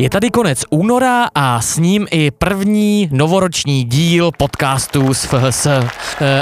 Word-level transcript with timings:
Je 0.00 0.10
tady 0.10 0.30
konec 0.30 0.64
února 0.70 1.28
a 1.34 1.60
s 1.60 1.78
ním 1.78 2.06
i 2.10 2.30
první 2.30 3.08
novoroční 3.12 3.84
díl 3.84 4.30
podcastu 4.36 5.14
z 5.14 5.24
FHS. 5.24 5.66
E, 5.66 5.88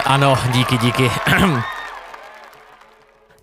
ano, 0.05 0.39
díky, 0.53 0.79
díky. 0.79 1.11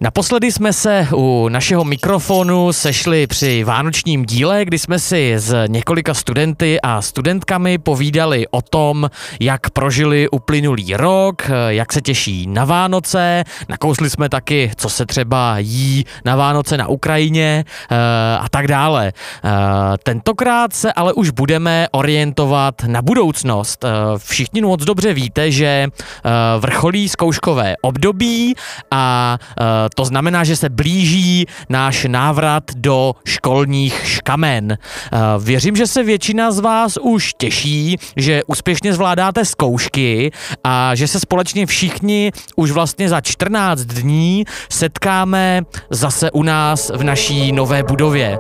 Naposledy 0.02 0.52
jsme 0.52 0.74
se 0.74 1.08
u 1.16 1.50
našeho 1.50 1.84
mikrofonu 1.84 2.74
sešli 2.74 3.28
při 3.28 3.64
vánočním 3.64 4.26
díle, 4.26 4.66
kdy 4.66 4.80
jsme 4.80 5.00
si 5.00 5.34
s 5.38 5.64
několika 5.68 6.14
studenty 6.14 6.82
a 6.82 7.02
studentkami 7.02 7.78
povídali 7.78 8.48
o 8.52 8.62
tom, 8.62 9.10
jak 9.40 9.70
prožili 9.70 10.30
uplynulý 10.30 10.94
rok, 10.94 11.50
jak 11.68 11.94
se 11.94 12.02
těší 12.02 12.48
na 12.48 12.66
Vánoce, 12.66 13.44
nakousli 13.70 14.10
jsme 14.10 14.30
taky, 14.30 14.72
co 14.76 14.90
se 14.90 15.06
třeba 15.06 15.56
jí 15.58 16.06
na 16.26 16.36
Vánoce 16.36 16.78
na 16.78 16.88
Ukrajině 16.88 17.66
eh, 17.92 17.96
a 18.38 18.50
tak 18.50 18.68
dále. 18.68 19.14
Eh, 19.44 19.52
tentokrát 20.04 20.74
se 20.74 20.94
ale 20.94 21.14
už 21.14 21.30
budeme 21.30 21.88
orientovat 21.92 22.84
na 22.88 23.02
budoucnost. 23.02 23.86
Eh, 23.86 23.90
všichni 24.18 24.62
moc 24.62 24.84
dobře 24.84 25.14
víte, 25.14 25.52
že 25.52 25.88
vrcholí 26.60 27.10
zkouškové 27.10 27.76
období 27.82 28.56
a 28.92 29.38
to 29.96 30.06
znamená, 30.06 30.44
že 30.44 30.56
se 30.56 30.70
blíží 30.70 31.46
náš 31.70 32.06
návrat 32.10 32.64
do 32.76 33.14
školních 33.26 34.02
škamen. 34.06 34.72
Eh, 34.72 35.18
věřím, 35.40 35.76
že 35.76 35.88
se 35.88 36.04
většina 36.04 36.52
z 36.52 36.60
vás 36.60 36.98
už 36.98 37.34
těší, 37.38 37.98
že 38.16 38.44
úspěšně 38.48 38.94
zvládáte 38.94 39.46
zkoušky 39.46 40.32
a 40.64 40.96
že 40.96 41.08
se 41.08 41.20
společně 41.20 41.66
všichni 41.66 42.32
už 42.56 42.72
vlastně 42.72 43.10
za 43.10 43.22
14 43.22 43.82
dní 43.82 44.46
setkáme 44.70 45.62
zase 45.90 46.32
u 46.32 46.44
nás 46.44 46.92
v 46.96 47.04
naší 47.04 47.52
nové 47.52 47.84
budově. 47.84 48.40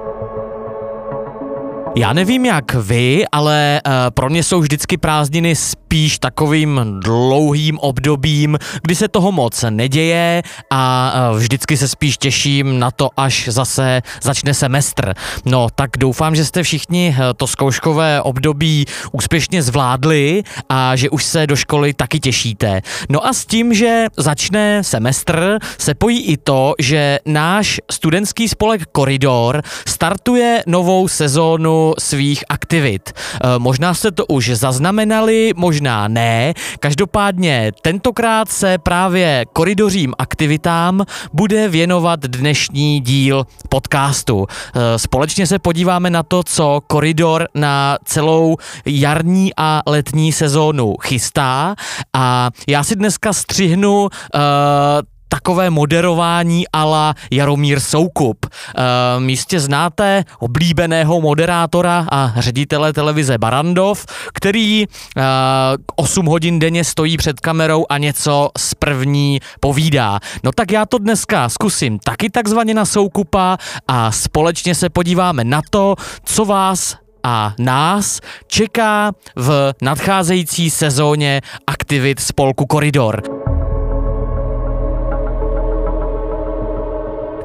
Já 1.97 2.13
nevím 2.13 2.45
jak 2.45 2.73
vy, 2.73 3.25
ale 3.31 3.81
uh, 3.85 3.91
pro 4.09 4.29
mě 4.29 4.43
jsou 4.43 4.59
vždycky 4.59 4.97
prázdniny 4.97 5.55
spíš 5.55 6.19
takovým 6.19 6.81
dlouhým 6.99 7.79
obdobím, 7.79 8.57
kdy 8.81 8.95
se 8.95 9.07
toho 9.07 9.31
moc 9.31 9.65
neděje 9.69 10.41
a 10.71 11.13
uh, 11.31 11.37
vždycky 11.37 11.77
se 11.77 11.87
spíš 11.87 12.17
těším 12.17 12.79
na 12.79 12.91
to, 12.91 13.09
až 13.17 13.47
zase 13.51 14.01
začne 14.21 14.53
semestr. 14.53 15.13
No 15.45 15.67
tak 15.75 15.89
doufám, 15.97 16.35
že 16.35 16.45
jste 16.45 16.63
všichni 16.63 17.15
uh, 17.17 17.23
to 17.37 17.47
zkouškové 17.47 18.21
období 18.21 18.85
úspěšně 19.11 19.63
zvládli 19.63 20.43
a 20.69 20.95
že 20.95 21.09
už 21.09 21.23
se 21.23 21.47
do 21.47 21.55
školy 21.55 21.93
taky 21.93 22.19
těšíte. 22.19 22.81
No 23.09 23.27
a 23.27 23.33
s 23.33 23.45
tím, 23.45 23.73
že 23.73 24.05
začne 24.17 24.83
semestr, 24.83 25.59
se 25.77 25.93
pojí 25.93 26.21
i 26.21 26.37
to, 26.37 26.73
že 26.79 27.19
náš 27.25 27.81
studentský 27.91 28.49
spolek 28.49 28.81
Koridor 28.91 29.61
startuje 29.87 30.63
novou 30.67 31.07
sezónu 31.07 31.84
svých 31.99 32.43
aktivit. 32.49 33.11
Eh, 33.11 33.59
možná 33.59 33.93
jste 33.93 34.11
to 34.11 34.25
už 34.25 34.49
zaznamenali, 34.49 35.53
možná 35.55 36.07
ne. 36.07 36.53
Každopádně 36.79 37.71
tentokrát 37.81 38.49
se 38.49 38.77
právě 38.77 39.45
koridořím 39.53 40.13
aktivitám 40.17 41.05
bude 41.33 41.67
věnovat 41.67 42.19
dnešní 42.19 42.99
díl 42.99 43.45
podcastu. 43.69 44.47
Eh, 44.49 44.99
společně 44.99 45.47
se 45.47 45.59
podíváme 45.59 46.09
na 46.09 46.23
to, 46.23 46.43
co 46.43 46.81
koridor 46.87 47.47
na 47.55 47.97
celou 48.05 48.57
jarní 48.85 49.51
a 49.57 49.81
letní 49.87 50.31
sezónu 50.31 50.95
chystá 51.01 51.75
a 52.13 52.49
já 52.67 52.83
si 52.83 52.95
dneska 52.95 53.33
střihnu 53.33 54.01
uh, 54.01 54.09
takové 55.29 55.69
moderování 55.69 56.67
ala 56.73 57.13
Jaromír 57.31 57.79
Soukup. 57.79 58.45
E, 58.45 58.49
místě 59.19 59.59
znáte 59.59 60.23
oblíbeného 60.39 61.21
moderátora 61.21 62.07
a 62.11 62.33
ředitele 62.37 62.93
televize 62.93 63.37
Barandov, 63.37 64.05
který 64.33 64.83
e, 64.83 64.87
8 65.95 66.25
hodin 66.25 66.59
denně 66.59 66.83
stojí 66.83 67.17
před 67.17 67.39
kamerou 67.39 67.85
a 67.89 67.97
něco 67.97 68.49
z 68.57 68.73
první 68.73 69.39
povídá. 69.59 70.19
No 70.43 70.51
tak 70.51 70.71
já 70.71 70.85
to 70.85 70.97
dneska 70.97 71.49
zkusím 71.49 71.99
taky 71.99 72.29
takzvaně 72.29 72.73
na 72.73 72.85
Soukupa 72.85 73.57
a 73.87 74.11
společně 74.11 74.75
se 74.75 74.89
podíváme 74.89 75.43
na 75.43 75.61
to, 75.69 75.95
co 76.23 76.45
vás 76.45 76.95
a 77.23 77.53
nás 77.59 78.19
čeká 78.47 79.11
v 79.35 79.73
nadcházející 79.81 80.69
sezóně 80.69 81.41
aktivit 81.67 82.19
spolku 82.19 82.65
Koridor. 82.65 83.44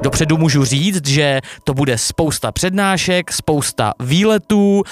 Dopředu 0.03 0.37
můžu 0.37 0.65
říct, 0.65 1.07
že 1.07 1.41
to 1.65 1.75
bude 1.75 1.99
spousta 1.99 2.53
přednášek, 2.53 3.33
spousta 3.33 3.93
výletů, 4.01 4.77
uh, 4.79 4.83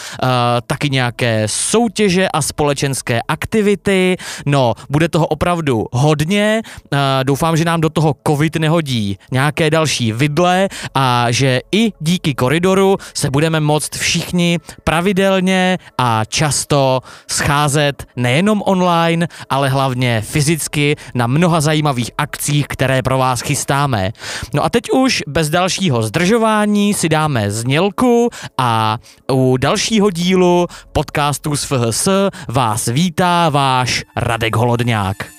taky 0.67 0.91
nějaké 0.91 1.43
soutěže 1.47 2.29
a 2.29 2.43
společenské 2.43 3.21
aktivity. 3.29 4.17
No, 4.47 4.75
bude 4.91 5.09
toho 5.09 5.27
opravdu 5.27 5.87
hodně. 5.93 6.63
Uh, 6.65 6.99
doufám, 7.23 7.57
že 7.57 7.65
nám 7.65 7.81
do 7.81 7.89
toho 7.89 8.15
covid 8.27 8.57
nehodí 8.57 9.19
nějaké 9.33 9.71
další 9.71 10.13
vidle 10.13 10.69
a 10.95 11.27
že 11.31 11.61
i 11.73 11.93
díky 12.01 12.35
koridoru 12.35 12.97
se 13.15 13.31
budeme 13.31 13.61
moct 13.61 13.97
všichni 13.97 14.59
pravidelně 14.85 15.79
a 15.99 16.25
často 16.25 17.01
scházet 17.31 18.07
nejenom 18.17 18.63
online, 18.67 19.29
ale 19.51 19.69
hlavně 19.69 20.21
fyzicky 20.21 20.97
na 21.15 21.27
mnoha 21.27 21.61
zajímavých 21.61 22.11
akcích, 22.19 22.67
které 22.69 23.03
pro 23.03 23.19
vás 23.19 23.41
chystáme. 23.41 24.13
No 24.55 24.65
a 24.65 24.69
teď 24.69 24.85
už 24.91 24.98
bez 25.27 25.51
dalšího 25.51 26.03
zdržování 26.03 26.95
si 26.95 27.09
dáme 27.09 27.51
znělku 27.51 28.31
a 28.59 28.99
u 29.33 29.57
dalšího 29.57 30.11
dílu 30.11 30.67
podcastu 30.93 31.57
z 31.57 31.65
FHS 31.65 32.09
vás 32.49 32.87
vítá 32.87 33.49
váš 33.49 34.05
Radek 34.17 34.57
Holodňák. 34.57 35.38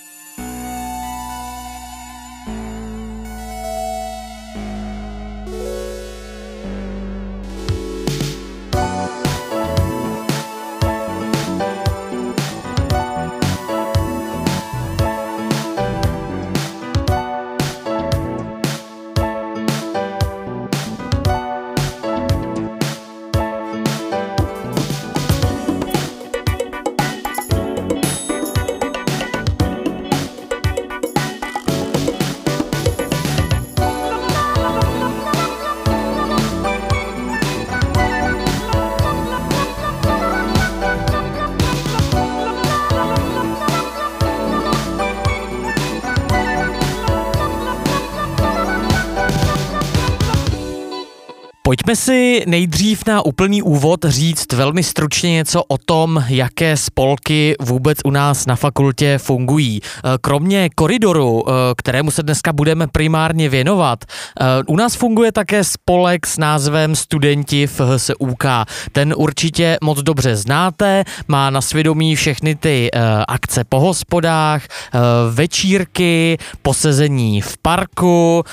Pojďme 51.89 52.05
si 52.05 52.43
nejdřív 52.47 53.05
na 53.07 53.25
úplný 53.25 53.61
úvod 53.61 53.99
říct 54.05 54.53
velmi 54.53 54.83
stručně 54.83 55.31
něco 55.31 55.63
o 55.63 55.77
tom, 55.77 56.23
jaké 56.27 56.77
spolky 56.77 57.55
vůbec 57.59 57.97
u 58.05 58.11
nás 58.11 58.45
na 58.45 58.55
fakultě 58.55 59.17
fungují. 59.17 59.81
Eh, 59.83 60.01
kromě 60.21 60.69
koridoru, 60.75 61.43
eh, 61.49 61.51
kterému 61.77 62.11
se 62.11 62.23
dneska 62.23 62.53
budeme 62.53 62.87
primárně 62.87 63.49
věnovat, 63.49 64.05
eh, 64.05 64.45
u 64.67 64.75
nás 64.75 64.95
funguje 64.95 65.31
také 65.31 65.63
spolek 65.63 66.27
s 66.27 66.37
názvem 66.37 66.95
Studenti 66.95 67.67
v 67.67 67.79
HSUK. 67.79 68.45
Ten 68.91 69.13
určitě 69.17 69.77
moc 69.83 70.01
dobře 70.01 70.35
znáte, 70.35 71.03
má 71.27 71.49
na 71.49 71.61
svědomí 71.61 72.15
všechny 72.15 72.55
ty 72.55 72.89
akce 73.27 73.63
po 73.69 73.79
hospodách, 73.79 74.61
večírky, 75.31 76.37
posezení 76.61 77.41
v 77.41 77.57
parku, 77.57 78.43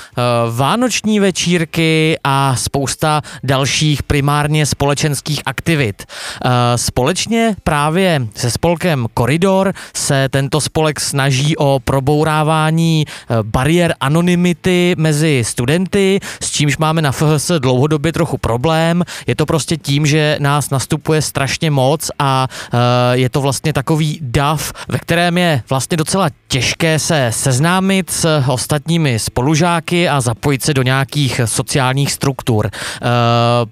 vánoční 0.51 1.19
večírky 1.19 2.17
a 2.23 2.55
spousta 2.55 2.87
spousta 2.87 3.21
dalších 3.43 4.03
primárně 4.03 4.65
společenských 4.65 5.41
aktivit. 5.45 6.05
Eh, 6.05 6.49
společně 6.77 7.55
právě 7.63 8.27
se 8.35 8.51
spolkem 8.51 9.07
Koridor 9.13 9.73
se 9.95 10.29
tento 10.29 10.61
spolek 10.61 10.99
snaží 10.99 11.57
o 11.57 11.79
probourávání 11.83 13.05
eh, 13.07 13.35
bariér 13.41 13.95
anonymity 13.99 14.95
mezi 14.97 15.43
studenty, 15.45 16.19
s 16.41 16.51
čímž 16.51 16.77
máme 16.77 17.01
na 17.01 17.11
FHS 17.11 17.51
dlouhodobě 17.59 18.13
trochu 18.13 18.37
problém. 18.37 19.03
Je 19.27 19.35
to 19.35 19.45
prostě 19.45 19.77
tím, 19.77 20.05
že 20.05 20.37
nás 20.39 20.69
nastupuje 20.69 21.21
strašně 21.21 21.71
moc 21.71 22.11
a 22.19 22.47
eh, 22.73 22.77
je 23.17 23.29
to 23.29 23.41
vlastně 23.41 23.73
takový 23.73 24.19
dav, 24.21 24.73
ve 24.87 24.97
kterém 24.99 25.37
je 25.37 25.63
vlastně 25.69 25.97
docela 25.97 26.29
těžké 26.47 26.99
se 26.99 27.29
seznámit 27.33 28.09
s 28.09 28.41
ostatními 28.47 29.19
spolužáky 29.19 30.09
a 30.09 30.21
zapojit 30.21 30.63
se 30.63 30.73
do 30.73 30.81
nějakých 30.81 31.41
sociálních 31.45 32.11
struktur. 32.11 32.69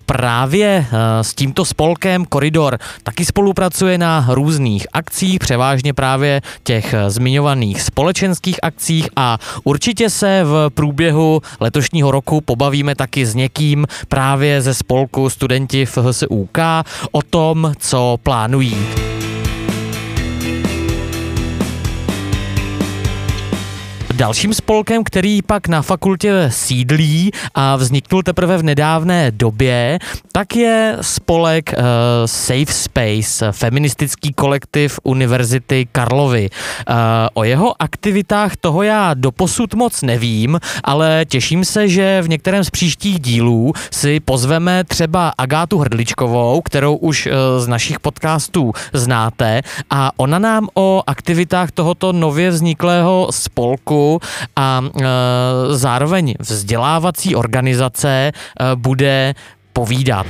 Právě 0.05 0.85
s 1.21 1.35
tímto 1.35 1.65
spolkem 1.65 2.25
Koridor 2.25 2.77
taky 3.03 3.25
spolupracuje 3.25 3.97
na 3.97 4.27
různých 4.29 4.87
akcích, 4.93 5.39
převážně 5.39 5.93
právě 5.93 6.41
těch 6.63 6.95
zmiňovaných 7.07 7.81
společenských 7.81 8.59
akcích 8.63 9.09
a 9.15 9.37
určitě 9.63 10.09
se 10.09 10.43
v 10.43 10.69
průběhu 10.73 11.41
letošního 11.59 12.11
roku 12.11 12.41
pobavíme 12.41 12.95
taky 12.95 13.25
s 13.25 13.35
někým 13.35 13.85
právě 14.07 14.61
ze 14.61 14.73
spolku 14.73 15.29
studenti 15.29 15.85
v 15.85 15.97
HSUK 15.97 16.57
o 17.11 17.21
tom, 17.21 17.73
co 17.79 18.17
plánují. 18.23 19.04
Dalším 24.15 24.53
spolkem, 24.53 25.03
který 25.03 25.41
pak 25.41 25.67
na 25.67 25.81
fakultě 25.81 26.47
sídlí 26.49 27.31
a 27.55 27.75
vzniknul 27.75 28.23
teprve 28.23 28.57
v 28.57 28.63
nedávné 28.63 29.31
době, 29.31 29.99
tak 30.31 30.55
je 30.55 30.97
spolek 31.01 31.73
uh, 31.77 31.83
Safe 32.25 32.73
Space, 32.73 33.51
feministický 33.51 34.33
kolektiv 34.33 34.99
Univerzity 35.03 35.87
Karlovy. 35.91 36.49
Uh, 36.49 36.95
o 37.33 37.43
jeho 37.43 37.81
aktivitách 37.81 38.55
toho 38.55 38.83
já 38.83 39.13
doposud 39.13 39.73
moc 39.73 40.01
nevím, 40.01 40.59
ale 40.83 41.25
těším 41.27 41.65
se, 41.65 41.87
že 41.89 42.21
v 42.21 42.29
některém 42.29 42.63
z 42.63 42.69
příštích 42.69 43.19
dílů 43.19 43.73
si 43.91 44.19
pozveme 44.19 44.83
třeba 44.83 45.33
Agátu 45.37 45.77
Hrdličkovou, 45.77 46.61
kterou 46.61 46.95
už 46.95 47.25
uh, 47.25 47.31
z 47.63 47.67
našich 47.67 47.99
podcastů 47.99 48.73
znáte 48.93 49.61
a 49.89 50.11
ona 50.17 50.39
nám 50.39 50.67
o 50.73 51.03
aktivitách 51.07 51.71
tohoto 51.71 52.13
nově 52.13 52.49
vzniklého 52.49 53.27
spolku 53.31 54.04
a 54.55 54.81
e, 54.83 55.05
zároveň 55.75 56.33
vzdělávací 56.39 57.35
organizace 57.35 58.09
e, 58.09 58.31
bude 58.75 59.33
povídat. 59.73 60.27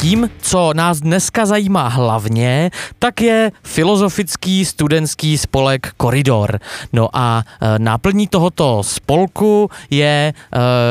Tím, 0.00 0.30
co 0.40 0.72
nás 0.74 1.00
dneska 1.00 1.46
zajímá 1.46 1.88
hlavně, 1.88 2.70
tak 2.98 3.20
je 3.20 3.52
filozofický 3.62 4.64
studentský 4.64 5.38
spolek 5.38 5.92
Koridor. 5.96 6.60
No 6.92 7.08
a 7.12 7.44
e, 7.44 7.78
náplní 7.78 8.26
tohoto 8.26 8.82
spolku 8.82 9.70
je, 9.90 10.32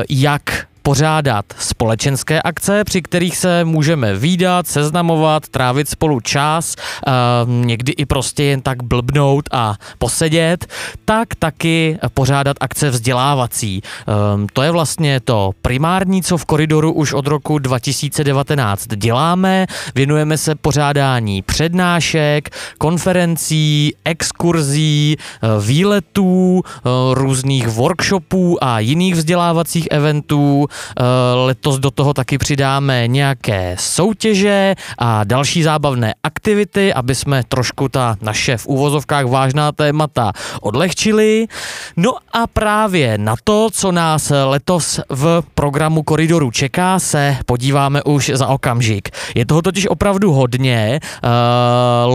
jak 0.10 0.69
pořádat 0.90 1.46
společenské 1.60 2.42
akce, 2.42 2.84
při 2.84 3.02
kterých 3.02 3.38
se 3.38 3.66
můžeme 3.66 4.16
výdat, 4.16 4.68
seznamovat, 4.68 5.48
trávit 5.48 5.90
spolu 5.90 6.20
čas, 6.20 6.76
uh, 6.76 7.14
někdy 7.66 7.92
i 7.92 8.06
prostě 8.06 8.44
jen 8.44 8.62
tak 8.62 8.84
blbnout 8.84 9.46
a 9.52 9.76
posedět, 9.98 10.66
tak 11.06 11.36
taky 11.36 11.98
pořádat 12.14 12.58
akce 12.62 12.90
vzdělávací. 12.90 13.82
Um, 14.34 14.48
to 14.54 14.62
je 14.62 14.72
vlastně 14.72 15.20
to 15.20 15.52
primární, 15.62 16.24
co 16.24 16.38
v 16.38 16.46
koridoru 16.46 16.92
už 16.92 17.14
od 17.14 17.28
roku 17.28 17.60
2019 17.60 18.88
děláme. 18.96 19.66
Věnujeme 19.96 20.38
se 20.38 20.56
pořádání 20.56 21.42
přednášek, 21.42 22.50
konferencí, 22.78 23.94
exkurzí, 24.06 25.18
uh, 25.18 25.66
výletů, 25.66 26.62
uh, 26.62 26.62
různých 27.14 27.68
workshopů 27.68 28.64
a 28.64 28.80
jiných 28.80 29.16
vzdělávacích 29.16 29.88
eventů, 29.92 30.66
Eh, 30.70 30.79
letos 31.46 31.80
do 31.80 31.92
toho 31.92 32.14
taky 32.14 32.38
přidáme 32.38 33.08
nějaké 33.08 33.76
soutěže 33.80 34.76
a 34.98 35.24
další 35.24 35.64
zábavné 35.64 36.14
aktivity, 36.24 36.94
aby 36.94 37.16
jsme 37.16 37.44
trošku 37.44 37.90
ta 37.90 38.16
naše 38.22 38.58
v 38.58 38.68
úvozovkách 38.68 39.26
vážná 39.26 39.72
témata 39.72 40.32
odlehčili. 40.62 41.48
No 41.98 42.14
a 42.34 42.48
právě 42.48 43.18
na 43.18 43.36
to, 43.44 43.70
co 43.72 43.92
nás 43.92 44.32
letos 44.46 45.00
v 45.10 45.44
programu 45.56 46.04
Koridoru 46.04 46.52
čeká, 46.52 47.00
se 47.00 47.38
podíváme 47.46 48.04
už 48.04 48.32
za 48.34 48.48
okamžik. 48.48 49.10
Je 49.36 49.46
toho 49.46 49.62
totiž 49.62 49.88
opravdu 49.88 50.32
hodně. 50.32 51.00
Uh, 51.24 51.30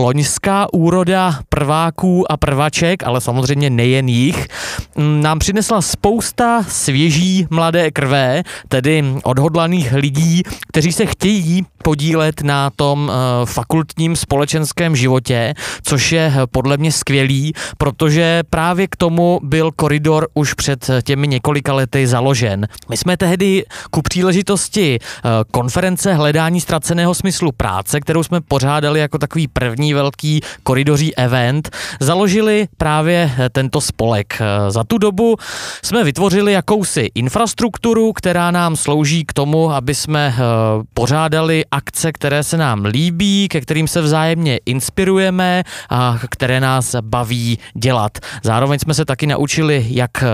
loňská 0.01 0.73
úroda 0.73 1.39
prváků 1.49 2.31
a 2.31 2.37
prvaček, 2.37 3.03
ale 3.03 3.21
samozřejmě 3.21 3.69
nejen 3.69 4.09
jich, 4.09 4.47
nám 4.97 5.39
přinesla 5.39 5.81
spousta 5.81 6.63
svěží 6.67 7.47
mladé 7.49 7.91
krve, 7.91 8.43
tedy 8.67 9.03
odhodlaných 9.23 9.93
lidí, 9.93 10.43
kteří 10.67 10.91
se 10.91 11.05
chtějí 11.05 11.65
podílet 11.83 12.41
na 12.41 12.69
tom 12.69 13.09
uh, 13.09 13.45
fakultním 13.45 14.15
společenském 14.15 14.95
životě, 14.95 15.53
což 15.83 16.11
je 16.11 16.33
eh, 16.35 16.47
podle 16.47 16.77
mě 16.77 16.91
skvělý, 16.91 17.53
protože 17.77 18.43
právě 18.49 18.87
k 18.87 18.95
tomu 18.95 19.39
byl 19.43 19.71
koridor 19.71 20.27
už 20.33 20.53
před 20.53 20.89
těmi 21.03 21.27
několika 21.27 21.73
lety 21.73 22.07
založen. 22.07 22.67
My 22.89 22.97
jsme 22.97 23.17
tehdy 23.17 23.65
ku 23.91 24.01
příležitosti 24.01 24.99
konference 25.51 26.13
hledání 26.13 26.61
ztraceného 26.61 27.13
smyslu 27.13 27.51
práce, 27.51 27.99
kterou 27.99 28.23
jsme 28.23 28.41
pořádali 28.41 28.99
jako 28.99 29.17
takový 29.17 29.47
první 29.47 29.93
velký 29.93 30.41
koridoří 30.63 31.15
event, 31.15 31.69
založili 31.99 32.67
právě 32.77 33.31
tento 33.51 33.81
spolek. 33.81 34.41
Za 34.69 34.83
tu 34.83 34.97
dobu 34.97 35.37
jsme 35.83 36.03
vytvořili 36.03 36.53
jakousi 36.53 37.09
infrastrukturu, 37.15 38.13
která 38.13 38.34
nám 38.35 38.75
slouží 38.75 39.25
k 39.25 39.33
tomu, 39.33 39.71
aby 39.71 39.95
jsme 39.95 40.35
uh, 40.37 40.83
pořádali 40.93 41.65
akce, 41.71 42.11
které 42.11 42.43
se 42.43 42.57
nám 42.57 42.85
líbí, 42.85 43.47
ke 43.47 43.61
kterým 43.61 43.87
se 43.87 44.01
vzájemně 44.01 44.59
inspirujeme 44.65 45.63
a 45.89 46.19
které 46.29 46.59
nás 46.59 46.95
baví 47.01 47.59
dělat. 47.73 48.17
Zároveň 48.43 48.79
jsme 48.79 48.93
se 48.93 49.05
taky 49.05 49.27
naučili, 49.27 49.85
jak 49.89 50.23
eh, 50.23 50.27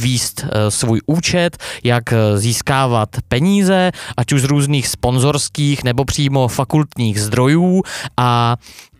výst 0.00 0.42
uh, 0.42 0.48
svůj 0.68 1.00
účet, 1.06 1.56
jak 1.84 2.04
získávat 2.34 3.08
peníze, 3.28 3.92
ať 4.16 4.32
už 4.32 4.42
z 4.42 4.44
různých 4.44 4.88
sponzorských 4.88 5.84
nebo 5.84 6.04
přímo 6.04 6.48
fakultních 6.48 7.20
zdrojů 7.20 7.82
a 8.16 8.56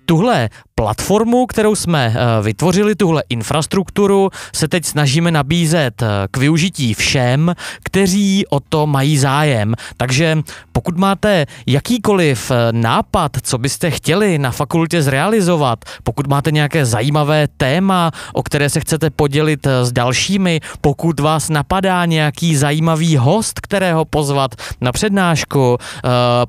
tuhle 0.09 0.49
platformu, 0.75 1.47
kterou 1.47 1.75
jsme 1.75 2.15
eh, 2.15 2.43
vytvořili, 2.43 2.95
tuhle 2.95 3.23
infrastrukturu, 3.29 4.31
se 4.55 4.69
teď 4.69 4.85
snažíme 4.85 5.31
nabízet 5.31 6.03
eh, 6.03 6.07
k 6.31 6.37
využití 6.37 6.95
všem, 6.95 7.55
kteří 7.85 8.47
o 8.47 8.61
to 8.61 8.87
mají 8.87 9.19
zájem. 9.19 9.75
Takže 9.97 10.39
pokud 10.73 10.97
máte 10.97 11.47
jakýkoliv 11.67 12.51
eh, 12.51 12.55
nápad, 12.73 13.33
co 13.43 13.59
byste 13.59 13.91
chtěli 13.91 14.39
na 14.39 14.51
fakultě 14.51 15.03
zrealizovat, 15.03 15.79
pokud 16.03 16.27
máte 16.27 16.51
nějaké 16.51 16.87
zajímavé 16.87 17.49
téma, 17.57 18.11
o 18.33 18.43
které 18.43 18.71
se 18.71 18.81
chcete 18.81 19.11
podělit 19.11 19.67
s 19.67 19.93
dalšími, 19.93 20.61
pokud 20.81 21.21
vás 21.21 21.49
napadá 21.49 22.05
nějaký 22.05 22.57
zajímavý 22.57 23.17
host, 23.17 23.61
kterého 23.61 24.05
pozvat 24.05 24.55
na 24.81 24.93
přednášku, 24.93 25.79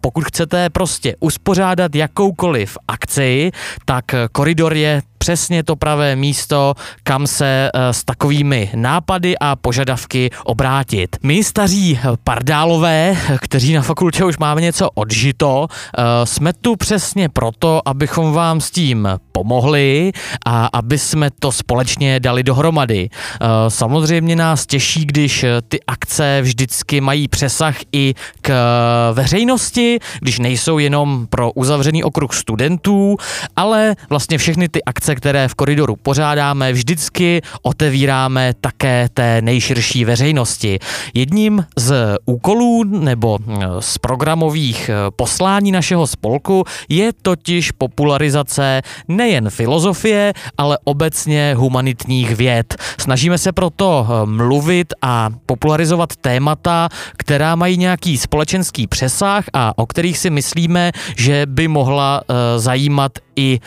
pokud 0.01 0.23
chcete 0.25 0.69
prostě 0.69 1.15
uspořádat 1.19 1.95
jakoukoliv 1.95 2.77
akci, 2.87 3.48
tak 3.85 4.15
koridor 4.31 4.73
je 4.73 5.01
přesně 5.19 5.63
to 5.63 5.75
pravé 5.75 6.15
místo, 6.15 6.73
kam 7.03 7.27
se 7.27 7.69
eh, 7.73 7.93
s 7.93 8.03
takovými 8.03 8.71
nápady 8.75 9.35
a 9.37 9.55
požadavky 9.55 10.29
obrátit. 10.43 11.15
My 11.23 11.43
staří 11.43 11.99
pardálové, 12.23 13.17
kteří 13.41 13.73
na 13.73 13.81
fakultě 13.81 14.25
už 14.25 14.37
máme 14.37 14.61
něco 14.61 14.89
odžito, 14.89 15.67
eh, 15.69 16.25
jsme 16.25 16.53
tu 16.53 16.75
přesně 16.75 17.29
proto, 17.29 17.81
abychom 17.85 18.33
vám 18.33 18.61
s 18.61 18.71
tím 18.71 19.07
pomohli 19.31 20.11
a 20.45 20.69
aby 20.73 20.97
jsme 20.97 21.29
to 21.39 21.51
společně 21.51 22.19
dali 22.19 22.43
dohromady. 22.43 23.09
Eh, 23.11 23.47
samozřejmě 23.67 24.35
nás 24.35 24.65
těší, 24.65 25.05
když 25.05 25.45
ty 25.67 25.79
akce 25.87 26.41
vždycky 26.41 27.01
mají 27.01 27.27
přesah 27.27 27.75
i 27.91 28.13
k 28.41 28.53
veřejnosti, 29.13 29.99
když 30.19 30.39
nejsou 30.39 30.77
jenom 30.77 31.27
pro 31.29 31.51
uzavřený 31.51 32.03
okruh 32.03 32.33
studentů, 32.33 33.17
ale 33.55 33.95
vlastně 34.09 34.37
všechny 34.37 34.69
ty 34.69 34.83
akce, 34.83 35.08
které 35.15 35.47
v 35.47 35.55
koridoru 35.55 35.95
pořádáme, 35.95 36.73
vždycky 36.73 37.41
otevíráme 37.61 38.53
také 38.61 39.09
té 39.13 39.41
nejširší 39.41 40.05
veřejnosti. 40.05 40.79
Jedním 41.13 41.65
z 41.77 42.17
úkolů 42.25 42.83
nebo 42.83 43.37
eh, 43.39 43.65
z 43.79 43.97
programových 43.97 44.89
eh, 44.89 44.93
poslání 45.15 45.71
našeho 45.71 46.07
spolku 46.07 46.63
je 46.89 47.11
totiž 47.21 47.71
popularizace 47.71 48.81
nejen 49.07 49.49
filozofie, 49.49 50.33
ale 50.57 50.77
obecně 50.83 51.53
humanitních 51.57 52.35
věd. 52.35 52.75
Snažíme 52.99 53.37
se 53.37 53.51
proto 53.51 54.07
eh, 54.09 54.25
mluvit 54.25 54.93
a 55.01 55.29
popularizovat 55.45 56.15
témata, 56.15 56.89
která 57.17 57.55
mají 57.55 57.77
nějaký 57.77 58.17
společenský 58.17 58.87
přesah 58.87 59.45
a 59.53 59.77
o 59.77 59.85
kterých 59.85 60.17
si 60.17 60.29
myslíme, 60.29 60.91
že 61.17 61.45
by 61.45 61.67
mohla 61.67 62.21
zajímat 62.57 63.11
i 63.35 63.59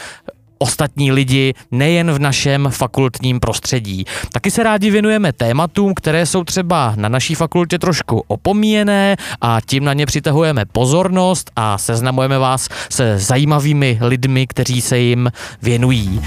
ostatní 0.63 1.13
lidi 1.13 1.55
nejen 1.71 2.13
v 2.13 2.19
našem 2.19 2.69
fakultním 2.71 3.41
prostředí. 3.41 4.05
Taky 4.33 4.51
se 4.51 4.63
rádi 4.63 4.91
věnujeme 4.91 5.33
tématům, 5.33 5.95
které 5.95 6.27
jsou 6.27 6.45
třeba 6.45 6.95
na 6.97 7.09
naší 7.09 7.35
fakultě 7.35 7.79
trošku 7.79 8.25
opomíjené 8.27 9.17
a 9.41 9.59
tím 9.67 9.85
na 9.85 9.93
ně 9.93 10.07
přitahujeme 10.07 10.65
pozornost 10.65 11.51
a 11.57 11.79
seznamujeme 11.79 12.39
vás 12.39 12.69
se 12.91 13.19
zajímavými 13.19 13.99
lidmi, 14.01 14.47
kteří 14.47 14.81
se 14.81 14.99
jim 14.99 15.33
věnují. 15.63 16.23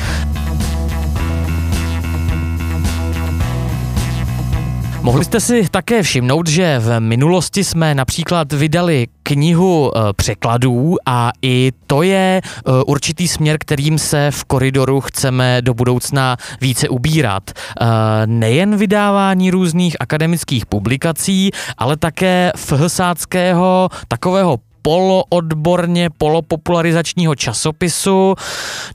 Mohli 5.06 5.26
jste 5.26 5.40
si 5.40 5.70
také 5.70 6.04
všimnout, 6.04 6.48
že 6.48 6.80
v 6.80 7.00
minulosti 7.00 7.64
jsme 7.64 7.96
například 7.96 8.54
vydali 8.54 9.08
knihu 9.24 9.92
e, 9.98 10.14
překladů 10.14 10.96
a 11.06 11.32
i 11.42 11.72
to 11.88 12.02
je 12.02 12.42
e, 12.42 12.42
určitý 12.84 13.28
směr, 13.28 13.58
kterým 13.60 13.98
se 13.98 14.32
v 14.32 14.44
koridoru 14.44 15.02
chceme 15.02 15.62
do 15.62 15.74
budoucna 15.74 16.38
více 16.62 16.90
ubírat. 16.90 17.44
E, 17.50 17.86
nejen 18.26 18.78
vydávání 18.78 19.52
různých 19.52 19.96
akademických 20.00 20.66
publikací, 20.66 21.52
ale 21.78 21.98
také 21.98 22.52
fhsáckého 22.56 23.90
takového 24.08 24.58
poloodborně 24.82 26.10
polopopularizačního 26.10 27.36
časopisu. 27.36 28.36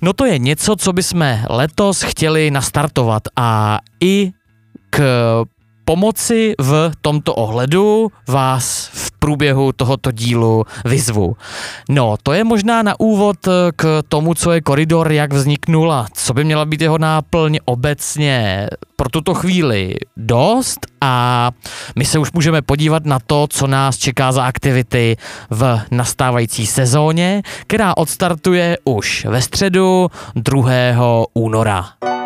No 0.02 0.12
to 0.12 0.24
je 0.24 0.38
něco, 0.38 0.76
co 0.76 0.92
bychom 0.92 1.38
letos 1.48 2.02
chtěli 2.02 2.50
nastartovat 2.50 3.22
a 3.36 3.78
i 4.00 4.30
k 4.90 5.00
pomoci 5.90 6.54
v 6.60 6.92
tomto 7.00 7.34
ohledu 7.34 8.12
vás 8.28 8.90
v 8.92 9.10
průběhu 9.18 9.72
tohoto 9.72 10.12
dílu 10.12 10.64
vyzvu. 10.84 11.36
No, 11.88 12.14
to 12.22 12.32
je 12.32 12.44
možná 12.44 12.82
na 12.82 13.00
úvod 13.00 13.36
k 13.76 14.02
tomu, 14.08 14.34
co 14.34 14.52
je 14.52 14.60
koridor, 14.60 15.12
jak 15.12 15.32
vzniknul 15.32 15.92
a 15.92 16.06
co 16.14 16.34
by 16.34 16.44
měla 16.44 16.64
být 16.64 16.80
jeho 16.80 16.98
náplň 16.98 17.58
obecně 17.64 18.68
pro 18.96 19.08
tuto 19.08 19.34
chvíli 19.34 19.94
dost 20.16 20.86
a 21.00 21.50
my 21.96 22.04
se 22.04 22.18
už 22.18 22.32
můžeme 22.32 22.62
podívat 22.62 23.04
na 23.04 23.18
to, 23.18 23.46
co 23.50 23.66
nás 23.66 23.98
čeká 23.98 24.32
za 24.32 24.44
aktivity 24.44 25.16
v 25.50 25.80
nastávající 25.90 26.66
sezóně, 26.66 27.42
která 27.66 27.96
odstartuje 27.96 28.78
už 28.84 29.24
ve 29.24 29.42
středu 29.42 30.10
2. 30.34 30.70
února. 31.34 32.19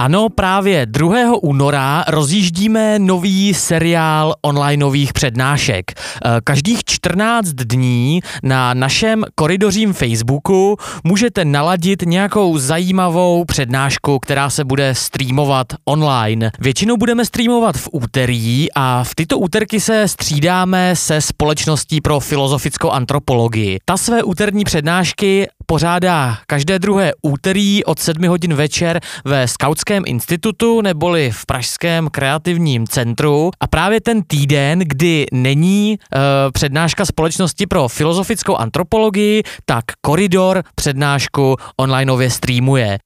Ano, 0.00 0.28
právě 0.28 0.86
2. 0.86 1.42
února 1.42 2.04
rozjíždíme 2.08 2.98
nový 2.98 3.54
seriál 3.54 4.34
onlineových 4.42 5.12
přednášek. 5.12 5.84
Eh, 5.94 6.40
každých 6.44 6.84
14 6.84 7.46
dní 7.48 8.20
na 8.42 8.74
našem 8.74 9.24
koridořím 9.34 9.92
Facebooku 9.92 10.76
můžete 11.04 11.44
naladit 11.44 12.02
nějakou 12.02 12.58
zajímavou 12.58 13.44
přednášku, 13.44 14.18
která 14.18 14.50
se 14.50 14.64
bude 14.64 14.94
streamovat 14.94 15.66
online. 15.84 16.50
Většinou 16.58 16.96
budeme 16.96 17.24
streamovat 17.24 17.76
v 17.76 17.88
úterý 17.92 18.66
a 18.74 19.04
v 19.04 19.14
tyto 19.14 19.38
úterky 19.38 19.80
se 19.80 20.08
střídáme 20.08 20.96
se 20.96 21.20
Společností 21.20 22.00
pro 22.00 22.20
filozofickou 22.20 22.90
antropologii. 22.90 23.78
Ta 23.84 23.96
své 23.96 24.22
úterní 24.22 24.64
přednášky 24.64 25.46
pořádá 25.66 26.38
každé 26.46 26.78
druhé 26.78 27.12
úterý 27.22 27.84
od 27.84 27.98
7 27.98 28.28
hodin 28.28 28.54
večer 28.54 29.00
ve 29.24 29.48
Skautském 29.88 30.12
institutu 30.14 30.80
neboli 30.80 31.30
v 31.30 31.46
Pražském 31.46 32.08
kreativním 32.08 32.86
centru 32.86 33.50
a 33.60 33.66
právě 33.66 34.00
ten 34.00 34.22
týden, 34.22 34.78
kdy 34.78 35.26
není 35.32 35.98
uh, 35.98 36.20
přednáška 36.52 37.04
společnosti 37.04 37.66
pro 37.66 37.88
filozofickou 37.88 38.56
antropologii, 38.56 39.42
tak 39.64 39.84
koridor 40.00 40.62
přednášku 40.74 41.56
onlineově 41.76 42.30
streamuje. 42.30 42.98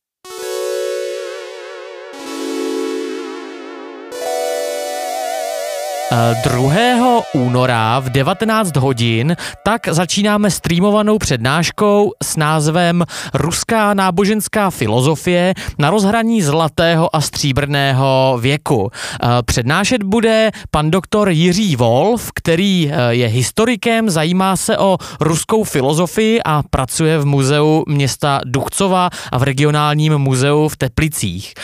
2. 6.12 7.22
února 7.34 8.00
v 8.00 8.10
19 8.10 8.76
hodin 8.76 9.36
tak 9.64 9.88
začínáme 9.88 10.50
streamovanou 10.50 11.18
přednáškou 11.18 12.12
s 12.22 12.36
názvem 12.36 13.04
Ruská 13.34 13.94
náboženská 13.94 14.70
filozofie 14.70 15.54
na 15.78 15.90
rozhraní 15.90 16.42
zlatého 16.42 17.16
a 17.16 17.20
stříbrného 17.20 18.38
věku. 18.40 18.90
Eh, 18.92 19.26
přednášet 19.42 20.02
bude 20.02 20.50
pan 20.70 20.90
doktor 20.90 21.28
Jiří 21.28 21.76
Wolf, 21.76 22.30
který 22.34 22.90
eh, 22.92 23.14
je 23.14 23.26
historikem, 23.26 24.10
zajímá 24.10 24.56
se 24.56 24.78
o 24.78 24.98
ruskou 25.20 25.64
filozofii 25.64 26.40
a 26.44 26.62
pracuje 26.70 27.18
v 27.18 27.26
muzeu 27.26 27.84
města 27.88 28.40
Duchcova 28.44 29.10
a 29.32 29.38
v 29.38 29.42
regionálním 29.42 30.18
muzeu 30.18 30.68
v 30.68 30.76
Teplicích. 30.76 31.54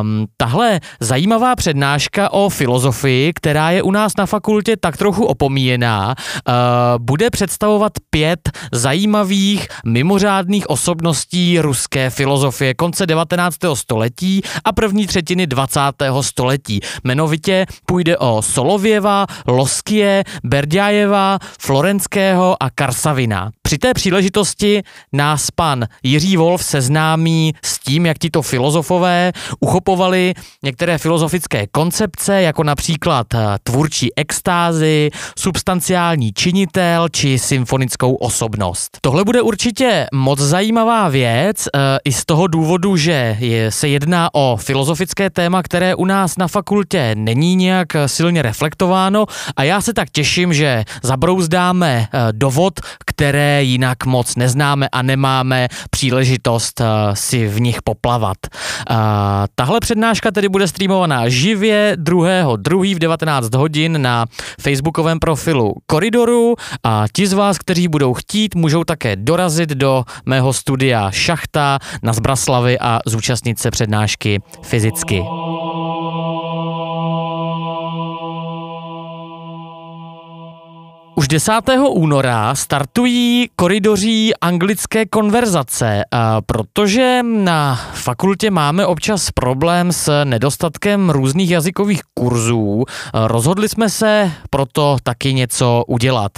Um, 0.00 0.26
tahle 0.36 0.80
zajímavá 1.00 1.56
přednáška 1.56 2.32
o 2.32 2.48
filozofii, 2.48 3.32
která 3.32 3.69
je 3.70 3.82
u 3.82 3.90
nás 3.90 4.12
na 4.18 4.26
fakultě 4.26 4.76
tak 4.76 4.96
trochu 4.96 5.24
opomíjená, 5.24 6.14
uh, 6.48 6.54
bude 6.98 7.30
představovat 7.30 7.92
pět 8.10 8.50
zajímavých 8.72 9.68
mimořádných 9.84 10.70
osobností 10.70 11.60
ruské 11.60 12.10
filozofie 12.10 12.74
konce 12.74 13.06
19. 13.06 13.56
století 13.74 14.42
a 14.64 14.72
první 14.72 15.06
třetiny 15.06 15.46
20. 15.46 15.80
století. 16.20 16.80
Jmenovitě 17.04 17.66
půjde 17.86 18.18
o 18.18 18.42
Solověva, 18.42 19.26
Loskie, 19.46 20.24
Berďájeva, 20.44 21.38
Florenského 21.60 22.56
a 22.62 22.70
Karsavina. 22.70 23.50
Při 23.70 23.78
té 23.78 23.94
příležitosti 23.94 24.82
nás 25.12 25.50
pan 25.50 25.86
Jiří 26.02 26.36
Wolf 26.36 26.64
seznámí 26.64 27.54
s 27.64 27.78
tím, 27.78 28.06
jak 28.06 28.18
tito 28.18 28.42
filozofové 28.42 29.32
uchopovali 29.60 30.34
některé 30.62 30.98
filozofické 30.98 31.66
koncepce, 31.66 32.42
jako 32.42 32.64
například 32.64 33.26
tvůrčí 33.62 34.08
extázy, 34.16 35.10
substanciální 35.38 36.32
činitel 36.32 37.08
či 37.08 37.38
symfonickou 37.38 38.14
osobnost. 38.14 38.98
Tohle 39.00 39.24
bude 39.24 39.42
určitě 39.42 40.06
moc 40.12 40.38
zajímavá 40.38 41.08
věc 41.08 41.66
e, 41.66 41.98
i 42.04 42.12
z 42.12 42.24
toho 42.24 42.46
důvodu, 42.46 42.96
že 42.96 43.38
se 43.68 43.88
jedná 43.88 44.34
o 44.34 44.56
filozofické 44.56 45.30
téma, 45.30 45.62
které 45.62 45.94
u 45.94 46.04
nás 46.04 46.36
na 46.38 46.48
fakultě 46.48 47.14
není 47.14 47.56
nějak 47.56 47.88
silně 48.06 48.42
reflektováno 48.42 49.26
a 49.56 49.62
já 49.62 49.80
se 49.80 49.94
tak 49.94 50.10
těším, 50.10 50.52
že 50.54 50.84
zabrouzdáme 51.02 52.06
dovod, 52.32 52.80
které 53.06 53.59
jinak 53.62 54.06
moc 54.06 54.36
neznáme 54.36 54.88
a 54.88 55.02
nemáme 55.02 55.68
příležitost 55.90 56.80
e, 56.80 56.84
si 57.14 57.48
v 57.48 57.60
nich 57.60 57.82
poplavat. 57.82 58.36
E, 58.44 58.50
tahle 59.54 59.80
přednáška 59.80 60.30
tedy 60.30 60.48
bude 60.48 60.68
streamovaná 60.68 61.28
živě 61.28 61.92
2. 61.96 62.56
2. 62.56 62.82
v 62.82 62.98
19 62.98 63.54
hodin 63.54 64.02
na 64.02 64.26
facebookovém 64.60 65.18
profilu 65.18 65.74
Koridoru 65.86 66.54
a 66.84 67.04
ti 67.12 67.26
z 67.26 67.32
vás, 67.32 67.58
kteří 67.58 67.88
budou 67.88 68.14
chtít, 68.14 68.54
můžou 68.54 68.84
také 68.84 69.16
dorazit 69.16 69.70
do 69.70 70.04
mého 70.26 70.52
studia 70.52 71.10
Šachta 71.10 71.78
na 72.02 72.12
Zbraslavy 72.12 72.78
a 72.78 73.00
zúčastnit 73.06 73.58
se 73.58 73.70
přednášky 73.70 74.40
fyzicky. 74.62 75.22
Už 81.20 81.28
10. 81.28 81.52
února 81.88 82.54
startují 82.54 83.48
koridoří 83.56 84.32
anglické 84.40 85.06
konverzace, 85.06 86.02
protože 86.46 87.20
na 87.22 87.74
fakultě 87.94 88.50
máme 88.50 88.86
občas 88.86 89.30
problém 89.30 89.92
s 89.92 90.24
nedostatkem 90.24 91.10
různých 91.10 91.50
jazykových 91.50 92.00
kurzů. 92.14 92.84
Rozhodli 93.14 93.68
jsme 93.68 93.90
se 93.90 94.32
proto 94.50 94.96
taky 95.02 95.34
něco 95.34 95.84
udělat. 95.86 96.32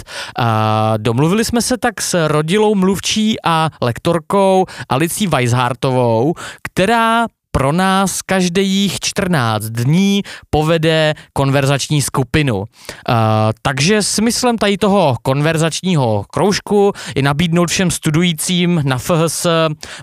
Domluvili 0.97 1.45
jsme 1.45 1.61
se 1.61 1.77
tak 1.77 2.01
s 2.01 2.27
rodilou 2.27 2.75
mluvčí 2.75 3.35
a 3.45 3.69
lektorkou 3.81 4.65
Alicí 4.89 5.27
Weishartovou, 5.27 6.33
která 6.63 7.25
pro 7.57 7.71
nás 7.71 8.21
každých 8.21 8.99
14 8.99 9.65
dní 9.65 10.23
povede 10.49 11.13
konverzační 11.33 12.01
skupinu. 12.01 12.57
Uh, 12.57 12.65
takže 13.61 14.03
smyslem 14.03 14.57
tady 14.57 14.77
toho 14.77 15.15
konverzačního 15.21 16.25
kroužku 16.33 16.91
je 17.15 17.21
nabídnout 17.21 17.69
všem 17.69 17.91
studujícím 17.91 18.81
na 18.85 18.97
FHS 18.97 19.47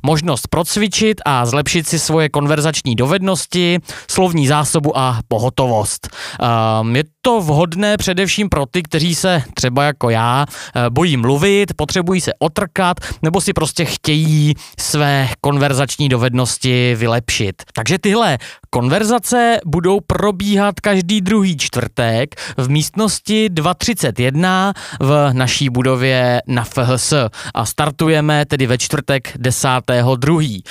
možnost 0.02 0.48
procvičit 0.48 1.20
a 1.24 1.46
zlepšit 1.46 1.88
si 1.88 1.98
svoje 1.98 2.28
konverzační 2.28 2.94
dovednosti, 2.94 3.78
slovní 4.10 4.46
zásobu 4.46 4.98
a 4.98 5.18
pohotovost. 5.28 6.08
Uh, 6.42 6.96
je 6.96 7.04
to 7.22 7.40
vhodné 7.40 7.96
především 7.96 8.48
pro 8.48 8.66
ty, 8.66 8.82
kteří 8.82 9.14
se 9.14 9.42
třeba 9.54 9.84
jako 9.84 10.10
já 10.10 10.46
bojí 10.90 11.16
mluvit, 11.16 11.72
potřebují 11.76 12.20
se 12.20 12.32
otrkat 12.38 12.96
nebo 13.22 13.40
si 13.40 13.52
prostě 13.52 13.84
chtějí 13.84 14.54
své 14.78 15.28
konverzační 15.40 16.08
dovednosti 16.08 16.94
vylepšit 16.94 17.39
těšit. 17.40 17.62
Takže 17.72 17.98
tyhle 17.98 18.38
konverzace 18.70 19.60
budou 19.66 20.00
probíhat 20.00 20.80
každý 20.80 21.20
druhý 21.20 21.56
čtvrtek 21.56 22.34
v 22.56 22.70
místnosti 22.70 23.48
231 23.48 24.72
v 25.00 25.30
naší 25.32 25.70
budově 25.70 26.42
na 26.46 26.64
FHS 26.64 27.12
a 27.54 27.66
startujeme 27.66 28.46
tedy 28.46 28.66
ve 28.66 28.78
čtvrtek 28.78 29.36
10.2. 29.36 30.62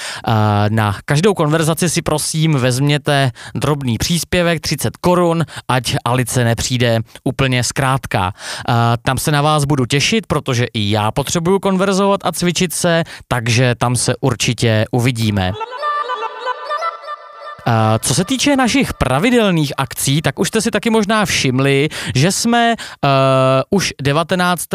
Na 0.69 0.95
každou 1.05 1.33
konverzaci 1.33 1.89
si 1.89 2.01
prosím 2.01 2.53
vezměte 2.53 3.31
drobný 3.55 3.97
příspěvek 3.97 4.59
30 4.59 4.97
korun, 4.97 5.45
ať 5.67 5.95
Alice 6.05 6.43
nepřijde 6.43 6.99
úplně 7.23 7.63
zkrátka. 7.63 8.33
Tam 9.03 9.17
se 9.17 9.31
na 9.31 9.41
vás 9.41 9.65
budu 9.65 9.85
těšit, 9.85 10.27
protože 10.27 10.65
i 10.73 10.91
já 10.91 11.11
potřebuju 11.11 11.59
konverzovat 11.59 12.21
a 12.23 12.31
cvičit 12.31 12.73
se, 12.73 13.03
takže 13.27 13.75
tam 13.77 13.95
se 13.95 14.13
určitě 14.21 14.85
uvidíme. 14.91 15.51
Co 17.99 18.15
se 18.15 18.25
týče 18.25 18.55
našich 18.55 18.93
pravidelných 18.93 19.73
akcí, 19.77 20.21
tak 20.21 20.39
už 20.39 20.47
jste 20.47 20.61
si 20.61 20.71
taky 20.71 20.89
možná 20.89 21.25
všimli, 21.25 21.89
že 22.15 22.31
jsme 22.31 22.75
uh, 22.75 23.09
už 23.69 23.93
19. 24.01 24.65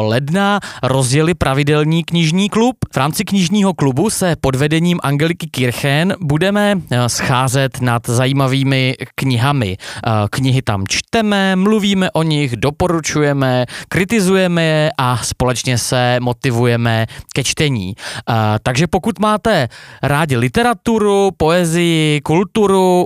ledna 0.00 0.60
rozjeli 0.82 1.34
pravidelný 1.34 2.04
knižní 2.04 2.48
klub. 2.48 2.76
V 2.92 2.96
rámci 2.96 3.24
knižního 3.24 3.74
klubu 3.74 4.10
se 4.10 4.36
pod 4.40 4.54
vedením 4.54 5.00
Angeliky 5.02 5.46
Kirchen 5.46 6.14
budeme 6.20 6.80
scházet 7.06 7.80
nad 7.80 8.02
zajímavými 8.06 8.94
knihami. 9.14 9.76
Uh, 9.76 10.12
knihy 10.30 10.62
tam 10.62 10.86
čteme, 10.88 11.56
mluvíme 11.56 12.10
o 12.10 12.22
nich, 12.22 12.56
doporučujeme, 12.56 13.66
kritizujeme 13.88 14.62
je 14.62 14.90
a 14.98 15.16
společně 15.16 15.78
se 15.78 16.16
motivujeme 16.20 17.06
ke 17.34 17.44
čtení. 17.44 17.94
Uh, 17.96 18.34
takže 18.62 18.86
pokud 18.86 19.18
máte 19.18 19.68
rádi 20.02 20.36
literaturu, 20.36 21.30
poezii, 21.36 22.20
kulturu, 22.20 22.37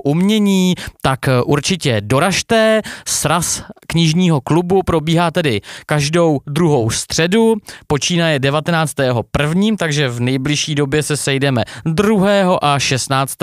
umění, 0.03 0.75
tak 1.01 1.27
eh, 1.27 1.41
určitě 1.41 2.01
doražte. 2.01 2.81
Sraz 3.07 3.63
knižního 3.87 4.41
klubu 4.41 4.83
probíhá 4.83 5.31
tedy 5.31 5.61
každou 5.85 6.39
druhou 6.47 6.89
středu, 6.89 7.55
počínaje 7.87 8.39
19. 8.39 8.93
prvním, 9.31 9.77
takže 9.77 10.09
v 10.09 10.19
nejbližší 10.19 10.75
době 10.75 11.03
se 11.03 11.17
sejdeme 11.17 11.63
2. 11.85 12.57
a 12.61 12.79
16. 12.79 13.37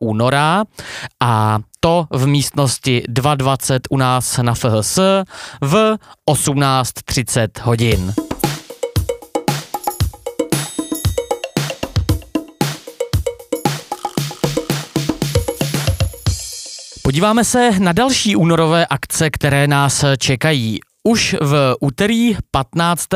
února 0.00 0.64
a 1.20 1.58
to 1.80 2.06
v 2.10 2.26
místnosti 2.26 3.02
220 3.08 3.82
u 3.90 3.96
nás 3.96 4.38
na 4.42 4.54
FHS 4.54 4.98
v 5.60 5.96
18.30 6.30 7.48
hodin. 7.62 8.29
Podíváme 17.10 17.44
se 17.44 17.70
na 17.78 17.92
další 17.92 18.36
únorové 18.36 18.86
akce, 18.86 19.30
které 19.30 19.66
nás 19.66 20.04
čekají. 20.18 20.80
Už 21.08 21.36
v 21.40 21.74
úterý 21.80 22.36
15. 22.50 23.06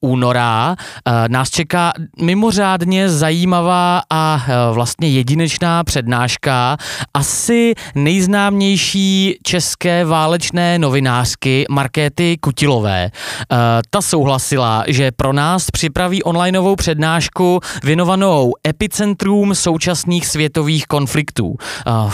února 0.00 0.76
uh, 0.76 1.12
nás 1.28 1.50
čeká 1.50 1.92
mimořádně 2.20 3.10
zajímavá 3.10 4.02
a 4.10 4.34
uh, 4.36 4.74
vlastně 4.74 5.08
jedinečná 5.08 5.84
přednáška 5.84 6.76
asi 7.14 7.74
nejznámější 7.94 9.38
české 9.42 10.04
válečné 10.04 10.78
novinářky 10.78 11.64
Markéty 11.70 12.36
Kutilové. 12.40 13.10
Uh, 13.12 13.58
ta 13.90 14.02
souhlasila, 14.02 14.84
že 14.86 15.10
pro 15.12 15.32
nás 15.32 15.70
připraví 15.70 16.22
onlineovou 16.22 16.76
přednášku 16.76 17.60
věnovanou 17.84 18.52
epicentrům 18.68 19.54
současných 19.54 20.26
světových 20.26 20.86
konfliktů, 20.86 21.56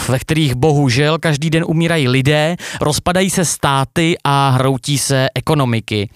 ve 0.08 0.18
kterých 0.18 0.54
bohužel 0.54 1.18
každý 1.18 1.50
den 1.50 1.64
umírají 1.66 2.08
lidé, 2.08 2.56
rozpadají 2.80 3.30
se 3.30 3.44
státy 3.44 4.16
a 4.24 4.48
hroutí 4.50 4.91
se 4.98 5.28
ekonomiky. 5.34 6.10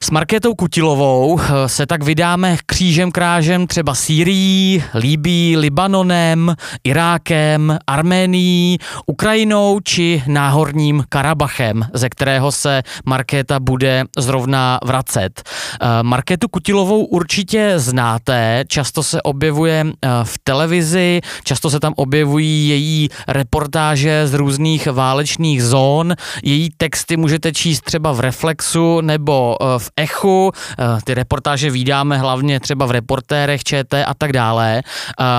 S 0.00 0.10
Markétou 0.10 0.54
Kutilovou 0.54 1.40
eh, 1.40 1.68
se 1.68 1.86
tak 1.86 2.04
vydáme 2.04 2.56
křížem 2.66 3.12
krážem 3.12 3.66
třeba 3.66 3.94
Sýrií, 3.94 4.84
Líbí, 4.94 5.56
Libanonem, 5.56 6.54
Irákem, 6.84 7.78
Arménií, 7.86 8.78
Ukrajinou 9.06 9.80
či 9.80 10.22
náhorním 10.26 11.04
Karabachem, 11.08 11.86
ze 11.94 12.08
kterého 12.08 12.52
se 12.52 12.82
Markéta 13.04 13.60
bude 13.60 14.04
zrovna 14.18 14.78
vracet. 14.84 15.42
Eh, 15.80 15.86
Markétu 16.02 16.48
Kutilovou 16.48 17.04
určitě 17.04 17.72
znáte, 17.76 18.64
často 18.68 19.02
se 19.02 19.22
objevuje 19.22 19.84
eh, 19.86 20.08
v 20.22 20.38
televizi, 20.44 21.20
často 21.44 21.70
se 21.70 21.80
tam 21.80 21.92
objevují 21.96 22.68
její 22.68 23.08
reportáže 23.28 24.26
z 24.26 24.34
různých 24.34 24.86
válečných 24.86 25.64
zón, 25.64 26.14
její 26.42 26.70
texty 26.76 27.16
můžete 27.16 27.52
číst 27.52 27.80
třeba 27.80 28.12
v 28.12 28.20
Reflexu 28.20 29.00
nebo 29.00 29.56
v 29.78 29.85
Echu, 29.96 30.52
eh, 30.78 30.84
ty 31.04 31.14
reportáže 31.14 31.70
vydáme 31.70 32.18
hlavně 32.18 32.60
třeba 32.60 32.86
v 32.86 32.90
reportérech 32.90 33.64
ČT 33.64 34.04
a 34.06 34.14
tak 34.14 34.32
dále. 34.32 34.82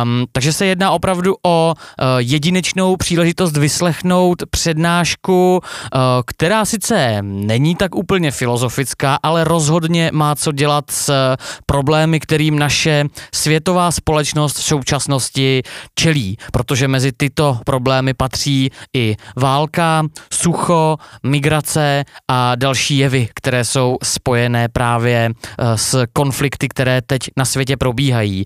Um, 0.04 0.26
takže 0.32 0.54
se 0.54 0.66
jedná 0.66 0.92
opravdu 0.92 1.36
o 1.46 1.74
uh, 1.76 2.06
jedinečnou 2.18 2.96
příležitost 2.96 3.58
vyslechnout 3.58 4.44
přednášku, 4.50 5.60
uh, 5.64 6.00
která 6.26 6.66
sice 6.66 7.18
není 7.22 7.76
tak 7.76 7.96
úplně 7.96 8.32
filozofická, 8.32 9.20
ale 9.24 9.44
rozhodně 9.44 10.10
má 10.14 10.36
co 10.36 10.52
dělat 10.52 10.92
s 10.92 11.36
problémy, 11.66 12.20
kterým 12.20 12.60
naše 12.60 13.06
světová 13.34 13.92
společnost 13.92 14.58
v 14.58 14.64
současnosti 14.64 15.64
čelí, 15.96 16.38
protože 16.52 16.88
mezi 16.88 17.12
tyto 17.12 17.60
problémy 17.66 18.14
patří 18.14 18.70
i 18.96 19.16
válka, 19.36 20.04
sucho, 20.34 20.98
migrace 21.24 22.06
a 22.28 22.56
další 22.56 22.98
jevy, 22.98 23.30
které 23.36 23.66
jsou 23.66 23.98
spojené 24.04 24.37
spojené 24.38 24.67
právě 24.69 25.32
eh, 25.34 25.78
s 25.78 26.06
konflikty, 26.13 26.67
které 26.67 27.02
teď 27.02 27.21
na 27.38 27.45
světě 27.45 27.78
probíhají. 27.78 28.45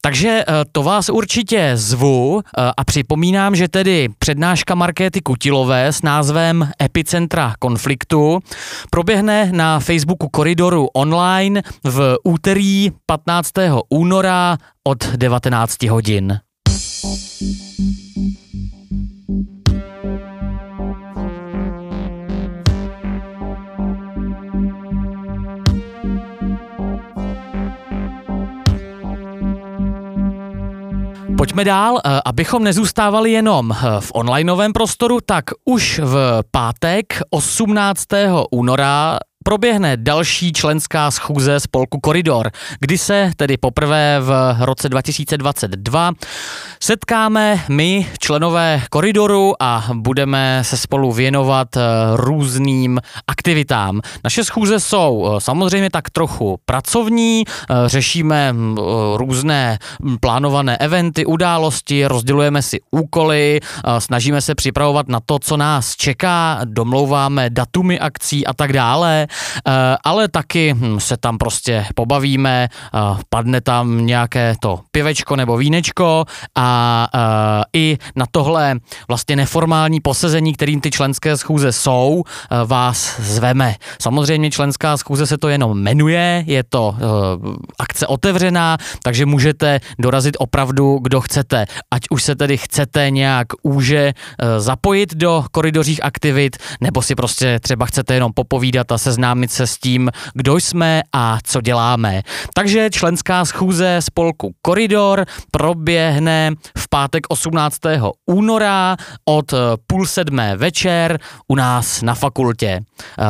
Takže 0.00 0.44
eh, 0.48 0.64
to 0.72 0.82
vás 0.82 1.08
určitě 1.08 1.72
zvu 1.74 2.40
eh, 2.40 2.70
a 2.76 2.84
připomínám, 2.84 3.56
že 3.56 3.68
tedy 3.68 4.08
přednáška 4.18 4.74
Markéty 4.74 5.20
Kutilové 5.20 5.86
s 5.86 6.02
názvem 6.02 6.70
Epicentra 6.82 7.54
konfliktu 7.58 8.38
proběhne 8.90 9.50
na 9.52 9.80
Facebooku 9.80 10.28
Koridoru 10.28 10.86
online 10.94 11.62
v 11.84 12.16
úterý 12.24 12.90
15. 13.06 13.52
února 13.90 14.56
od 14.84 15.06
19 15.16 15.82
hodin. 15.82 16.38
Pojďme 31.36 31.64
dál, 31.64 31.98
eh, 31.98 32.20
abychom 32.24 32.64
nezůstávali 32.64 33.32
jenom 33.32 33.72
eh, 33.72 34.00
v 34.00 34.12
onlineovém 34.14 34.72
prostoru, 34.72 35.18
tak 35.26 35.44
už 35.64 36.00
v 36.04 36.42
pátek 36.50 37.20
18. 37.30 38.46
února 38.50 39.18
proběhne 39.46 39.96
další 39.96 40.52
členská 40.52 41.10
schůze 41.10 41.60
spolku 41.60 42.00
Koridor, 42.00 42.50
kdy 42.80 42.98
se 42.98 43.30
tedy 43.36 43.56
poprvé 43.56 44.20
v 44.20 44.56
roce 44.60 44.88
2022 44.88 46.12
setkáme 46.80 47.64
my, 47.68 48.06
členové 48.18 48.82
Koridoru 48.90 49.62
a 49.62 49.88
budeme 49.92 50.60
se 50.64 50.76
spolu 50.76 51.12
věnovat 51.12 51.76
eh, 51.76 51.80
různým 52.14 53.00
aktivitám. 53.26 54.00
Naše 54.24 54.44
schůze 54.44 54.80
jsou 54.80 55.28
eh, 55.36 55.40
samozřejmě 55.40 55.90
tak 55.90 56.10
trochu 56.10 56.58
pracovní, 56.64 57.44
eh, 57.46 57.74
řešíme 57.86 58.52
hm, 58.52 58.76
různé 59.16 59.78
hm, 60.02 60.16
plánované 60.20 60.76
eventy, 60.76 61.26
události, 61.26 62.06
rozdělujeme 62.06 62.62
si 62.62 62.80
úkoly, 62.90 63.60
snažíme 63.98 64.40
se 64.40 64.54
připravovat 64.54 65.08
na 65.08 65.20
to, 65.26 65.38
co 65.38 65.56
nás 65.56 65.96
čeká, 65.96 66.60
domlouváme 66.64 67.50
datumy 67.50 67.98
akcí 67.98 68.46
a 68.46 68.54
tak 68.54 68.72
dále. 68.72 69.26
Eh, 69.68 69.96
ale 70.04 70.28
taky 70.28 70.74
hm, 70.74 71.00
se 71.00 71.16
tam 71.16 71.38
prostě 71.38 71.86
pobavíme, 71.94 72.68
eh, 72.70 72.98
padne 73.28 73.60
tam 73.60 74.06
nějaké 74.06 74.54
to 74.60 74.80
pivečko 74.90 75.36
nebo 75.36 75.56
vínečko 75.56 76.24
a 76.54 77.08
eh, 77.14 77.18
i 77.72 77.98
na 78.16 78.26
tohle 78.30 78.74
vlastně 79.08 79.36
neformální 79.36 80.00
posezení, 80.00 80.52
kterým 80.52 80.80
ty 80.80 80.90
členské 80.90 81.36
schůze 81.36 81.72
jsou, 81.72 82.22
vás 82.64 83.20
zveme. 83.20 83.74
Samozřejmě 84.00 84.50
členská 84.50 84.96
schůze 84.96 85.26
se 85.26 85.38
to 85.38 85.48
jenom 85.48 85.82
jmenuje, 85.82 86.44
je 86.46 86.62
to 86.64 86.94
akce 87.78 88.06
otevřená, 88.06 88.76
takže 89.02 89.26
můžete 89.26 89.80
dorazit 89.98 90.36
opravdu, 90.38 90.98
kdo 91.02 91.20
chcete. 91.20 91.66
Ať 91.90 92.02
už 92.10 92.22
se 92.22 92.34
tedy 92.36 92.56
chcete 92.56 93.10
nějak 93.10 93.46
úže 93.62 94.12
zapojit 94.58 95.14
do 95.14 95.44
koridořích 95.50 96.04
aktivit, 96.04 96.56
nebo 96.80 97.02
si 97.02 97.14
prostě 97.14 97.60
třeba 97.60 97.86
chcete 97.86 98.14
jenom 98.14 98.32
popovídat 98.32 98.92
a 98.92 98.98
seznámit 98.98 99.25
seznámit 99.26 99.50
se 99.50 99.66
s 99.66 99.78
tím, 99.78 100.10
kdo 100.34 100.56
jsme 100.56 101.02
a 101.12 101.38
co 101.44 101.60
děláme. 101.60 102.22
Takže 102.54 102.90
členská 102.90 103.44
schůze 103.44 103.96
spolku 104.00 104.54
Koridor 104.62 105.24
proběhne 105.50 106.50
v 106.78 106.88
pátek 106.88 107.26
18. 107.28 107.78
února 108.26 108.96
od 109.24 109.54
půl 109.86 110.06
sedmé 110.06 110.56
večer 110.56 111.18
u 111.48 111.54
nás 111.54 112.02
na 112.02 112.14
fakultě. 112.14 112.80
Uh, 113.18 113.24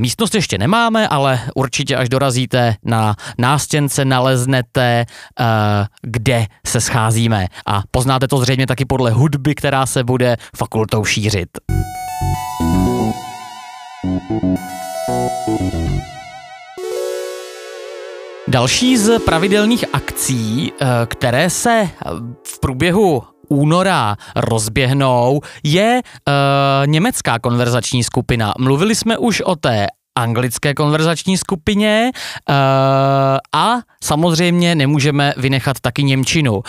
místnost 0.00 0.34
ještě 0.34 0.58
nemáme, 0.58 1.08
ale 1.08 1.40
určitě 1.54 1.96
až 1.96 2.08
dorazíte 2.08 2.74
na 2.84 3.14
nástěnce 3.38 4.04
naleznete, 4.04 5.04
uh, 5.40 5.46
kde 6.02 6.46
se 6.66 6.80
scházíme 6.80 7.46
a 7.66 7.82
poznáte 7.90 8.28
to 8.28 8.38
zřejmě 8.38 8.66
taky 8.66 8.84
podle 8.84 9.10
hudby, 9.10 9.54
která 9.54 9.86
se 9.86 10.04
bude 10.04 10.36
fakultou 10.56 11.04
šířit. 11.04 11.48
Další 18.48 18.96
z 18.96 19.18
pravidelných 19.18 19.84
akcí, 19.92 20.72
eh, 20.72 20.86
které 21.06 21.50
se 21.50 21.88
v 22.46 22.60
průběhu 22.60 23.22
února 23.48 24.16
rozběhnou, 24.36 25.40
je 25.62 26.00
uh, 26.02 26.86
německá 26.86 27.38
konverzační 27.38 28.04
skupina. 28.04 28.54
Mluvili 28.58 28.94
jsme 28.94 29.18
už 29.18 29.40
o 29.40 29.56
té 29.56 29.86
anglické 30.14 30.74
konverzační 30.74 31.36
skupině 31.36 32.10
uh, 32.14 32.54
a 33.52 33.78
samozřejmě 34.04 34.74
nemůžeme 34.74 35.34
vynechat 35.36 35.76
taky 35.80 36.02
Němčinu. 36.02 36.54
Uh, 36.54 36.62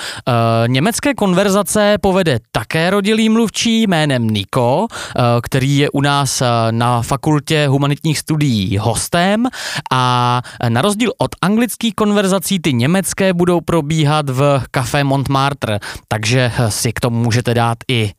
německé 0.67 1.13
konverzace 1.13 1.97
povede 2.01 2.39
také 2.51 2.89
rodilý 2.89 3.29
mluvčí 3.29 3.82
jménem 3.82 4.27
Niko, 4.27 4.88
uh, 4.88 5.23
který 5.43 5.77
je 5.77 5.89
u 5.89 6.01
nás 6.01 6.43
na 6.71 7.01
fakultě 7.01 7.67
humanitních 7.67 8.19
studií 8.19 8.77
hostem 8.77 9.47
a 9.91 10.41
na 10.69 10.82
rozdíl 10.82 11.12
od 11.17 11.32
anglických 11.41 11.95
konverzací 11.95 12.60
ty 12.60 12.73
německé 12.73 13.34
budou 13.34 13.62
probíhat 13.62 14.29
v 14.29 14.63
Café 14.71 15.03
Montmartre, 15.03 15.79
takže 16.08 16.51
si 16.69 16.93
k 16.93 16.99
tomu 16.99 17.23
můžete 17.23 17.53
dát 17.53 17.77
i 17.88 18.12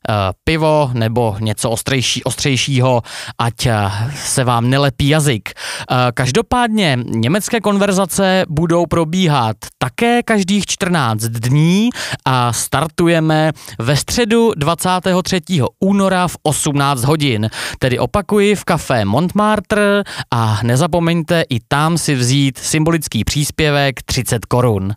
pivo 0.45 0.91
nebo 0.93 1.37
něco 1.41 1.71
ostrejší, 1.71 2.25
ostřejšího, 2.25 3.03
ať 3.39 3.69
se 4.15 4.45
vám 4.45 4.71
nelepí 4.71 5.14
jazyk. 5.15 5.53
Uh, 5.55 5.97
každopádně 6.15 6.99
německé 7.05 7.61
konverzace 7.61 8.45
budou 8.49 8.87
probíhat 8.87 9.57
také 9.79 10.23
každých 10.23 10.67
14 10.67 11.23
dní 11.23 11.91
a 12.25 12.53
startujeme 12.53 13.53
ve 13.79 13.97
středu 13.97 14.53
23. 14.57 15.41
února 15.81 16.29
v 16.29 16.37
18 16.43 17.05
hodin. 17.05 17.51
Tedy 17.79 17.99
opakuji 17.99 18.55
v 18.55 18.65
kafé 18.65 19.05
Montmartre 19.05 20.03
a 20.31 20.61
nezapomeňte 20.63 21.45
i 21.51 21.61
tam 21.69 21.99
si 21.99 22.15
vzít 22.15 22.59
symbolický 22.59 23.25
příspěvek 23.25 24.03
30 24.03 24.45
korun. 24.47 24.95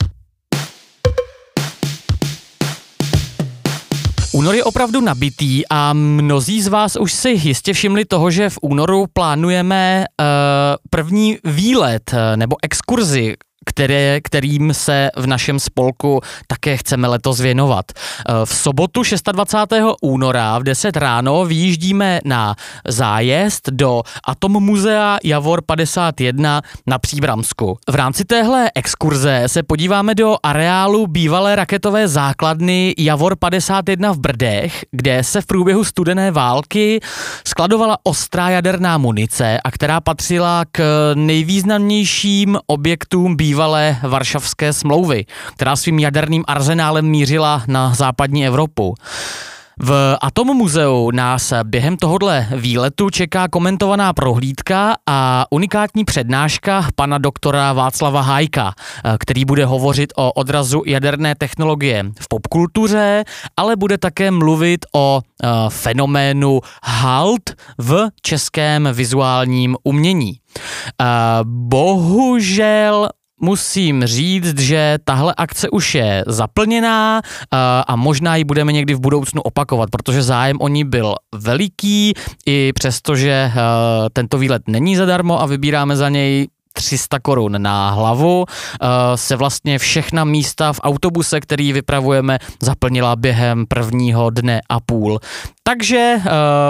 Únor 4.38 4.56
je 4.56 4.63
opravdu 4.63 5.02
nabitý 5.02 5.63
a 5.69 5.93
mnozí 5.93 6.62
z 6.62 6.67
vás 6.67 6.95
už 6.95 7.13
si 7.13 7.30
jistě 7.30 7.73
všimli 7.73 8.06
toho, 8.06 8.32
že 8.32 8.50
v 8.50 8.60
únoru 8.62 9.06
plánujeme 9.13 10.06
uh, 10.06 10.26
první 10.89 11.38
výlet 11.43 12.13
uh, 12.13 12.38
nebo 12.38 12.56
exkurzi 12.62 13.36
které, 13.67 14.21
kterým 14.21 14.73
se 14.73 15.10
v 15.15 15.27
našem 15.27 15.60
spolku 15.60 16.21
také 16.47 16.77
chceme 16.77 17.08
letos 17.08 17.39
věnovat. 17.39 17.86
Eh, 17.91 18.34
v 18.45 18.56
sobotu 18.56 19.01
26. 19.32 19.95
února 20.01 20.60
v 20.60 20.63
10 20.63 20.97
ráno 20.97 21.45
vyjíždíme 21.45 22.19
na 22.25 22.56
zájezd 22.88 23.69
do 23.69 24.01
Atom 24.27 24.63
muzea 24.63 25.17
Javor 25.23 25.62
51 25.62 26.62
na 26.88 26.99
Příbramsku. 26.99 27.77
V 27.89 27.95
rámci 27.95 28.25
téhle 28.25 28.71
exkurze 28.75 29.43
se 29.47 29.63
podíváme 29.63 30.15
do 30.15 30.36
areálu 30.43 31.08
bývalé 31.08 31.56
raketové 31.56 32.08
základny 32.08 32.95
Javor 32.97 33.36
51 33.36 34.12
v 34.12 34.17
Brdech, 34.17 34.86
kde 34.91 35.23
se 35.23 35.41
v 35.41 35.45
průběhu 35.45 35.84
studené 35.84 36.32
války 36.32 36.99
skladovala 37.47 37.97
ostrá 38.03 38.49
jaderná 38.49 38.97
munice 38.97 39.60
a 39.63 39.71
která 39.71 40.01
patřila 40.01 40.65
k 40.71 41.12
nejvýznamnějším 41.15 42.58
objektům 42.67 43.36
bývalé 43.36 43.57
bývalé 43.58 43.98
varšavské 44.04 44.74
smlouvy, 44.74 45.26
která 45.56 45.76
svým 45.76 46.00
jaderným 46.00 46.43
arzenálem 46.48 47.06
mířila 47.06 47.63
na 47.67 47.93
západní 47.93 48.46
Evropu. 48.48 48.96
V 49.80 50.17
Atom 50.22 50.48
muzeu 50.48 51.12
nás 51.12 51.54
během 51.63 51.98
tohohle 51.98 52.48
výletu 52.56 53.10
čeká 53.10 53.48
komentovaná 53.48 54.13
prohlídka 54.13 54.96
a 55.08 55.46
unikátní 55.50 56.06
přednáška 56.06 56.86
pana 56.96 57.17
doktora 57.17 57.74
Václava 57.74 58.22
Hájka, 58.22 58.74
který 59.20 59.46
bude 59.46 59.65
hovořit 59.65 60.13
o 60.15 60.32
odrazu 60.32 60.84
jaderné 60.86 61.36
technologie 61.36 62.04
v 62.20 62.28
popkultuře, 62.28 63.24
ale 63.58 63.76
bude 63.76 63.98
také 63.98 64.32
mluvit 64.32 64.86
o 64.96 65.22
uh, 65.22 65.50
fenoménu 65.70 66.62
HALT 66.84 67.50
v 67.78 68.10
českém 68.22 68.89
vizuálním 68.93 69.76
umění. 69.84 70.39
Uh, 71.02 71.08
bohužel 71.43 73.10
musím 73.41 74.06
říct, 74.06 74.60
že 74.60 74.97
tahle 75.04 75.34
akce 75.38 75.69
už 75.69 75.95
je 75.95 76.23
zaplněná 76.28 77.21
a 77.88 77.95
možná 77.95 78.36
ji 78.36 78.43
budeme 78.43 78.71
někdy 78.71 78.93
v 78.93 79.00
budoucnu 79.00 79.41
opakovat, 79.41 79.89
protože 79.89 80.23
zájem 80.23 80.58
o 80.60 80.67
ní 80.67 80.84
byl 80.84 81.15
veliký, 81.36 82.13
i 82.45 82.71
přestože 82.73 83.52
tento 84.13 84.38
výlet 84.38 84.62
není 84.67 84.95
zadarmo 84.95 85.41
a 85.41 85.45
vybíráme 85.45 85.95
za 85.95 86.10
něj 86.10 86.47
300 86.77 87.19
korun 87.19 87.61
na 87.61 87.89
hlavu, 87.89 88.45
se 89.15 89.35
vlastně 89.35 89.79
všechna 89.79 90.23
místa 90.23 90.73
v 90.73 90.79
autobuse, 90.83 91.39
který 91.39 91.73
vypravujeme, 91.73 92.39
zaplnila 92.61 93.15
během 93.15 93.65
prvního 93.65 94.29
dne 94.29 94.61
a 94.69 94.79
půl. 94.79 95.19
Takže 95.67 96.15
uh, 96.17 96.23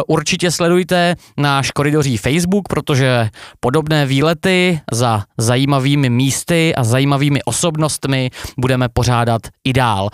určitě 0.08 0.52
sledujte 0.52 1.16
náš 1.38 1.72
koridoří 1.72 2.18
Facebook, 2.18 2.68
protože 2.70 3.30
podobné 3.60 4.06
výlety 4.06 4.80
za 4.92 5.24
zajímavými 5.38 6.10
místy 6.10 6.76
a 6.76 6.84
zajímavými 6.84 7.44
osobnostmi 7.44 8.30
budeme 8.58 8.90
pořádat 8.90 9.42
i 9.64 9.74
dál. 9.74 10.10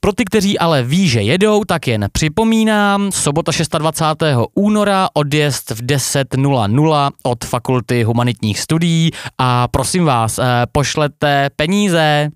Pro 0.00 0.12
ty, 0.12 0.24
kteří 0.24 0.58
ale 0.58 0.82
ví, 0.82 1.08
že 1.08 1.20
jedou, 1.20 1.64
tak 1.64 1.86
jen 1.86 2.06
připomínám, 2.12 3.12
sobota 3.12 3.52
26. 3.78 4.16
února, 4.54 5.08
odjezd 5.14 5.70
v 5.70 5.82
10.00 5.82 7.10
od 7.22 7.44
Fakulty 7.44 8.02
humanitních 8.02 8.60
studií 8.60 9.10
a 9.38 9.68
prosím 9.68 10.04
vás, 10.04 10.38
uh, 10.38 10.44
pošlete 10.72 11.50
peníze 11.56 12.28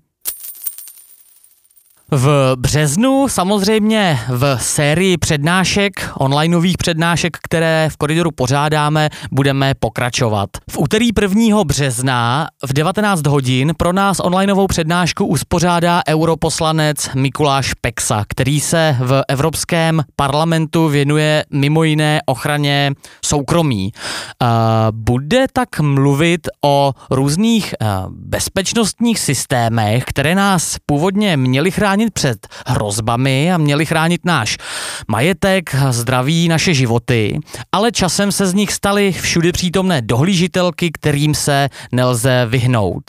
v 2.11 2.55
březnu 2.55 3.27
samozřejmě 3.29 4.19
v 4.29 4.57
sérii 4.61 5.17
přednášek, 5.17 6.09
onlineových 6.19 6.77
přednášek, 6.77 7.37
které 7.43 7.89
v 7.91 7.97
koridoru 7.97 8.31
pořádáme, 8.31 9.09
budeme 9.31 9.73
pokračovat. 9.79 10.49
V 10.69 10.77
úterý 10.77 11.09
1. 11.21 11.63
března 11.63 12.47
v 12.65 12.73
19 12.73 13.27
hodin 13.27 13.73
pro 13.77 13.93
nás 13.93 14.19
onlineovou 14.19 14.67
přednášku 14.67 15.25
uspořádá 15.25 16.01
europoslanec 16.09 17.09
Mikuláš 17.15 17.73
Peksa, 17.73 18.25
který 18.29 18.59
se 18.59 18.97
v 18.99 19.23
Evropském 19.27 20.03
parlamentu 20.15 20.87
věnuje 20.87 21.45
mimo 21.51 21.83
jiné 21.83 22.19
ochraně 22.25 22.91
soukromí. 23.25 23.91
Bude 24.91 25.45
tak 25.53 25.79
mluvit 25.79 26.47
o 26.63 26.91
různých 27.09 27.75
bezpečnostních 28.09 29.19
systémech, 29.19 30.03
které 30.03 30.35
nás 30.35 30.77
původně 30.85 31.37
měly 31.37 31.71
chránit 31.71 31.94
chránit 31.95 32.13
před 32.13 32.47
hrozbami 32.67 33.53
a 33.53 33.57
měli 33.57 33.85
chránit 33.85 34.21
náš 34.25 34.57
majetek, 35.07 35.75
zdraví, 35.89 36.47
naše 36.47 36.73
životy, 36.73 37.39
ale 37.71 37.91
časem 37.91 38.31
se 38.31 38.47
z 38.47 38.53
nich 38.53 38.73
staly 38.73 39.11
všude 39.11 39.51
přítomné 39.51 40.01
dohlížitelky, 40.01 40.91
kterým 40.91 41.35
se 41.35 41.69
nelze 41.91 42.45
vyhnout. 42.49 43.03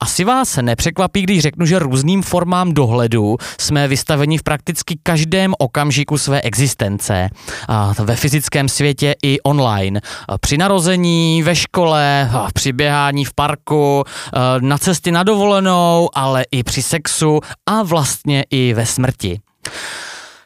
Asi 0.00 0.24
vás 0.24 0.58
nepřekvapí, 0.62 1.22
když 1.22 1.40
řeknu, 1.40 1.66
že 1.66 1.78
různým 1.78 2.22
formám 2.22 2.74
dohledu 2.74 3.36
jsme 3.60 3.88
vystaveni 3.88 4.38
v 4.38 4.42
prakticky 4.42 4.98
každém 5.02 5.54
okamžiku 5.58 6.18
své 6.18 6.40
existence. 6.40 7.28
Ve 7.98 8.16
fyzickém 8.16 8.68
světě 8.68 9.14
i 9.22 9.40
online. 9.40 10.00
Při 10.40 10.58
narození, 10.58 11.42
ve 11.42 11.56
škole, 11.56 12.30
při 12.54 12.72
běhání 12.72 13.24
v 13.24 13.34
parku, 13.34 14.04
na 14.60 14.78
cestě 14.78 15.12
na 15.12 15.22
dovolenou, 15.22 16.08
ale 16.14 16.44
i 16.50 16.62
při 16.62 16.82
sexu 16.82 17.40
a 17.66 17.82
vlastně 17.92 18.44
i 18.50 18.74
ve 18.74 18.86
smrti. 18.86 19.40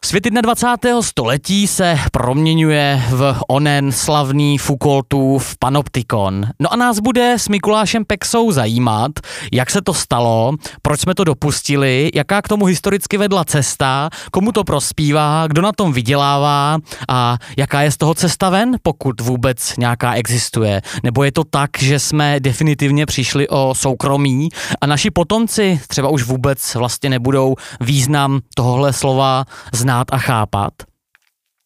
Svět 0.06 0.24
21. 0.24 1.02
století 1.02 1.66
se 1.66 1.98
proměňuje 2.12 3.02
v 3.10 3.40
onen 3.48 3.92
slavný 3.92 4.58
Foucaultův 4.58 5.56
panoptikon. 5.58 6.46
No 6.60 6.72
a 6.72 6.76
nás 6.76 6.98
bude 6.98 7.34
s 7.38 7.48
Mikulášem 7.48 8.04
Pexou 8.04 8.52
zajímat, 8.52 9.12
jak 9.52 9.70
se 9.70 9.82
to 9.82 9.94
stalo, 9.94 10.52
proč 10.82 11.00
jsme 11.00 11.14
to 11.14 11.24
dopustili, 11.24 12.10
jaká 12.14 12.42
k 12.42 12.48
tomu 12.48 12.64
historicky 12.64 13.16
vedla 13.16 13.44
cesta, 13.44 14.10
komu 14.30 14.52
to 14.52 14.64
prospívá, 14.64 15.46
kdo 15.46 15.62
na 15.62 15.72
tom 15.72 15.92
vydělává 15.92 16.78
a 17.08 17.38
jaká 17.56 17.82
je 17.82 17.90
z 17.90 17.96
toho 17.96 18.14
cesta 18.14 18.50
ven, 18.50 18.76
pokud 18.82 19.20
vůbec 19.20 19.76
nějaká 19.78 20.14
existuje. 20.14 20.82
Nebo 21.02 21.24
je 21.24 21.32
to 21.32 21.44
tak, 21.44 21.70
že 21.78 21.98
jsme 21.98 22.40
definitivně 22.40 23.06
přišli 23.06 23.48
o 23.48 23.74
soukromí 23.74 24.48
a 24.80 24.86
naši 24.86 25.10
potomci 25.10 25.80
třeba 25.88 26.08
už 26.08 26.22
vůbec 26.22 26.74
vlastně 26.74 27.10
nebudou 27.10 27.54
význam 27.80 28.40
tohohle 28.54 28.92
slova 28.92 29.44
znát 29.72 29.95
a 30.12 30.18
chápat. 30.18 30.72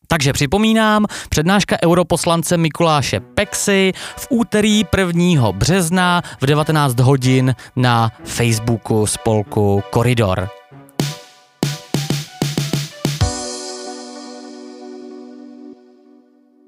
Takže 0.08 0.32
připomínám, 0.32 1.06
přednáška 1.28 1.76
europoslance 1.84 2.56
Mikuláše 2.56 3.20
Pexy 3.20 3.92
v 4.16 4.26
úterý 4.30 4.82
1. 4.96 5.52
března 5.52 6.22
v 6.40 6.46
19 6.46 7.00
hodin 7.00 7.54
na 7.76 8.10
Facebooku 8.24 9.06
spolku 9.06 9.82
Koridor. 9.90 10.48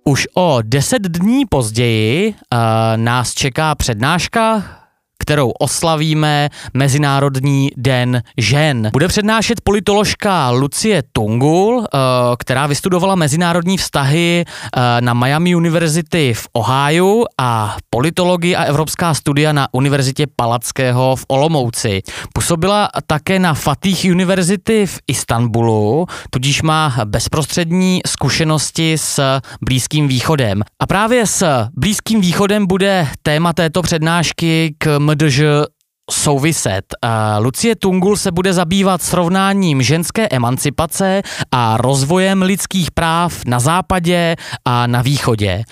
Už 0.05 0.29
o 0.35 0.59
deset 0.63 1.03
dní 1.03 1.47
později 1.47 2.29
uh, 2.29 2.59
nás 2.97 3.35
čeká 3.35 3.75
přednáška, 3.75 4.65
kterou 5.23 5.51
oslavíme 5.51 6.49
Mezinárodní 6.75 7.71
den 7.77 8.23
žen. 8.37 8.91
Bude 8.93 9.09
přednášet 9.09 9.61
politoložka 9.61 10.51
Lucie 10.51 11.03
Tungul, 11.13 11.85
eh, 11.85 11.99
která 12.39 12.67
vystudovala 12.67 13.15
mezinárodní 13.15 13.77
vztahy 13.79 14.45
eh, 14.45 14.81
na 15.01 15.15
Miami 15.15 15.55
University 15.55 16.35
v 16.35 16.49
Ohio 16.53 17.25
a 17.39 17.77
politologii 17.91 18.57
a 18.57 18.65
evropská 18.65 19.15
studia 19.15 19.53
na 19.53 19.69
Univerzitě 19.73 20.27
Palackého 20.37 21.17
v 21.17 21.25
Olomouci. 21.29 22.03
Působila 22.35 22.89
také 23.07 23.39
na 23.39 23.55
Fatih 23.55 24.05
University 24.11 24.87
v 24.87 24.99
Istanbulu, 25.07 26.07
tudíž 26.31 26.63
má 26.63 26.95
bezprostřední 27.05 28.01
zkušenosti 28.07 28.99
s 28.99 29.41
Blízkým 29.61 30.09
východem. 30.09 30.63
A 30.81 30.87
právě 30.87 31.27
s 31.27 31.69
Blízkým 31.77 32.21
východem 32.21 32.67
bude 32.67 33.09
téma 33.23 33.53
této 33.53 33.83
přednášky 33.83 34.75
k 34.79 34.99
MDŽ 35.13 35.37
souviset. 36.11 36.85
Lucie 37.39 37.77
Tungul 37.77 38.17
se 38.17 38.33
bude 38.33 38.53
zabývat 38.53 39.03
srovnáním 39.03 39.83
ženské 39.83 40.29
emancipace 40.29 41.23
a 41.53 41.77
rozvojem 41.77 42.43
lidských 42.43 42.91
práv 42.91 43.45
na 43.47 43.61
západě 43.61 44.37
a 44.65 44.87
na 44.87 45.03
východě. 45.03 45.65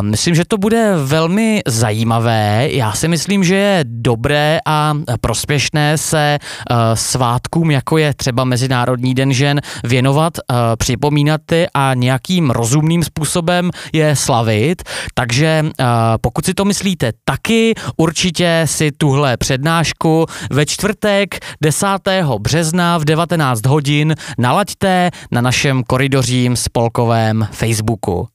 Myslím, 0.00 0.34
že 0.34 0.44
to 0.44 0.58
bude 0.58 0.92
velmi 1.04 1.62
zajímavé. 1.66 2.68
Já 2.70 2.92
si 2.92 3.08
myslím, 3.08 3.44
že 3.44 3.54
je 3.54 3.84
dobré 3.88 4.58
a 4.66 4.94
prospěšné 5.20 5.98
se 5.98 6.38
svátkům, 6.94 7.70
jako 7.70 7.98
je 7.98 8.14
třeba 8.14 8.44
Mezinárodní 8.44 9.14
den 9.14 9.32
žen, 9.32 9.60
věnovat, 9.84 10.32
připomínat 10.76 11.40
a 11.74 11.94
nějakým 11.94 12.50
rozumným 12.50 13.04
způsobem 13.04 13.70
je 13.92 14.16
slavit. 14.16 14.82
Takže 15.14 15.64
pokud 16.20 16.44
si 16.44 16.54
to 16.54 16.64
myslíte 16.64 17.12
taky, 17.24 17.74
určitě 17.96 18.62
si 18.64 18.92
tuhle 18.92 19.36
přednášku 19.36 19.79
přednášku 19.80 20.26
ve 20.50 20.66
čtvrtek 20.66 21.38
10. 21.62 21.86
března 22.38 22.98
v 22.98 23.04
19 23.04 23.66
hodin 23.66 24.14
nalaďte 24.38 25.10
na 25.30 25.40
našem 25.40 25.82
koridořím 25.84 26.56
spolkovém 26.56 27.48
Facebooku. 27.52 28.28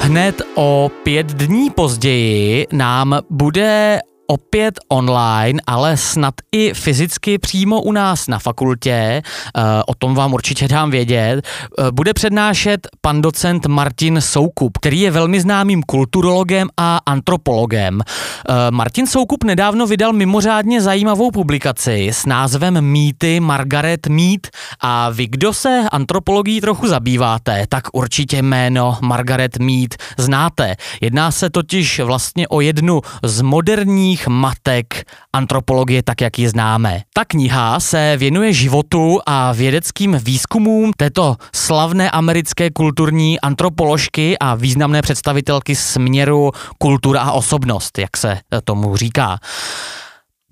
Hned 0.00 0.42
o 0.54 0.90
pět 1.02 1.26
dní 1.26 1.70
později 1.70 2.66
nám 2.72 3.20
bude 3.30 4.00
opět 4.26 4.74
online, 4.88 5.60
ale 5.66 5.96
snad 5.96 6.34
i 6.52 6.74
fyzicky 6.74 7.38
přímo 7.38 7.82
u 7.82 7.92
nás 7.92 8.28
na 8.28 8.38
fakultě, 8.38 8.92
eh, 8.92 9.62
o 9.86 9.94
tom 9.94 10.14
vám 10.14 10.34
určitě 10.34 10.68
dám 10.68 10.90
vědět, 10.90 11.46
eh, 11.78 11.82
bude 11.90 12.14
přednášet 12.14 12.88
pan 13.00 13.22
docent 13.22 13.66
Martin 13.66 14.20
Soukup, 14.20 14.78
který 14.78 15.00
je 15.00 15.10
velmi 15.10 15.40
známým 15.40 15.82
kulturologem 15.82 16.68
a 16.76 17.00
antropologem. 17.06 18.00
Eh, 18.00 18.70
Martin 18.70 19.06
Soukup 19.06 19.44
nedávno 19.44 19.86
vydal 19.86 20.12
mimořádně 20.12 20.82
zajímavou 20.82 21.30
publikaci 21.30 22.08
s 22.12 22.26
názvem 22.26 22.80
Mýty 22.80 23.40
Margaret 23.40 24.06
Mead 24.06 24.40
a 24.80 25.10
vy, 25.10 25.26
kdo 25.26 25.52
se 25.52 25.82
antropologií 25.92 26.60
trochu 26.60 26.88
zabýváte, 26.88 27.66
tak 27.68 27.84
určitě 27.92 28.42
jméno 28.42 28.98
Margaret 29.00 29.56
Mead 29.58 29.94
znáte. 30.18 30.76
Jedná 31.00 31.30
se 31.30 31.50
totiž 31.50 32.00
vlastně 32.00 32.48
o 32.48 32.60
jednu 32.60 33.00
z 33.22 33.40
moderních 33.40 34.15
hlavních 34.16 34.28
matek 34.28 35.04
antropologie 35.32 36.02
tak, 36.02 36.20
jak 36.20 36.38
ji 36.38 36.48
známe. 36.48 37.02
Ta 37.14 37.24
kniha 37.24 37.80
se 37.80 38.16
věnuje 38.16 38.52
životu 38.52 39.20
a 39.26 39.52
vědeckým 39.52 40.18
výzkumům 40.22 40.92
této 40.96 41.36
slavné 41.54 42.10
americké 42.10 42.70
kulturní 42.70 43.40
antropoložky 43.40 44.38
a 44.38 44.54
významné 44.54 45.02
představitelky 45.02 45.76
směru 45.76 46.52
kultura 46.78 47.20
a 47.20 47.32
osobnost, 47.32 47.98
jak 47.98 48.16
se 48.16 48.38
tomu 48.64 48.96
říká. 48.96 49.38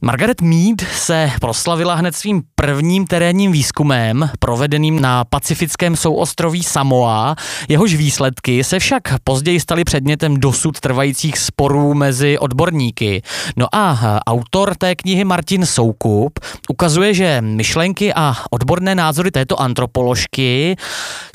Margaret 0.05 0.41
Mead 0.41 0.81
se 0.93 1.31
proslavila 1.41 1.95
hned 1.95 2.17
svým 2.17 2.43
prvním 2.55 3.07
terénním 3.07 3.53
výzkumem, 3.53 4.31
provedeným 4.39 5.01
na 5.01 5.25
pacifickém 5.25 5.97
souostroví 5.97 6.63
Samoa. 6.63 7.37
Jehož 7.69 7.95
výsledky 7.95 8.65
se 8.65 8.79
však 8.79 9.03
později 9.25 9.61
staly 9.61 9.85
předmětem 9.85 10.37
dosud 10.37 10.81
trvajících 10.81 11.39
sporů 11.39 11.95
mezi 11.95 12.39
odborníky. 12.39 13.23
No 13.57 13.67
a 13.73 14.21
autor 14.27 14.75
té 14.75 14.95
knihy 14.95 15.25
Martin 15.25 15.67
Soukup 15.67 16.41
ukazuje, 16.69 17.15
že 17.15 17.41
myšlenky 17.41 18.15
a 18.15 18.37
odborné 18.51 18.95
názory 18.95 19.31
této 19.31 19.61
antropoložky 19.61 20.77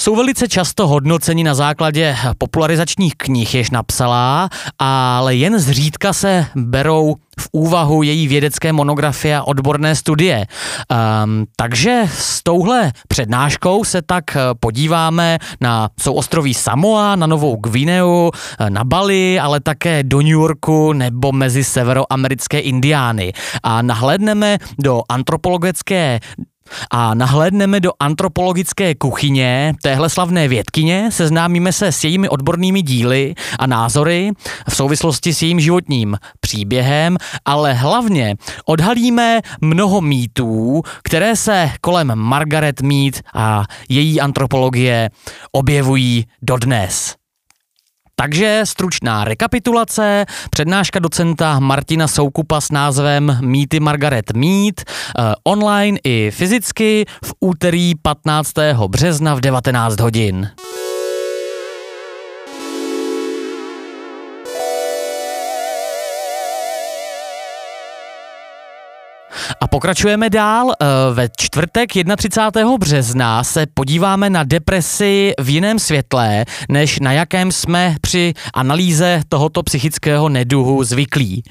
jsou 0.02 0.16
velice 0.16 0.48
často 0.48 0.88
hodnoceni 0.88 1.44
na 1.44 1.54
základě 1.54 2.18
popularizačních 2.38 3.14
knih, 3.18 3.56
jež 3.56 3.72
napsala, 3.72 4.50
ale 4.80 5.36
jen 5.36 5.60
zřídka 5.60 6.14
se 6.14 6.46
berou 6.56 7.16
v 7.40 7.48
úvahu 7.52 8.04
její 8.04 8.28
vědecké 8.28 8.74
monografie 8.74 9.38
a 9.38 9.44
odborné 9.44 9.96
studie. 9.96 10.46
Um, 10.46 11.46
takže 11.56 12.04
s 12.14 12.44
touhle 12.44 12.92
přednáškou 13.08 13.84
se 13.84 14.02
tak 14.02 14.36
eh, 14.36 14.40
podíváme 14.60 15.38
na 15.62 15.90
souostroví 16.00 16.54
Samoa, 16.54 17.16
na 17.16 17.28
Novou 17.28 17.56
Gvineu, 17.56 18.32
eh, 18.60 18.70
na 18.70 18.84
Bali, 18.84 19.40
ale 19.40 19.60
také 19.60 20.04
do 20.04 20.18
New 20.18 20.28
Yorku 20.28 20.94
nebo 20.94 21.32
mezi 21.32 21.64
severoamerické 21.64 22.60
Indiány. 22.60 23.34
A 23.64 23.82
nahlédneme 23.82 24.58
do 24.80 25.02
antropologické 25.10 26.20
a 26.92 27.14
nahlédneme 27.14 27.80
do 27.80 27.92
antropologické 28.00 28.96
kuchyně 28.96 29.74
téhle 29.84 30.10
slavné 30.10 30.48
vědkyně, 30.48 31.10
seznámíme 31.12 31.74
se 31.74 31.92
s 31.92 32.04
jejími 32.04 32.30
odbornými 32.30 32.82
díly 32.82 33.36
a 33.60 33.68
názory 33.68 34.32
v 34.70 34.76
souvislosti 34.76 35.34
s 35.34 35.42
jejím 35.42 35.60
životním 35.60 36.18
příběhem, 36.40 37.18
ale 37.46 37.74
hlavně 37.74 38.36
odhalíme 38.66 39.40
mnoho 39.62 40.02
mýtů, 40.02 40.82
které 41.04 41.36
se 41.36 41.72
kolem 41.82 42.16
Margaret 42.16 42.82
Mead 42.82 43.14
a 43.34 43.64
její 43.90 44.22
antropologie 44.22 45.10
objevují 45.52 46.26
dodnes. 46.42 47.19
Takže 48.20 48.62
stručná 48.64 49.24
rekapitulace, 49.24 50.26
přednáška 50.50 51.00
docenta 51.00 51.60
Martina 51.60 52.08
Soukupa 52.08 52.62
s 52.62 52.72
názvem 52.72 53.38
Mýty 53.42 53.80
Margaret 53.80 54.32
Mead, 54.32 54.74
eh, 54.80 55.34
online 55.44 56.00
i 56.04 56.32
fyzicky 56.32 57.06
v 57.24 57.34
úterý 57.40 57.96
15. 57.96 58.88
března 58.88 59.36
v 59.36 59.42
19 59.42 60.00
hodin. 60.00 60.50
A 69.62 69.68
pokračujeme 69.68 70.30
dál. 70.30 70.72
Eh, 70.72 70.86
ve 71.14 71.30
čtvrtek 71.38 71.90
31. 72.18 72.78
března 72.78 73.44
se 73.44 73.66
podíváme 73.74 74.30
na 74.30 74.44
depresi 74.44 75.34
v 75.40 75.50
jiném 75.50 75.80
světle, 75.80 76.46
než 76.70 77.00
na 77.00 77.12
jakém 77.12 77.52
jsme 77.52 77.96
při 78.02 78.34
analýze 78.54 79.22
tohoto 79.30 79.64
psychického 79.64 80.30
neduhu 80.30 80.84
zvyklí. 80.84 81.44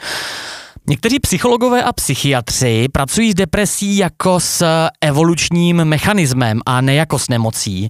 Někteří 0.88 1.18
psychologové 1.20 1.82
a 1.82 1.92
psychiatři 1.92 2.86
pracují 2.92 3.30
s 3.32 3.34
depresí 3.34 3.96
jako 3.96 4.40
s 4.40 4.66
evolučním 5.00 5.76
mechanismem 5.76 6.60
a 6.66 6.80
ne 6.80 6.94
jako 6.94 7.18
s 7.18 7.28
nemocí. 7.28 7.88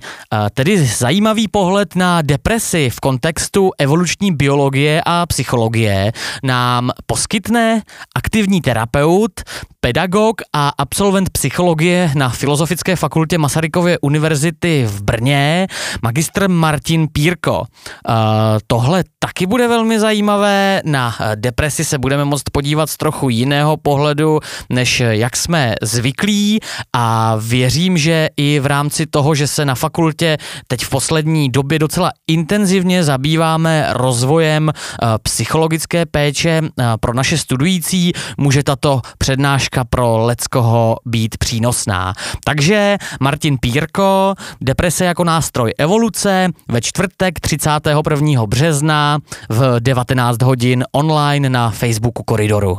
Tedy 0.54 0.86
zajímavý 0.86 1.48
pohled 1.48 1.96
na 1.96 2.22
depresi 2.22 2.90
v 2.90 3.00
kontextu 3.00 3.70
evoluční 3.78 4.32
biologie 4.32 5.02
a 5.06 5.26
psychologie 5.26 6.12
nám 6.42 6.90
poskytne 7.06 7.82
aktivní 8.16 8.60
terapeut, 8.60 9.32
pedagog 9.80 10.42
a 10.52 10.72
absolvent 10.78 11.30
psychologie 11.30 12.10
na 12.14 12.28
Filozofické 12.28 12.96
fakultě 12.96 13.38
Masarykovy 13.38 13.98
univerzity 14.00 14.84
v 14.86 15.02
Brně, 15.02 15.66
magistr 16.02 16.48
Martin 16.48 17.08
Pírko. 17.12 17.58
Uh, 17.60 17.64
tohle 18.66 19.04
taky 19.18 19.46
bude 19.46 19.68
velmi 19.68 20.00
zajímavé. 20.00 20.82
Na 20.84 21.14
depresi 21.34 21.84
se 21.84 21.98
budeme 21.98 22.24
moct 22.24 22.44
podívat 22.52 22.87
z 22.88 22.96
trochu 22.96 23.28
jiného 23.28 23.76
pohledu, 23.76 24.40
než 24.70 25.00
jak 25.00 25.36
jsme 25.36 25.74
zvyklí 25.82 26.60
a 26.92 27.36
věřím, 27.40 27.98
že 27.98 28.28
i 28.36 28.60
v 28.60 28.66
rámci 28.66 29.06
toho, 29.06 29.34
že 29.34 29.46
se 29.46 29.64
na 29.64 29.74
fakultě 29.74 30.36
teď 30.68 30.84
v 30.84 30.88
poslední 30.90 31.50
době 31.50 31.78
docela 31.78 32.10
intenzivně 32.26 33.04
zabýváme 33.04 33.86
rozvojem 33.90 34.68
uh, 34.68 35.08
psychologické 35.22 36.06
péče 36.06 36.60
uh, 36.62 36.84
pro 37.00 37.14
naše 37.14 37.38
studující, 37.38 38.12
může 38.38 38.62
tato 38.62 39.00
přednáška 39.18 39.84
pro 39.84 40.16
Leckoho 40.16 40.96
být 41.06 41.36
přínosná. 41.36 42.12
Takže 42.44 42.96
Martin 43.20 43.58
Pírko, 43.58 44.34
deprese 44.60 45.04
jako 45.04 45.24
nástroj 45.24 45.72
evoluce, 45.78 46.48
ve 46.68 46.80
čtvrtek 46.80 47.40
31. 47.40 48.46
března 48.46 49.18
v 49.48 49.80
19 49.80 50.42
hodin 50.42 50.84
online 50.92 51.50
na 51.50 51.70
Facebooku 51.70 52.22
Koridoru. 52.22 52.77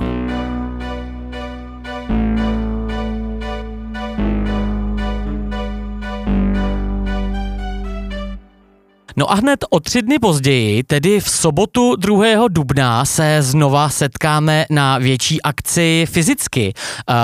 No 9.20 9.32
a 9.32 9.36
hned 9.36 9.66
o 9.70 9.80
tři 9.80 10.02
dny 10.02 10.20
později, 10.20 10.84
tedy 10.84 11.20
v 11.20 11.30
sobotu 11.30 11.96
2. 11.96 12.48
dubna, 12.48 13.06
se 13.06 13.38
znova 13.42 13.90
setkáme 13.90 14.66
na 14.70 14.98
větší 14.98 15.42
akci 15.42 16.06
fyzicky. 16.10 16.74
Uh, 17.10 17.16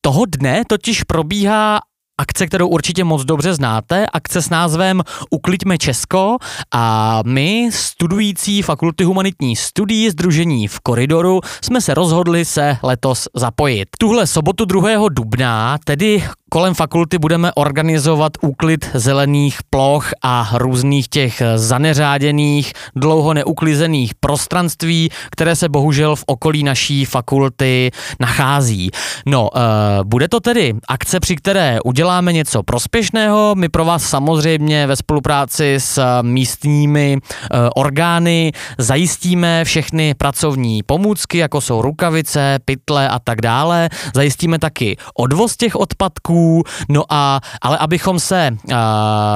toho 0.00 0.24
dne 0.26 0.62
totiž 0.68 1.02
probíhá 1.02 1.80
akce, 2.20 2.46
kterou 2.46 2.68
určitě 2.68 3.04
moc 3.04 3.24
dobře 3.24 3.54
znáte, 3.54 4.06
akce 4.12 4.42
s 4.42 4.50
názvem 4.50 5.02
Ukliďme 5.30 5.78
Česko 5.78 6.36
a 6.74 7.22
my, 7.26 7.70
studující 7.72 8.62
Fakulty 8.62 9.04
humanitní 9.04 9.56
studií 9.56 10.10
Združení 10.10 10.68
v 10.68 10.80
koridoru, 10.80 11.40
jsme 11.60 11.80
se 11.80 11.94
rozhodli 11.94 12.44
se 12.44 12.78
letos 12.82 13.28
zapojit. 13.34 13.88
Tuhle 13.98 14.26
sobotu 14.26 14.64
2. 14.64 15.08
dubna, 15.08 15.78
tedy 15.84 16.24
kolem 16.56 16.74
fakulty 16.74 17.18
budeme 17.18 17.52
organizovat 17.54 18.32
úklid 18.40 18.90
zelených 18.94 19.58
ploch 19.70 20.10
a 20.22 20.50
různých 20.54 21.08
těch 21.08 21.42
zaneřáděných, 21.56 22.72
dlouho 22.94 23.34
neuklizených 23.34 24.14
prostranství, 24.14 25.10
které 25.30 25.56
se 25.56 25.68
bohužel 25.68 26.16
v 26.16 26.24
okolí 26.26 26.62
naší 26.62 27.04
fakulty 27.04 27.90
nachází. 28.20 28.90
No, 29.26 29.50
uh, 29.54 29.60
bude 30.04 30.28
to 30.28 30.40
tedy 30.40 30.74
akce, 30.88 31.20
při 31.20 31.36
které 31.36 31.78
uděláme 31.84 32.32
něco 32.32 32.62
prospěšného. 32.62 33.54
My 33.54 33.68
pro 33.68 33.84
vás 33.84 34.02
samozřejmě 34.02 34.86
ve 34.86 34.96
spolupráci 34.96 35.74
s 35.78 36.22
místními 36.22 37.18
uh, 37.20 37.58
orgány 37.74 38.52
zajistíme 38.78 39.64
všechny 39.64 40.14
pracovní 40.14 40.82
pomůcky, 40.82 41.38
jako 41.38 41.60
jsou 41.60 41.82
rukavice, 41.82 42.58
pytle 42.64 43.08
a 43.08 43.18
tak 43.18 43.40
dále. 43.40 43.88
Zajistíme 44.14 44.58
taky 44.58 44.96
odvoz 45.14 45.56
těch 45.56 45.76
odpadků, 45.76 46.45
no 46.88 47.02
a, 47.08 47.40
ale 47.62 47.78
abychom 47.78 48.20
se 48.20 48.50
uh, 48.50 48.76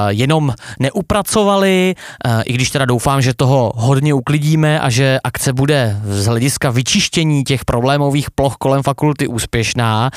jenom 0.09 0.53
neupracovali, 0.79 1.95
uh, 1.95 2.41
i 2.45 2.53
když 2.53 2.69
teda 2.69 2.85
doufám, 2.85 3.21
že 3.21 3.33
toho 3.33 3.71
hodně 3.75 4.13
uklidíme 4.13 4.79
a 4.79 4.89
že 4.89 5.19
akce 5.23 5.53
bude 5.53 6.01
z 6.03 6.25
hlediska 6.25 6.69
vyčištění 6.69 7.43
těch 7.43 7.65
problémových 7.65 8.31
ploch 8.31 8.55
kolem 8.55 8.83
fakulty 8.83 9.27
úspěšná, 9.27 10.09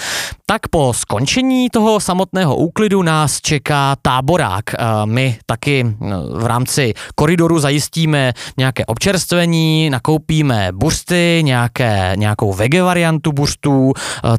tak 0.47 0.69
po 0.69 0.93
skončení 0.93 1.71
toho 1.71 2.01
samotného 2.01 2.57
úklidu 2.57 3.03
nás 3.03 3.41
čeká 3.41 3.97
táborák. 4.03 4.65
Uh, 4.75 5.07
my 5.07 5.39
taky 5.47 5.97
v 6.35 6.47
rámci 6.47 6.95
koridoru 7.15 7.59
zajistíme 7.59 8.33
nějaké 8.57 8.87
občerstvení, 8.87 9.91
nakoupíme 9.91 10.69
buřty, 10.73 11.41
nějaké, 11.45 12.13
nějakou 12.17 12.53
vege 12.53 12.83
variantu 12.83 13.33
buřtů, 13.33 13.93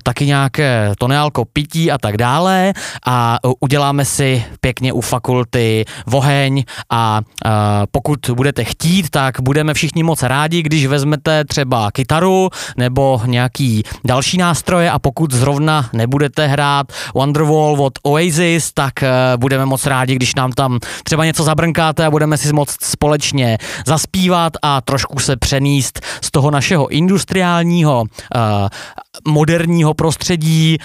taky 0.03 0.25
nějaké 0.25 0.91
toneálko 0.97 1.45
pití 1.45 1.91
a 1.91 1.97
tak 1.97 2.17
dále 2.17 2.34
dále 2.35 2.73
a 3.05 3.37
uděláme 3.59 4.05
si 4.05 4.45
pěkně 4.61 4.93
u 4.93 5.01
fakulty 5.01 5.85
voheň 6.05 6.63
a, 6.89 7.21
pokud 7.91 8.19
budete 8.33 8.63
chtít, 8.63 9.09
tak 9.09 9.41
budeme 9.41 9.73
všichni 9.73 10.03
moc 10.03 10.23
rádi, 10.23 10.61
když 10.61 10.85
vezmete 10.85 11.45
třeba 11.45 11.91
kytaru 11.91 12.49
nebo 12.77 13.21
nějaký 13.25 13.83
další 14.05 14.37
nástroje 14.37 14.91
a 14.91 14.99
pokud 14.99 15.31
zrovna 15.31 15.89
nebudete 15.93 16.47
hrát 16.47 16.87
Wonderwall 17.13 17.81
od 17.81 17.93
Oasis, 18.03 18.73
tak 18.73 19.03
e, 19.03 19.11
budeme 19.37 19.65
moc 19.65 19.85
rádi, 19.85 20.15
když 20.15 20.35
nám 20.35 20.51
tam 20.51 20.79
třeba 21.03 21.25
něco 21.25 21.43
zabrnkáte 21.43 22.05
a 22.05 22.11
budeme 22.11 22.37
si 22.37 22.53
moc 22.53 22.75
společně 22.81 23.57
zaspívat 23.85 24.53
a 24.61 24.81
trošku 24.81 25.19
se 25.19 25.37
přeníst 25.37 26.01
z 26.21 26.31
toho 26.31 26.51
našeho 26.51 26.87
industriálního, 26.87 28.03
moderního 29.27 29.93
prostředí 29.93 30.77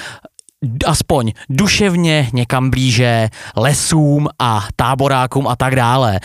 aspoň 0.87 1.33
duševně 1.49 2.31
někam 2.33 2.71
blíže 2.71 3.29
lesům 3.57 4.29
a 4.39 4.67
táborákům 4.77 5.49
a 5.49 5.57
tak 5.57 5.77
dále. 5.77 6.21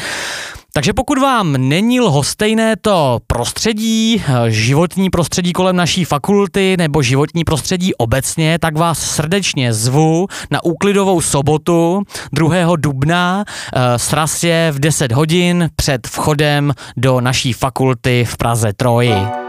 Takže 0.74 0.94
pokud 0.94 1.18
vám 1.18 1.52
není 1.58 2.02
lhostejné 2.02 2.76
to 2.76 3.20
prostředí, 3.28 4.24
životní 4.48 5.10
prostředí 5.10 5.54
kolem 5.54 5.76
naší 5.76 6.06
fakulty 6.06 6.76
nebo 6.78 7.02
životní 7.02 7.44
prostředí 7.44 7.96
obecně, 7.96 8.60
tak 8.60 8.78
vás 8.78 9.00
srdečně 9.00 9.74
zvu 9.74 10.28
na 10.52 10.64
úklidovou 10.64 11.22
sobotu 11.22 12.04
2. 12.34 12.76
dubna. 12.76 13.44
Eh, 13.48 14.00
sraz 14.00 14.44
je 14.44 14.72
v 14.72 14.80
10 14.80 15.12
hodin 15.12 15.70
před 15.76 16.08
vchodem 16.08 16.74
do 16.98 17.22
naší 17.22 17.54
fakulty 17.54 18.26
v 18.28 18.38
Praze 18.38 18.74
Troji. 18.74 19.45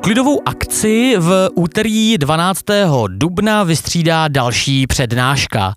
Uklidovou 0.00 0.48
akci 0.48 1.14
v 1.18 1.48
úterý 1.54 2.18
12. 2.18 2.64
dubna 3.08 3.64
vystřídá 3.64 4.28
další 4.28 4.86
přednáška. 4.86 5.74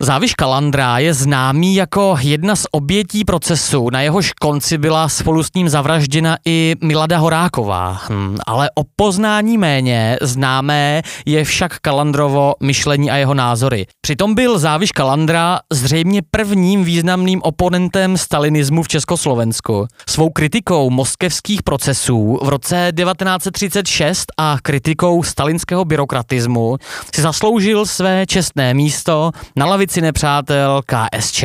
Záviš 0.00 0.34
Kalandra 0.34 0.98
je 0.98 1.14
známý 1.14 1.74
jako 1.74 2.16
jedna 2.20 2.56
z 2.56 2.66
obětí 2.70 3.24
procesu, 3.24 3.90
na 3.90 4.00
jehož 4.00 4.32
konci 4.32 4.78
byla 4.78 5.08
spolu 5.08 5.42
s 5.42 5.52
ním 5.54 5.68
zavražděna 5.68 6.36
i 6.44 6.74
Milada 6.82 7.18
Horáková. 7.18 8.00
Hm, 8.08 8.36
ale 8.46 8.70
o 8.74 8.82
poznání 8.96 9.58
méně 9.58 10.16
známé 10.22 11.02
je 11.26 11.44
však 11.44 11.78
Kalandrovo 11.78 12.54
myšlení 12.60 13.10
a 13.10 13.16
jeho 13.16 13.34
názory. 13.34 13.86
Přitom 14.00 14.34
byl 14.34 14.58
Záviš 14.58 14.92
Kalandra 14.92 15.60
zřejmě 15.72 16.22
prvním 16.30 16.84
významným 16.84 17.42
oponentem 17.42 18.16
stalinismu 18.18 18.82
v 18.82 18.88
Československu. 18.88 19.86
Svou 20.08 20.30
kritikou 20.30 20.90
moskevských 20.90 21.62
procesů 21.62 22.38
v 22.42 22.48
roce 22.48 22.92
1936 22.96 24.24
a 24.36 24.56
kritikou 24.62 25.22
stalinského 25.22 25.84
byrokratismu 25.84 26.76
si 27.14 27.22
zasloužil 27.22 27.86
své 27.86 28.26
čestné 28.26 28.74
místo 28.74 29.30
na 29.56 29.66
lavici 29.66 29.87
koalici 29.88 30.00
nepřátel 30.00 30.82
KSČ. 30.86 31.44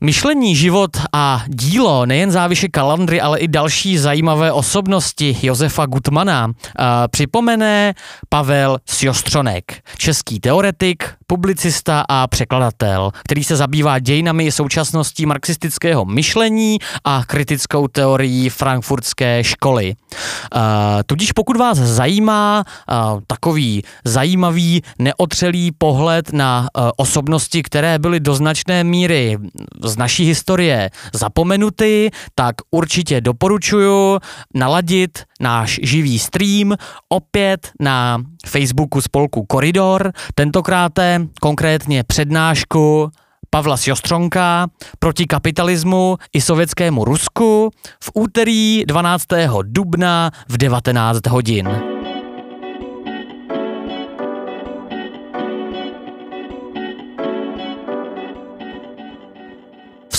Myšlení, 0.00 0.56
život 0.56 0.90
a 1.12 1.44
dílo 1.48 2.06
nejen 2.06 2.30
záviše 2.30 2.68
Kalandry, 2.68 3.20
ale 3.20 3.38
i 3.38 3.48
další 3.48 3.98
zajímavé 3.98 4.52
osobnosti 4.52 5.36
Josefa 5.42 5.86
Gutmana 5.86 6.46
uh, 6.46 6.52
připomene 7.10 7.94
Pavel 8.28 8.78
Sjostřonek, 8.86 9.82
český 9.96 10.40
teoretik, 10.40 11.04
publicista 11.32 12.04
a 12.08 12.26
překladatel, 12.26 13.10
který 13.24 13.44
se 13.44 13.56
zabývá 13.56 13.98
dějinami 13.98 14.52
současností 14.52 15.26
marxistického 15.26 16.04
myšlení 16.04 16.78
a 17.04 17.24
kritickou 17.26 17.88
teorií 17.88 18.48
frankfurtské 18.48 19.44
školy. 19.44 19.94
Uh, 19.94 20.60
tudíž 21.06 21.32
pokud 21.32 21.56
vás 21.56 21.78
zajímá 21.78 22.64
uh, 22.64 23.20
takový 23.26 23.82
zajímavý, 24.04 24.82
neotřelý 24.98 25.72
pohled 25.72 26.32
na 26.32 26.60
uh, 26.60 26.90
osobnosti, 26.96 27.62
které 27.62 27.98
byly 27.98 28.20
do 28.20 28.34
značné 28.34 28.84
míry 28.84 29.38
z 29.84 29.96
naší 29.96 30.24
historie 30.24 30.90
zapomenuty, 31.12 32.10
tak 32.34 32.54
určitě 32.70 33.20
doporučuju 33.20 34.18
naladit 34.54 35.24
náš 35.40 35.80
živý 35.82 36.18
stream 36.18 36.76
opět 37.08 37.70
na 37.80 38.18
Facebooku 38.46 39.00
spolku 39.00 39.44
Koridor, 39.44 40.12
tentokrát 40.34 40.92
konkrétně 41.40 42.04
přednášku 42.04 43.10
Pavla 43.50 43.76
Sjostronka 43.76 44.66
proti 44.98 45.26
kapitalismu 45.26 46.16
i 46.32 46.40
sovětskému 46.40 47.04
Rusku 47.04 47.70
v 48.04 48.10
úterý 48.14 48.84
12. 48.86 49.24
dubna 49.62 50.30
v 50.48 50.56
19 50.56 51.26
hodin. 51.26 51.91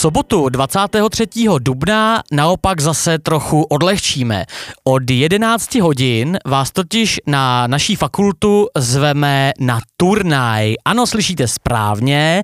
Sobotu 0.04 0.50
23. 0.50 1.28
dubna 1.60 2.22
naopak 2.32 2.82
zase 2.82 3.20
trochu 3.20 3.64
odlehčíme. 3.64 4.46
Od 4.84 5.10
11 5.10 5.76
hodin 5.76 6.40
vás 6.46 6.72
totiž 6.72 7.20
na 7.28 7.68
naší 7.68 7.96
fakultu 7.96 8.68
zveme 8.78 9.52
na 9.60 9.80
turnaj. 9.98 10.74
Ano, 10.86 11.08
slyšíte 11.08 11.48
správně, 11.48 12.44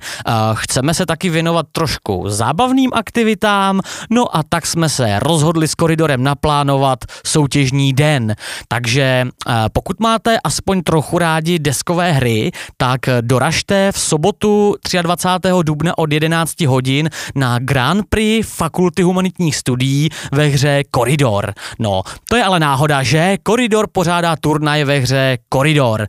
chceme 0.54 0.94
se 0.94 1.06
taky 1.06 1.30
věnovat 1.30 1.66
trošku 1.72 2.24
zábavným 2.28 2.92
aktivitám, 2.94 3.82
no 4.10 4.36
a 4.36 4.44
tak 4.50 4.66
jsme 4.66 4.90
se 4.90 5.20
rozhodli 5.20 5.68
s 5.68 5.76
koridorem 5.76 6.24
naplánovat 6.24 7.00
soutěžní 7.26 7.94
den. 7.94 8.36
Takže 8.68 9.28
pokud 9.74 10.00
máte 10.00 10.40
aspoň 10.44 10.82
trochu 10.82 11.18
rádi 11.18 11.60
deskové 11.60 12.12
hry, 12.12 12.52
tak 12.78 13.02
doražte 13.22 13.92
v 13.92 14.00
sobotu 14.00 14.76
23. 15.02 15.50
dubna 15.64 15.98
od 15.98 16.12
11 16.12 16.62
hodin 16.62 17.10
na 17.36 17.49
na 17.50 17.60
Grand 17.60 18.06
Prix 18.10 18.48
Fakulty 18.48 19.02
humanitních 19.02 19.56
studií 19.56 20.10
ve 20.32 20.46
hře 20.46 20.84
Koridor. 20.92 21.54
No, 21.80 22.02
to 22.30 22.36
je 22.36 22.44
ale 22.44 22.60
náhoda, 22.60 23.04
že? 23.04 23.38
Koridor 23.44 23.88
pořádá 23.92 24.36
turnaj 24.36 24.84
ve 24.84 25.00
hře 25.00 25.38
Koridor. 25.50 26.08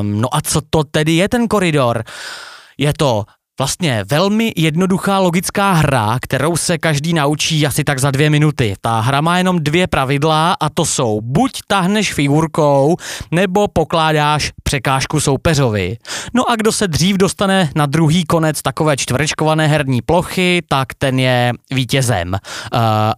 Um, 0.00 0.20
no 0.20 0.28
a 0.36 0.40
co 0.40 0.60
to 0.70 0.84
tedy 0.84 1.12
je 1.12 1.28
ten 1.28 1.48
Koridor? 1.48 2.04
Je 2.78 2.92
to 2.98 3.24
Vlastně 3.58 4.04
velmi 4.10 4.52
jednoduchá 4.56 5.18
logická 5.18 5.72
hra, 5.72 6.18
kterou 6.22 6.56
se 6.56 6.78
každý 6.78 7.12
naučí 7.12 7.66
asi 7.66 7.84
tak 7.84 7.98
za 7.98 8.10
dvě 8.10 8.30
minuty. 8.30 8.74
Ta 8.80 9.00
hra 9.00 9.20
má 9.20 9.38
jenom 9.38 9.58
dvě 9.58 9.86
pravidla 9.86 10.56
a 10.60 10.68
to 10.68 10.84
jsou 10.84 11.20
buď 11.20 11.50
tahneš 11.66 12.12
figurkou, 12.12 12.96
nebo 13.30 13.68
pokládáš 13.68 14.52
překážku 14.62 15.20
soupeřovi. 15.20 15.96
No 16.34 16.50
a 16.50 16.56
kdo 16.56 16.72
se 16.72 16.88
dřív 16.88 17.16
dostane 17.16 17.70
na 17.74 17.86
druhý 17.86 18.24
konec 18.24 18.62
takové 18.62 18.96
čtverečkované 18.96 19.66
herní 19.66 20.02
plochy, 20.02 20.62
tak 20.68 20.88
ten 20.98 21.18
je 21.18 21.52
vítězem. 21.70 22.28
Uh, 22.32 22.38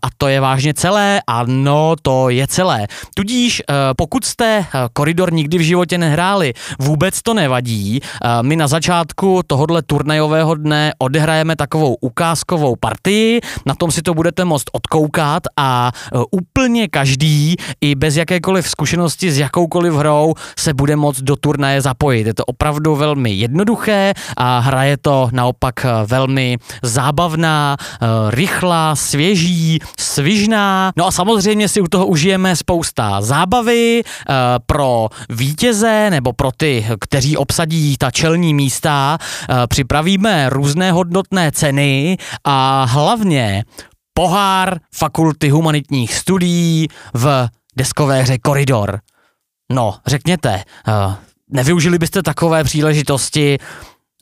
a 0.02 0.08
to 0.18 0.28
je 0.28 0.40
vážně 0.40 0.74
celé? 0.74 1.20
Ano, 1.26 1.94
to 2.02 2.28
je 2.28 2.46
celé. 2.46 2.86
Tudíž 3.14 3.62
uh, 3.68 3.74
pokud 3.96 4.24
jste 4.24 4.58
uh, 4.58 4.64
koridor 4.92 5.32
nikdy 5.32 5.58
v 5.58 5.62
životě 5.62 5.98
nehráli, 5.98 6.54
vůbec 6.78 7.22
to 7.22 7.34
nevadí. 7.34 8.00
Uh, 8.00 8.42
my 8.42 8.56
na 8.56 8.68
začátku 8.68 9.40
tohohle 9.46 9.82
turnajového 9.82 10.27
turnajového 10.28 10.54
dne 10.54 10.92
odehrajeme 10.98 11.56
takovou 11.56 11.96
ukázkovou 12.00 12.76
partii, 12.76 13.40
na 13.66 13.74
tom 13.74 13.90
si 13.90 14.02
to 14.02 14.14
budete 14.14 14.44
moct 14.44 14.68
odkoukat 14.72 15.42
a 15.56 15.88
e, 15.88 16.18
úplně 16.30 16.88
každý 16.88 17.56
i 17.80 17.94
bez 17.94 18.16
jakékoliv 18.16 18.68
zkušenosti 18.68 19.32
s 19.32 19.38
jakoukoliv 19.38 19.94
hrou 19.94 20.34
se 20.58 20.74
bude 20.74 20.96
moct 20.96 21.20
do 21.20 21.36
turnaje 21.36 21.80
zapojit. 21.80 22.26
Je 22.26 22.34
to 22.34 22.44
opravdu 22.44 22.96
velmi 22.96 23.30
jednoduché 23.30 24.12
a 24.36 24.58
hra 24.58 24.84
je 24.84 24.96
to 24.96 25.28
naopak 25.32 25.84
e, 25.84 25.88
velmi 26.06 26.58
zábavná, 26.82 27.76
e, 27.80 28.06
rychlá, 28.30 28.96
svěží, 28.96 29.78
svižná. 29.98 30.92
No 30.96 31.06
a 31.06 31.10
samozřejmě 31.10 31.68
si 31.68 31.80
u 31.80 31.88
toho 31.88 32.06
užijeme 32.06 32.56
spousta 32.56 33.20
zábavy 33.20 34.02
pro 34.66 35.08
vítěze 35.28 36.10
nebo 36.10 36.32
pro 36.32 36.50
ty, 36.56 36.86
kteří 37.00 37.36
obsadí 37.36 37.96
ta 37.96 38.10
čelní 38.10 38.54
místa. 38.54 39.18
Připraví 39.68 40.17
nabízíme 40.18 40.50
různé 40.50 40.92
hodnotné 40.92 41.52
ceny 41.52 42.16
a 42.44 42.84
hlavně 42.84 43.64
pohár 44.14 44.78
Fakulty 44.94 45.48
humanitních 45.50 46.14
studií 46.14 46.88
v 47.14 47.48
deskové 47.76 48.22
hře 48.22 48.38
Koridor. 48.38 49.00
No, 49.72 49.94
řekněte, 50.06 50.64
uh, 50.88 51.14
nevyužili 51.50 51.98
byste 51.98 52.22
takové 52.22 52.64
příležitosti 52.64 53.58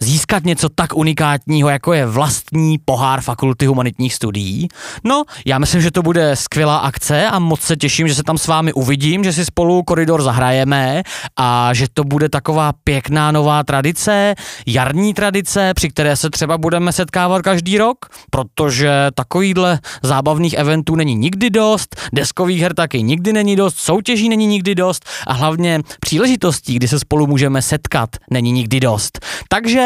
získat 0.01 0.45
něco 0.45 0.69
tak 0.69 0.97
unikátního, 0.97 1.69
jako 1.69 1.93
je 1.93 2.07
vlastní 2.07 2.79
pohár 2.85 3.21
Fakulty 3.21 3.67
humanitních 3.67 4.15
studií. 4.15 4.69
No, 5.05 5.25
já 5.47 5.59
myslím, 5.59 5.81
že 5.83 5.91
to 5.91 6.03
bude 6.03 6.37
skvělá 6.37 6.79
akce 6.79 7.27
a 7.27 7.39
moc 7.39 7.61
se 7.61 7.77
těším, 7.77 8.09
že 8.09 8.15
se 8.15 8.23
tam 8.23 8.39
s 8.39 8.47
vámi 8.47 8.73
uvidím, 8.73 9.25
že 9.25 9.33
si 9.33 9.45
spolu 9.45 9.83
koridor 9.83 10.23
zahrajeme 10.23 11.03
a 11.37 11.75
že 11.75 11.87
to 11.95 12.05
bude 12.05 12.29
taková 12.29 12.73
pěkná 12.85 13.33
nová 13.33 13.65
tradice, 13.65 14.35
jarní 14.67 15.15
tradice, 15.15 15.75
při 15.75 15.89
které 15.89 16.17
se 16.17 16.31
třeba 16.31 16.59
budeme 16.59 16.93
setkávat 16.93 17.43
každý 17.43 17.79
rok, 17.79 17.99
protože 18.31 19.09
takovýhle 19.15 19.79
zábavných 20.03 20.55
eventů 20.55 20.97
není 20.97 21.15
nikdy 21.15 21.51
dost, 21.51 21.97
deskových 22.13 22.61
her 22.61 22.75
taky 22.75 23.03
nikdy 23.03 23.33
není 23.33 23.57
dost, 23.57 23.77
soutěží 23.79 24.29
není 24.29 24.47
nikdy 24.47 24.75
dost 24.75 25.05
a 25.27 25.33
hlavně 25.33 25.81
příležitostí, 26.01 26.75
kdy 26.75 26.89
se 26.89 26.99
spolu 26.99 27.27
můžeme 27.27 27.63
setkat, 27.63 28.11
není 28.31 28.53
nikdy 28.53 28.81
dost. 28.81 29.19
Takže 29.49 29.86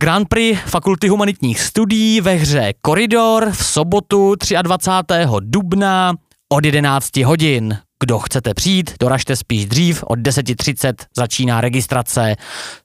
Grand 0.00 0.28
Prix 0.28 0.60
Fakulty 0.66 1.08
humanitních 1.08 1.60
studií 1.60 2.20
ve 2.20 2.34
hře 2.34 2.72
Koridor 2.80 3.50
v 3.52 3.66
sobotu 3.66 4.34
23. 4.62 5.14
dubna 5.40 6.14
od 6.52 6.64
11 6.64 7.16
hodin. 7.16 7.78
Kdo 8.02 8.18
chcete 8.18 8.54
přijít, 8.54 8.90
doražte 9.00 9.36
spíš 9.36 9.66
dřív, 9.66 10.04
od 10.06 10.18
10.30 10.18 10.92
začíná 11.16 11.60
registrace 11.60 12.36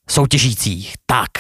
soutěžících. 0.10 0.94
Tak. 1.06 1.32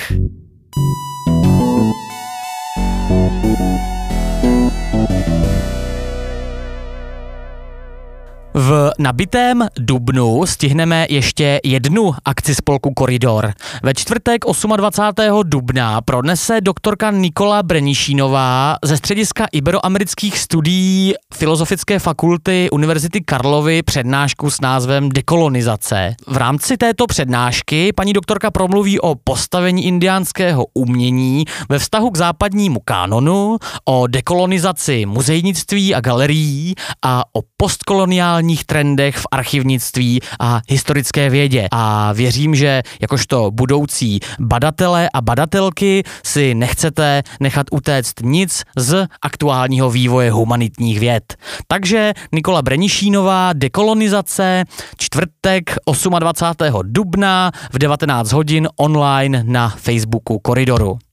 V 8.57 8.91
nabitém 8.99 9.67
dubnu 9.79 10.45
stihneme 10.45 11.05
ještě 11.09 11.59
jednu 11.63 12.11
akci 12.25 12.55
spolku 12.55 12.93
Koridor. 12.93 13.53
Ve 13.83 13.93
čtvrtek 13.93 14.45
28. 14.77 15.43
dubna 15.43 16.01
pronese 16.01 16.61
doktorka 16.61 17.11
Nikola 17.11 17.63
Brenišínová 17.63 18.75
ze 18.83 18.97
střediska 18.97 19.45
Iberoamerických 19.51 20.39
studií 20.39 21.13
Filozofické 21.33 21.99
fakulty 21.99 22.69
Univerzity 22.71 23.21
Karlovy 23.21 23.83
přednášku 23.83 24.49
s 24.49 24.61
názvem 24.61 25.09
Dekolonizace. 25.09 26.15
V 26.27 26.37
rámci 26.37 26.77
této 26.77 27.07
přednášky 27.07 27.93
paní 27.93 28.13
doktorka 28.13 28.51
promluví 28.51 28.99
o 28.99 29.15
postavení 29.15 29.85
indiánského 29.85 30.65
umění 30.73 31.45
ve 31.69 31.79
vztahu 31.79 32.11
k 32.11 32.17
západnímu 32.17 32.79
kánonu, 32.85 33.57
o 33.85 34.07
dekolonizaci 34.07 35.05
muzejnictví 35.05 35.95
a 35.95 36.01
galerií 36.01 36.75
a 37.01 37.23
o 37.33 37.41
postkoloniální 37.57 38.44
aktuálních 38.45 38.65
trendech 38.65 39.17
v 39.17 39.27
archivnictví 39.31 40.19
a 40.39 40.61
historické 40.69 41.29
vědě. 41.29 41.67
A 41.71 42.13
věřím, 42.13 42.55
že 42.55 42.83
jakožto 43.01 43.51
budoucí 43.51 44.19
badatelé 44.39 45.09
a 45.13 45.21
badatelky 45.21 46.03
si 46.23 46.55
nechcete 46.55 47.23
nechat 47.39 47.67
utéct 47.71 48.13
nic 48.21 48.63
z 48.77 49.07
aktuálního 49.21 49.89
vývoje 49.89 50.31
humanitních 50.31 50.99
věd. 50.99 51.35
Takže 51.67 52.13
Nikola 52.31 52.61
Brenišínová, 52.61 53.53
dekolonizace, 53.53 54.63
čtvrtek 54.97 55.75
28. 56.19 56.79
dubna 56.83 57.51
v 57.73 57.77
19 57.79 58.31
hodin 58.31 58.67
online 58.77 59.43
na 59.45 59.69
Facebooku 59.69 60.39
Koridoru. 60.39 61.04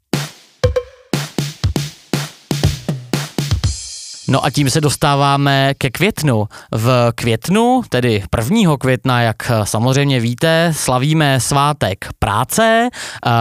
No 4.33 4.45
a 4.45 4.51
tím 4.51 4.71
se 4.71 4.81
dostáváme 4.81 5.75
ke 5.79 5.91
květnu. 5.91 6.49
V 6.71 7.13
květnu, 7.15 7.83
tedy 7.89 8.23
1. 8.39 8.77
května, 8.77 9.23
jak 9.23 9.51
samozřejmě 9.65 10.21
víte, 10.21 10.73
slavíme 10.77 11.41
svátek 11.41 12.09
práce, 12.19 12.89
uh, 13.27 13.33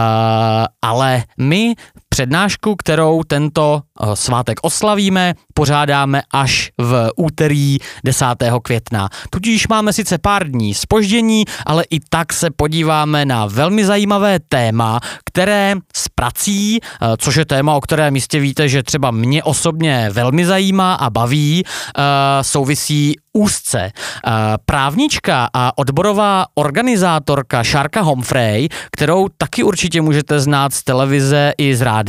ale 0.82 1.24
my 1.38 1.74
přednášku, 2.12 2.76
kterou 2.76 3.22
tento 3.24 3.80
uh, 4.00 4.12
svátek 4.14 4.58
oslavíme, 4.62 5.34
pořádáme 5.54 6.22
až 6.32 6.70
v 6.78 7.10
úterý 7.16 7.78
10. 8.04 8.24
května. 8.62 9.08
Tudíž 9.30 9.68
máme 9.68 9.92
sice 9.92 10.18
pár 10.18 10.50
dní 10.50 10.74
spoždění, 10.74 11.44
ale 11.66 11.84
i 11.90 12.00
tak 12.08 12.32
se 12.32 12.50
podíváme 12.50 13.24
na 13.24 13.46
velmi 13.46 13.84
zajímavé 13.84 14.38
téma, 14.48 15.00
které 15.24 15.74
s 15.96 16.08
prací, 16.08 16.80
uh, 16.80 17.08
což 17.18 17.36
je 17.36 17.44
téma, 17.44 17.74
o 17.74 17.80
kterém 17.80 18.14
jistě 18.14 18.40
víte, 18.40 18.68
že 18.68 18.82
třeba 18.82 19.10
mě 19.10 19.42
osobně 19.42 20.08
velmi 20.12 20.46
zajímá 20.46 20.94
a 20.94 21.10
baví, 21.10 21.64
uh, 21.64 22.02
souvisí 22.42 23.16
úzce. 23.32 23.90
Právnička 24.66 25.48
a 25.54 25.78
odborová 25.78 26.46
organizátorka 26.54 27.64
Šárka 27.64 28.00
Homfrey, 28.00 28.68
kterou 28.92 29.28
taky 29.38 29.62
určitě 29.62 30.00
můžete 30.00 30.40
znát 30.40 30.74
z 30.74 30.84
televize 30.84 31.52
i 31.58 31.76
z 31.76 31.80
rádia, 31.80 32.01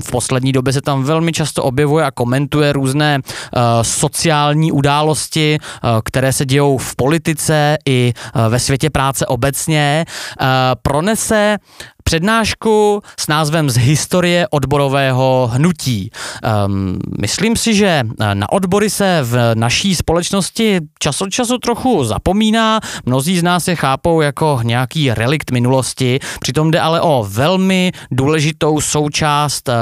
v 0.00 0.10
poslední 0.10 0.52
době 0.52 0.72
se 0.72 0.80
tam 0.82 1.04
velmi 1.04 1.32
často 1.32 1.64
objevuje 1.64 2.04
a 2.04 2.10
komentuje 2.10 2.72
různé 2.72 3.18
uh, 3.18 3.62
sociální 3.82 4.72
události, 4.72 5.58
uh, 5.60 5.90
které 6.04 6.32
se 6.32 6.46
dějou 6.46 6.78
v 6.78 6.96
politice 6.96 7.76
i 7.88 8.12
uh, 8.34 8.42
ve 8.48 8.58
světě 8.58 8.90
práce 8.90 9.26
obecně, 9.26 10.04
pronese 10.82 11.58
přednášku 12.04 13.02
s 13.20 13.28
názvem 13.28 13.70
Z 13.70 13.76
historie 13.76 14.48
odborového 14.50 15.50
hnutí. 15.52 16.10
Um, 16.66 16.98
myslím 17.20 17.56
si, 17.56 17.74
že 17.74 18.02
na 18.34 18.52
odbory 18.52 18.90
se 18.90 19.20
v 19.22 19.54
naší 19.54 19.94
společnosti 19.94 20.80
čas 20.98 21.20
od 21.20 21.30
času 21.30 21.58
trochu 21.58 22.04
zapomíná. 22.04 22.80
Mnozí 23.06 23.38
z 23.38 23.42
nás 23.42 23.68
je 23.68 23.76
chápou 23.76 24.20
jako 24.20 24.60
nějaký 24.62 25.10
relikt 25.10 25.50
minulosti, 25.50 26.18
přitom 26.40 26.70
jde 26.70 26.80
ale 26.80 27.00
o 27.00 27.26
velmi 27.28 27.92
důležitou 28.10 28.80
součást 28.80 29.68
uh, 29.68 29.74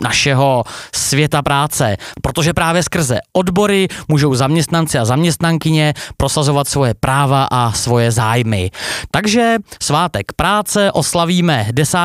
našeho 0.00 0.64
světa 0.94 1.42
práce, 1.42 1.96
protože 2.22 2.52
právě 2.52 2.82
skrze 2.82 3.18
odbory 3.32 3.88
můžou 4.08 4.34
zaměstnanci 4.34 4.98
a 4.98 5.04
zaměstnankyně 5.04 5.94
prosazovat 6.16 6.68
svoje 6.68 6.94
práva 6.94 7.48
a 7.50 7.72
svoje 7.72 8.10
zájmy. 8.10 8.70
Takže 9.10 9.56
svátek 9.82 10.32
práce 10.36 10.92
oslavíme 10.92 11.68
10. 11.72 11.98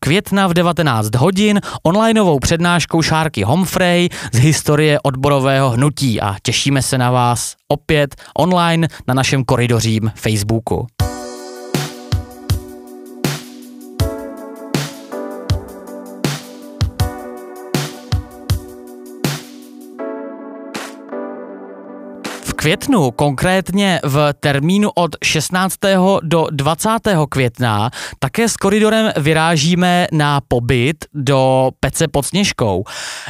května 0.00 0.46
v 0.46 0.54
19 0.54 1.14
hodin 1.14 1.60
onlineovou 1.82 2.38
přednáškou 2.38 3.02
Šárky 3.02 3.42
Homfrey 3.42 4.08
z 4.32 4.38
historie 4.38 5.00
odborového 5.02 5.70
hnutí 5.70 6.20
a 6.20 6.36
těšíme 6.42 6.82
se 6.82 6.98
na 6.98 7.10
vás 7.10 7.54
opět 7.68 8.14
online 8.38 8.88
na 9.08 9.14
našem 9.14 9.44
koridořím 9.44 10.12
Facebooku. 10.14 10.97
Květnu, 22.58 23.10
konkrétně 23.10 24.00
v 24.02 24.32
termínu 24.40 24.90
od 24.94 25.16
16. 25.24 25.74
do 26.22 26.46
20. 26.50 26.90
května, 27.28 27.90
také 28.18 28.48
s 28.48 28.56
koridorem 28.56 29.12
vyrážíme 29.16 30.06
na 30.12 30.40
pobyt 30.48 31.04
do 31.14 31.70
Pece 31.80 32.08
pod 32.08 32.26
Sněžkou. 32.26 32.84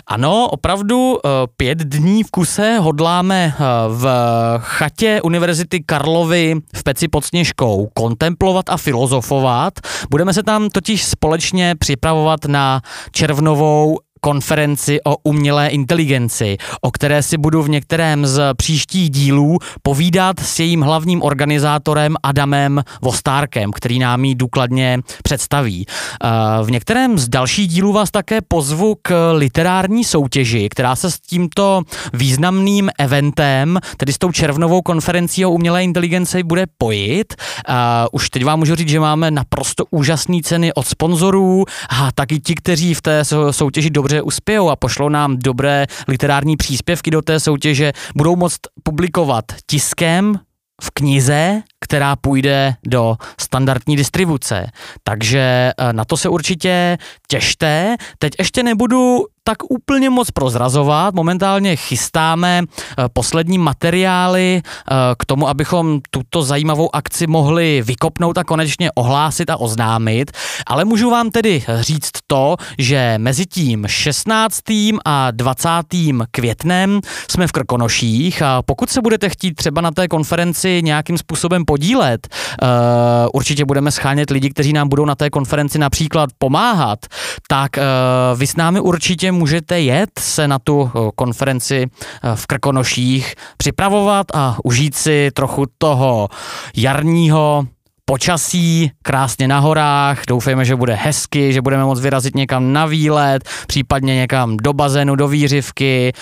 Ano, 0.07 0.49
opravdu 0.49 1.17
eh, 1.17 1.29
pět 1.57 1.79
dní 1.79 2.23
v 2.25 2.31
kuse 2.31 2.79
hodláme 2.79 3.55
eh, 3.55 3.65
v 3.89 4.07
chatě 4.59 5.21
Univerzity 5.23 5.81
Karlovy 5.87 6.55
v 6.75 6.83
Peci 6.83 7.09
pod 7.09 7.25
Sněžkou 7.25 7.89
kontemplovat 7.95 8.71
a 8.71 8.77
filozofovat. 8.77 9.73
Budeme 10.11 10.35
se 10.35 10.43
tam 10.43 10.69
totiž 10.69 11.05
společně 11.05 11.75
připravovat 11.79 12.45
na 12.45 12.81
červnovou 13.13 13.99
konferenci 14.21 14.99
o 15.05 15.17
umělé 15.23 15.69
inteligenci, 15.69 16.57
o 16.81 16.91
které 16.91 17.23
si 17.23 17.39
budu 17.39 17.63
v 17.63 17.69
některém 17.69 18.27
z 18.27 18.55
příštích 18.55 19.11
dílů 19.11 19.59
povídat 19.83 20.41
s 20.41 20.61
jejím 20.61 20.81
hlavním 20.81 21.23
organizátorem 21.23 22.17
Adamem 22.23 22.83
Vostárkem, 23.03 23.73
který 23.73 23.99
nám 23.99 24.25
ji 24.25 24.35
důkladně 24.35 24.99
představí. 25.23 25.87
Eh, 25.89 26.29
v 26.65 26.71
některém 26.71 27.19
z 27.19 27.29
dalších 27.29 27.69
dílů 27.69 27.93
vás 27.93 28.11
také 28.11 28.41
pozvu 28.49 28.97
k 29.03 29.33
literární 29.33 30.05
soutěži, 30.05 30.69
která 30.69 30.97
se 30.97 31.11
s 31.11 31.21
tímto 31.21 31.83
významným 32.13 32.91
eventem, 32.99 33.79
tedy 33.97 34.13
s 34.13 34.19
tou 34.19 34.33
červnovou 34.33 34.83
konferencí 34.83 35.45
o 35.45 35.51
umělé 35.51 35.85
inteligenci, 35.85 36.43
bude 36.43 36.65
pojit. 36.79 37.35
Eh, 37.69 37.75
už 38.13 38.31
teď 38.31 38.45
vám 38.45 38.59
můžu 38.59 38.75
říct, 38.75 38.89
že 38.89 39.01
máme 39.01 39.31
naprosto 39.31 39.85
úžasné 39.91 40.39
ceny 40.43 40.73
od 40.75 40.87
sponzorů 40.87 41.65
a 41.89 42.13
taky 42.13 42.41
ti, 42.41 42.55
kteří 42.55 42.95
v 42.95 43.03
té 43.03 43.25
soutěži 43.51 43.91
dobře 43.91 44.08
dobře 44.09 44.23
uspějou 44.23 44.71
a 44.71 44.77
pošlou 44.77 45.09
nám 45.09 45.37
dobré 45.37 45.87
literární 46.09 46.57
příspěvky 46.57 47.11
do 47.11 47.23
té 47.23 47.41
soutěže, 47.41 47.93
budou 48.17 48.37
moct 48.37 48.61
publikovat 48.83 49.45
tiskem 49.67 50.41
v 50.83 50.91
knize, 50.91 51.63
která 51.81 52.17
půjde 52.17 52.75
do 52.87 53.17
standardní 53.41 53.97
distribuce. 53.97 54.67
Takže 55.03 55.73
eh, 55.79 55.93
na 55.93 56.05
to 56.05 56.17
se 56.17 56.29
určitě 56.29 56.99
těšte. 57.29 57.97
Teď 58.19 58.33
ještě 58.39 58.63
nebudu 58.63 59.27
tak 59.49 59.71
úplně 59.71 60.11
moc 60.11 60.31
prozrazovat. 60.31 61.15
Momentálně 61.15 61.77
chystáme 61.77 62.63
eh, 62.63 63.05
poslední 63.13 63.59
materiály 63.59 64.63
eh, 64.63 64.95
k 65.19 65.25
tomu, 65.25 65.49
abychom 65.49 66.01
tuto 66.11 66.43
zajímavou 66.43 66.97
akci 66.97 67.27
mohli 67.27 67.83
vykopnout 67.87 68.39
a 68.39 68.45
konečně 68.45 68.93
ohlásit 68.93 69.51
a 69.51 69.57
oznámit. 69.57 70.31
Ale 70.67 70.85
můžu 70.85 71.11
vám 71.11 71.31
tedy 71.31 71.65
říct 71.81 72.11
to, 72.27 72.57
že 72.79 73.15
mezi 73.19 73.47
tím 73.47 73.87
16. 73.89 74.61
a 75.05 75.31
20. 75.31 75.69
květnem 76.31 77.01
jsme 77.31 77.47
v 77.47 77.53
Krkonoších 77.53 78.43
a 78.43 78.63
pokud 78.63 78.91
se 78.91 79.01
budete 79.01 79.29
chtít 79.29 79.55
třeba 79.55 79.81
na 79.81 79.91
té 79.91 80.09
konferenci 80.09 80.81
nějakým 80.85 81.19
způsobem 81.19 81.65
podílet, 81.65 82.29
uh, 82.63 82.69
určitě 83.33 83.65
budeme 83.65 83.91
schánět 83.91 84.31
lidi, 84.31 84.51
kteří 84.51 84.73
nám 84.73 84.89
budou 84.89 85.05
na 85.05 85.15
té 85.15 85.31
konferenci 85.31 85.79
například 85.79 86.31
pomáhat, 86.39 86.99
tak 87.49 87.71
vy 88.37 88.47
s 88.47 88.57
námi 88.57 88.81
určitě 88.81 89.33
můžete 89.39 89.81
jet 89.81 90.11
se 90.19 90.49
na 90.49 90.59
tu 90.59 90.91
eh, 90.95 91.11
konferenci 91.15 91.87
eh, 91.87 92.37
v 92.37 92.47
Krkonoších 92.47 93.35
připravovat 93.57 94.27
a 94.35 94.57
užít 94.65 94.95
si 94.95 95.31
trochu 95.35 95.65
toho 95.79 96.29
jarního 96.77 97.65
počasí, 98.05 98.91
krásně 99.03 99.49
na 99.49 99.59
horách, 99.59 100.23
doufejme, 100.29 100.65
že 100.65 100.77
bude 100.77 100.95
hezky, 100.95 101.53
že 101.53 101.63
budeme 101.63 101.85
moct 101.85 102.01
vyrazit 102.01 102.35
někam 102.35 102.73
na 102.73 102.87
výlet, 102.87 103.49
případně 103.67 104.15
někam 104.15 104.57
do 104.57 104.73
bazénu, 104.73 105.17
do 105.17 105.29
výřivky. 105.29 106.13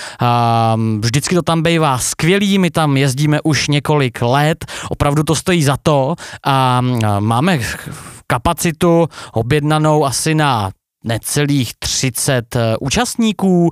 Vždycky 1.01 1.35
to 1.35 1.43
tam 1.43 1.63
bývá 1.63 1.99
skvělý, 1.99 2.59
my 2.59 2.71
tam 2.71 2.97
jezdíme 2.97 3.41
už 3.45 3.69
několik 3.69 4.23
let, 4.23 4.65
opravdu 4.91 5.23
to 5.23 5.35
stojí 5.35 5.65
za 5.65 5.77
to. 5.83 6.15
A 6.45 6.83
máme 7.21 7.59
kapacitu 8.27 9.09
objednanou 9.33 10.05
asi 10.05 10.35
na 10.35 10.71
necelých 11.07 11.73
30 11.79 12.57
eh, 12.57 12.77
účastníků. 12.81 13.71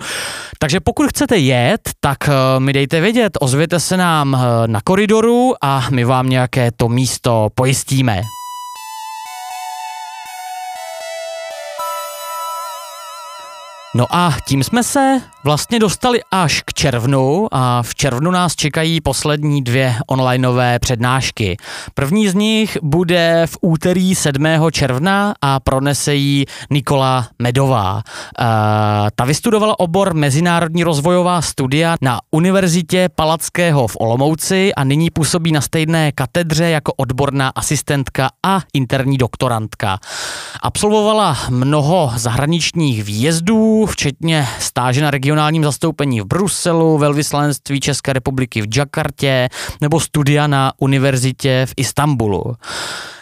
Takže 0.59 0.80
pokud 0.80 1.09
chcete 1.09 1.39
jet, 1.39 1.80
tak 2.01 2.28
eh, 2.28 2.32
mi 2.61 2.72
dejte 2.72 3.01
vědět, 3.01 3.32
ozvěte 3.41 3.80
se 3.80 3.97
nám 3.97 4.35
eh, 4.35 4.68
na 4.68 4.80
koridoru 4.80 5.55
a 5.62 5.87
my 5.91 6.05
vám 6.05 6.28
nějaké 6.28 6.70
to 6.76 6.89
místo 6.89 7.49
pojistíme. 7.55 8.22
No 13.97 14.07
a 14.11 14.36
tím 14.47 14.64
jsme 14.64 14.82
se 14.82 15.20
vlastně 15.45 15.78
dostali 15.78 16.20
až 16.30 16.62
k 16.66 16.72
červnu 16.72 17.49
a 17.53 17.82
v 17.82 17.95
červnu 17.95 18.30
nás 18.30 18.57
čekají 18.57 19.01
poslední 19.01 19.62
dvě 19.62 19.97
onlineové 20.07 20.78
přednášky. 20.78 21.57
První 21.95 22.28
z 22.28 22.34
nich 22.34 22.78
bude 22.82 23.42
v 23.47 23.57
úterý 23.61 24.14
7. 24.14 24.45
června 24.72 25.34
a 25.42 25.61
pronese 25.61 26.14
ji 26.14 26.47
Nikola 26.70 27.28
Medová. 27.38 27.95
Uh, 27.95 28.03
ta 29.14 29.24
vystudovala 29.24 29.78
obor 29.78 30.14
Mezinárodní 30.14 30.84
rozvojová 30.84 31.42
studia 31.42 31.97
na 32.01 32.20
Univerzitě 32.30 33.09
Palackého 33.14 33.86
v 33.86 33.97
Olomouci 34.01 34.74
a 34.74 34.84
nyní 34.84 35.11
působí 35.11 35.53
na 35.53 35.61
stejné 35.61 36.12
katedře 36.12 36.64
jako 36.64 36.92
odborná 36.97 37.53
asistentka 37.55 38.30
a 38.47 38.61
interní 38.72 39.18
doktorantka. 39.18 39.99
Absolvovala 40.62 41.38
mnoho 41.51 42.12
zahraničních 42.16 43.05
výjezdů, 43.05 43.84
včetně 43.87 44.49
stáže 44.59 45.03
na 45.03 45.11
regionálním 45.11 45.64
zastoupení 45.64 46.20
v 46.20 46.24
Bruselu, 46.24 46.99
velvyslanectví 46.99 47.80
České 47.80 48.12
republiky 48.12 48.62
v 48.62 48.76
Jakartě 48.76 49.49
nebo 49.80 50.01
studia 50.01 50.47
na 50.47 50.72
univerzitě 50.78 51.66
v 51.68 51.74
Istanbulu. 51.76 52.55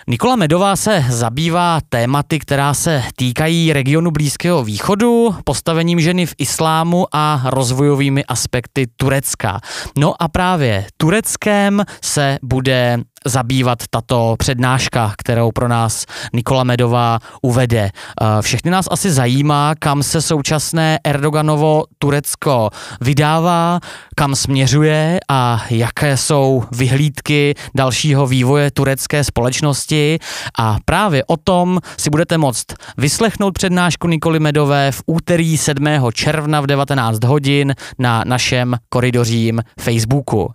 Nikola 0.08 0.36
Medová 0.36 0.76
se 0.76 1.04
zabývá 1.08 1.80
tématy, 1.88 2.38
která 2.38 2.74
se 2.74 3.02
týkají 3.16 3.72
regionu 3.72 4.10
Blízkého 4.10 4.64
východu, 4.64 5.34
postavením 5.44 6.00
ženy 6.00 6.26
v 6.26 6.34
islámu 6.38 7.06
a 7.12 7.42
rozvojovými 7.44 8.24
aspekty 8.24 8.86
Turecka. 8.96 9.60
No 9.98 10.22
a 10.22 10.28
právě 10.28 10.86
Tureckem 10.96 11.84
se 12.02 12.38
bude 12.42 12.98
zabývat 13.26 13.78
tato 13.90 14.34
přednáška, 14.38 15.14
kterou 15.18 15.52
pro 15.52 15.68
nás 15.68 16.04
Nikola 16.32 16.64
Medová 16.64 17.18
uvede. 17.42 17.90
Eh, 17.90 18.42
všechny 18.42 18.70
nás 18.70 18.86
asi 18.90 19.10
zajímá, 19.10 19.74
kam 19.78 20.02
se 20.02 20.22
současné 20.22 20.98
Erdoganovo 21.04 21.84
Turecko 21.98 22.70
vydává, 23.00 23.80
kam 24.16 24.34
směřuje 24.34 25.20
a 25.28 25.64
jaké 25.70 26.16
jsou 26.16 26.64
vyhlídky 26.72 27.54
dalšího 27.74 28.26
vývoje 28.26 28.70
turecké 28.70 29.24
společnosti 29.24 30.18
a 30.58 30.76
právě 30.84 31.24
o 31.24 31.36
tom 31.36 31.80
si 31.98 32.10
budete 32.10 32.38
moct 32.38 32.66
vyslechnout 32.96 33.54
přednášku 33.54 34.08
Nikoly 34.08 34.40
Medové 34.40 34.92
v 34.92 35.02
úterý 35.06 35.58
7. 35.58 35.86
června 36.12 36.60
v 36.60 36.66
19 36.66 37.24
hodin 37.24 37.74
na 37.98 38.24
našem 38.26 38.76
koridořím 38.88 39.62
Facebooku. 39.80 40.52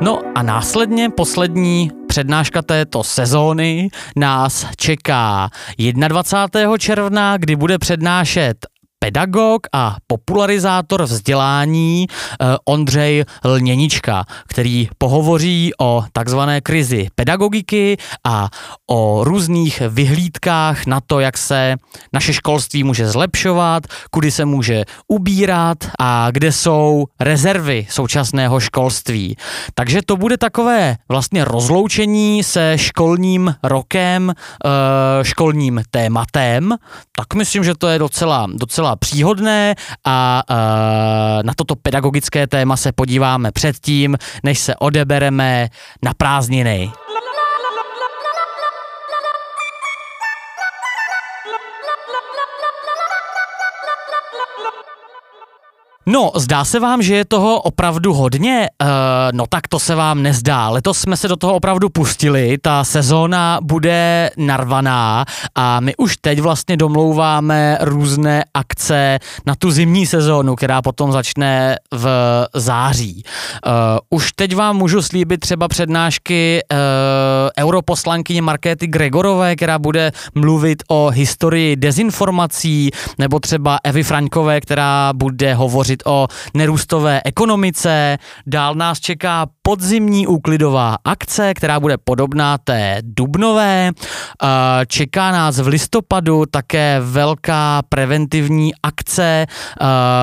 No 0.00 0.20
a 0.34 0.42
následně 0.42 1.10
poslední 1.10 1.90
přednáška 2.08 2.62
této 2.62 3.04
sezóny 3.04 3.88
nás 4.16 4.66
čeká 4.76 5.50
21. 6.08 6.78
června, 6.78 7.36
kdy 7.36 7.56
bude 7.56 7.78
přednášet 7.78 8.66
pedagog 9.04 9.66
a 9.72 9.96
popularizátor 10.06 11.02
vzdělání 11.02 12.06
Ondřej 12.64 13.24
Lněnička, 13.44 14.24
který 14.48 14.88
pohovoří 14.98 15.72
o 15.80 16.04
takzvané 16.12 16.60
krizi 16.60 17.08
pedagogiky 17.14 17.96
a 18.24 18.48
o 18.90 19.24
různých 19.24 19.82
vyhlídkách 19.88 20.86
na 20.86 21.00
to, 21.06 21.20
jak 21.20 21.38
se 21.38 21.76
naše 22.12 22.32
školství 22.32 22.84
může 22.84 23.08
zlepšovat, 23.08 23.82
kudy 24.10 24.30
se 24.30 24.44
může 24.44 24.84
ubírat 25.08 25.78
a 26.00 26.30
kde 26.30 26.52
jsou 26.52 27.04
rezervy 27.20 27.86
současného 27.90 28.60
školství. 28.60 29.36
Takže 29.74 30.00
to 30.06 30.16
bude 30.16 30.36
takové 30.36 30.96
vlastně 31.08 31.44
rozloučení 31.44 32.44
se 32.44 32.78
školním 32.78 33.54
rokem, 33.62 34.32
eh, 34.32 35.24
školním 35.24 35.82
tématem, 35.90 36.74
tak 37.16 37.34
myslím, 37.34 37.64
že 37.64 37.74
to 37.74 37.88
je 37.88 37.98
docela, 37.98 38.46
docela 38.54 38.93
příhodné 38.96 39.74
a 40.04 40.42
na 41.42 41.52
toto 41.56 41.76
pedagogické 41.76 42.46
téma 42.46 42.76
se 42.76 42.92
podíváme 42.92 43.52
předtím, 43.52 44.16
než 44.42 44.58
se 44.58 44.76
odebereme 44.76 45.68
na 46.02 46.14
prázdniny. 46.14 46.90
No, 56.06 56.30
zdá 56.36 56.64
se 56.64 56.80
vám, 56.80 57.02
že 57.02 57.14
je 57.14 57.24
toho 57.24 57.60
opravdu 57.60 58.14
hodně? 58.14 58.68
Uh, 58.82 58.88
no 59.32 59.44
tak 59.48 59.68
to 59.68 59.78
se 59.78 59.94
vám 59.94 60.22
nezdá. 60.22 60.68
Letos 60.68 60.98
jsme 60.98 61.16
se 61.16 61.28
do 61.28 61.36
toho 61.36 61.54
opravdu 61.54 61.88
pustili, 61.88 62.58
ta 62.62 62.84
sezóna 62.84 63.58
bude 63.62 64.30
narvaná 64.36 65.24
a 65.54 65.80
my 65.80 65.96
už 65.96 66.16
teď 66.16 66.40
vlastně 66.40 66.76
domlouváme 66.76 67.78
různé 67.80 68.44
akce 68.54 69.18
na 69.46 69.54
tu 69.54 69.70
zimní 69.70 70.06
sezónu, 70.06 70.54
která 70.56 70.82
potom 70.82 71.12
začne 71.12 71.76
v 71.92 72.08
září. 72.54 73.22
Uh, 73.66 73.72
už 74.10 74.32
teď 74.32 74.56
vám 74.56 74.76
můžu 74.76 75.02
slíbit 75.02 75.40
třeba 75.40 75.68
přednášky 75.68 76.60
uh, 76.72 76.78
europoslankyně 77.58 78.42
Markéty 78.42 78.86
Gregorové, 78.86 79.56
která 79.56 79.78
bude 79.78 80.12
mluvit 80.34 80.82
o 80.88 81.10
historii 81.10 81.76
dezinformací, 81.76 82.90
nebo 83.18 83.40
třeba 83.40 83.78
Evy 83.84 84.02
Fraňkové, 84.02 84.60
která 84.60 85.12
bude 85.12 85.54
hovořit 85.54 85.93
hovořit 85.94 86.02
o 86.06 86.26
nerůstové 86.54 87.20
ekonomice. 87.24 88.18
Dál 88.46 88.74
nás 88.74 89.00
čeká 89.00 89.46
podzimní 89.62 90.26
úklidová 90.26 90.96
akce, 91.04 91.54
která 91.54 91.80
bude 91.80 91.96
podobná 92.04 92.58
té 92.58 92.98
dubnové. 93.02 93.90
Čeká 94.86 95.32
nás 95.32 95.58
v 95.58 95.66
listopadu 95.66 96.46
také 96.46 97.00
velká 97.00 97.82
preventivní 97.88 98.72
akce, 98.82 99.46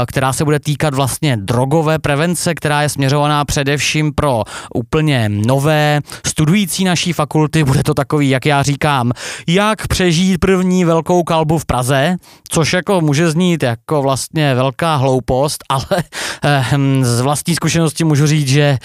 která 0.07 0.33
se 0.33 0.45
bude 0.45 0.59
týkat 0.59 0.93
vlastně 0.93 1.37
drogové 1.37 1.99
prevence, 1.99 2.53
která 2.55 2.81
je 2.81 2.89
směřovaná 2.89 3.45
především 3.45 4.13
pro 4.13 4.43
úplně 4.73 5.29
nové 5.29 6.01
studující 6.27 6.83
naší 6.83 7.13
fakulty. 7.13 7.63
Bude 7.63 7.83
to 7.83 7.93
takový, 7.93 8.29
jak 8.29 8.45
já 8.45 8.63
říkám, 8.63 9.11
jak 9.47 9.87
přežít 9.87 10.39
první 10.39 10.85
velkou 10.85 11.23
kalbu 11.23 11.57
v 11.57 11.65
Praze, 11.65 12.15
což 12.49 12.73
jako 12.73 13.01
může 13.01 13.31
znít 13.31 13.63
jako 13.63 14.01
vlastně 14.01 14.55
velká 14.55 14.95
hloupost, 14.95 15.60
ale 15.69 16.03
eh, 16.43 16.65
z 17.01 17.21
vlastní 17.21 17.55
zkušenosti 17.55 18.03
můžu 18.03 18.27
říct, 18.27 18.47
že 18.47 18.77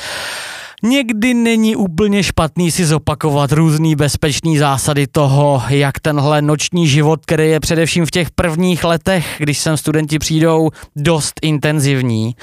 Někdy 0.89 1.35
není 1.35 1.77
úplně 1.77 2.23
špatný 2.23 2.71
si 2.71 2.87
zopakovat 2.87 3.53
různý 3.53 3.97
bezpečný 3.97 4.59
zásady 4.59 5.07
toho, 5.07 5.63
jak 5.69 6.01
tenhle 6.01 6.43
noční 6.43 6.89
život, 6.89 7.21
který 7.27 7.51
je 7.51 7.61
především 7.61 8.07
v 8.07 8.11
těch 8.11 8.31
prvních 8.31 8.85
letech, 8.85 9.35
když 9.39 9.59
sem 9.59 9.77
studenti 9.77 10.19
přijdou, 10.19 10.71
dost 10.97 11.41
intenzivní. 11.43 12.37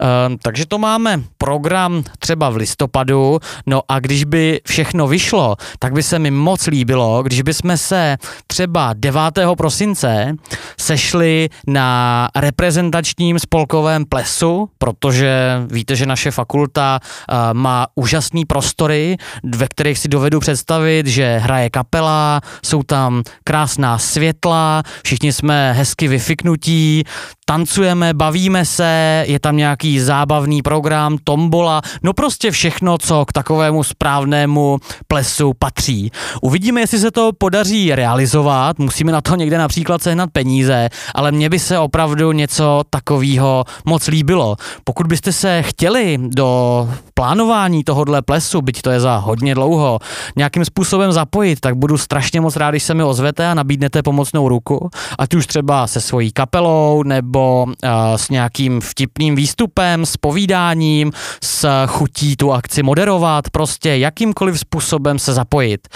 Ehm, 0.00 0.36
takže 0.42 0.66
to 0.66 0.78
máme 0.78 1.22
program 1.38 2.04
třeba 2.18 2.50
v 2.50 2.56
listopadu, 2.56 3.38
no 3.66 3.82
a 3.88 4.00
když 4.00 4.24
by 4.24 4.60
všechno 4.66 5.08
vyšlo, 5.08 5.56
tak 5.78 5.92
by 5.92 6.02
se 6.02 6.18
mi 6.18 6.30
moc 6.30 6.66
líbilo, 6.66 7.22
když 7.22 7.42
bychom 7.42 7.76
se 7.76 8.16
třeba 8.46 8.92
9. 8.96 9.20
prosince 9.56 10.36
sešli 10.78 11.48
na 11.66 12.28
reprezentačním 12.36 13.38
spolkovém 13.38 14.04
plesu, 14.04 14.68
protože 14.78 15.62
víte, 15.70 15.96
že 15.96 16.06
naše 16.06 16.30
fakulta 16.30 17.00
uh, 17.02 17.36
má 17.52 17.86
úžasné 17.94 18.40
prostory, 18.46 19.16
ve 19.44 19.68
kterých 19.68 19.98
si 19.98 20.08
dovedu 20.08 20.40
představit, 20.40 21.06
že 21.06 21.38
hraje 21.38 21.70
kapela, 21.70 22.40
jsou 22.64 22.82
tam 22.82 23.22
krásná 23.44 23.98
světla, 23.98 24.82
všichni 25.02 25.32
jsme 25.32 25.72
hezky 25.72 26.08
vyfiknutí, 26.08 27.04
tancujeme, 27.50 28.14
bavíme 28.14 28.64
se, 28.64 29.24
je 29.26 29.40
tam 29.40 29.56
nějaký 29.56 30.00
zábavný 30.00 30.62
program, 30.62 31.18
tombola, 31.24 31.82
no 32.02 32.12
prostě 32.12 32.50
všechno, 32.50 32.98
co 32.98 33.24
k 33.24 33.32
takovému 33.32 33.84
správnému 33.84 34.78
plesu 35.08 35.52
patří. 35.58 36.10
Uvidíme, 36.42 36.80
jestli 36.80 36.98
se 36.98 37.10
to 37.10 37.30
podaří 37.38 37.94
realizovat, 37.94 38.78
musíme 38.78 39.12
na 39.12 39.20
to 39.20 39.36
někde 39.36 39.58
například 39.58 40.02
sehnat 40.02 40.30
peníze, 40.32 40.88
ale 41.14 41.32
mně 41.32 41.48
by 41.48 41.58
se 41.58 41.78
opravdu 41.78 42.32
něco 42.32 42.82
takového 42.90 43.64
moc 43.84 44.06
líbilo. 44.06 44.56
Pokud 44.84 45.06
byste 45.06 45.32
se 45.32 45.62
chtěli 45.62 46.18
do 46.20 46.88
plánování 47.14 47.84
tohohle 47.84 48.22
plesu, 48.22 48.62
byť 48.62 48.82
to 48.82 48.90
je 48.90 49.00
za 49.00 49.16
hodně 49.16 49.54
dlouho, 49.54 49.98
nějakým 50.36 50.64
způsobem 50.64 51.12
zapojit, 51.12 51.60
tak 51.60 51.74
budu 51.74 51.98
strašně 51.98 52.40
moc 52.40 52.56
rád, 52.56 52.70
když 52.70 52.82
se 52.82 52.94
mi 52.94 53.02
ozvete 53.02 53.46
a 53.46 53.54
nabídnete 53.54 54.02
pomocnou 54.02 54.48
ruku, 54.48 54.90
ať 55.18 55.34
už 55.34 55.46
třeba 55.46 55.86
se 55.86 56.00
svojí 56.00 56.32
kapelou 56.32 57.02
nebo 57.02 57.39
nebo 57.40 57.64
uh, 57.64 57.72
s 58.16 58.30
nějakým 58.30 58.80
vtipným 58.80 59.34
výstupem, 59.34 60.06
s 60.06 60.16
povídáním, 60.16 61.12
s 61.42 61.86
chutí 61.86 62.36
tu 62.36 62.52
akci 62.52 62.82
moderovat, 62.82 63.50
prostě 63.50 63.96
jakýmkoliv 63.96 64.60
způsobem 64.60 65.18
se 65.18 65.32
zapojit. 65.32 65.88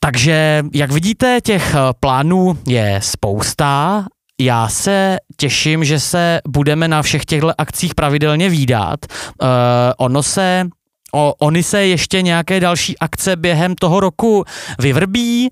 Takže, 0.00 0.64
jak 0.74 0.90
vidíte, 0.90 1.40
těch 1.40 1.74
eh, 1.74 1.78
plánů 2.00 2.58
je 2.66 3.00
spousta. 3.02 4.04
Já 4.40 4.68
se 4.68 5.16
těším, 5.36 5.84
že 5.84 6.00
se 6.00 6.40
budeme 6.48 6.88
na 6.88 7.02
všech 7.02 7.24
těchto 7.24 7.52
akcích 7.58 7.94
pravidelně 7.94 8.48
výdat. 8.48 9.00
Uh, 9.42 9.48
ono 9.98 10.22
se 10.22 10.66
o, 11.14 11.34
oni 11.38 11.62
se 11.62 11.86
ještě 11.86 12.22
nějaké 12.22 12.60
další 12.60 12.98
akce 12.98 13.36
během 13.36 13.74
toho 13.74 14.00
roku 14.00 14.44
vyvrbí. 14.78 15.50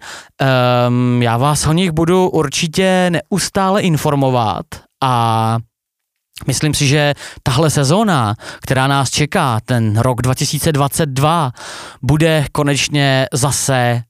Um, 0.88 1.22
já 1.22 1.36
vás 1.36 1.66
o 1.66 1.72
nich 1.72 1.90
budu 1.90 2.28
určitě 2.28 3.10
neustále 3.10 3.82
informovat 3.82 4.66
a 5.02 5.58
Myslím 6.46 6.74
si, 6.74 6.86
že 6.86 7.14
tahle 7.42 7.70
sezóna, 7.70 8.34
která 8.62 8.86
nás 8.86 9.10
čeká, 9.10 9.60
ten 9.64 9.98
rok 9.98 10.22
2022, 10.22 11.52
bude 12.02 12.44
konečně 12.52 13.26
zase 13.32 14.02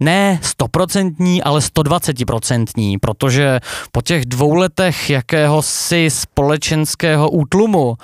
ne 0.00 0.38
stoprocentní, 0.42 1.42
ale 1.42 1.60
120%, 1.60 2.98
protože 3.00 3.60
po 3.92 4.02
těch 4.02 4.24
dvou 4.24 4.54
letech 4.54 5.10
jakéhosi 5.10 6.10
společenského 6.10 7.30
útlumu, 7.30 7.96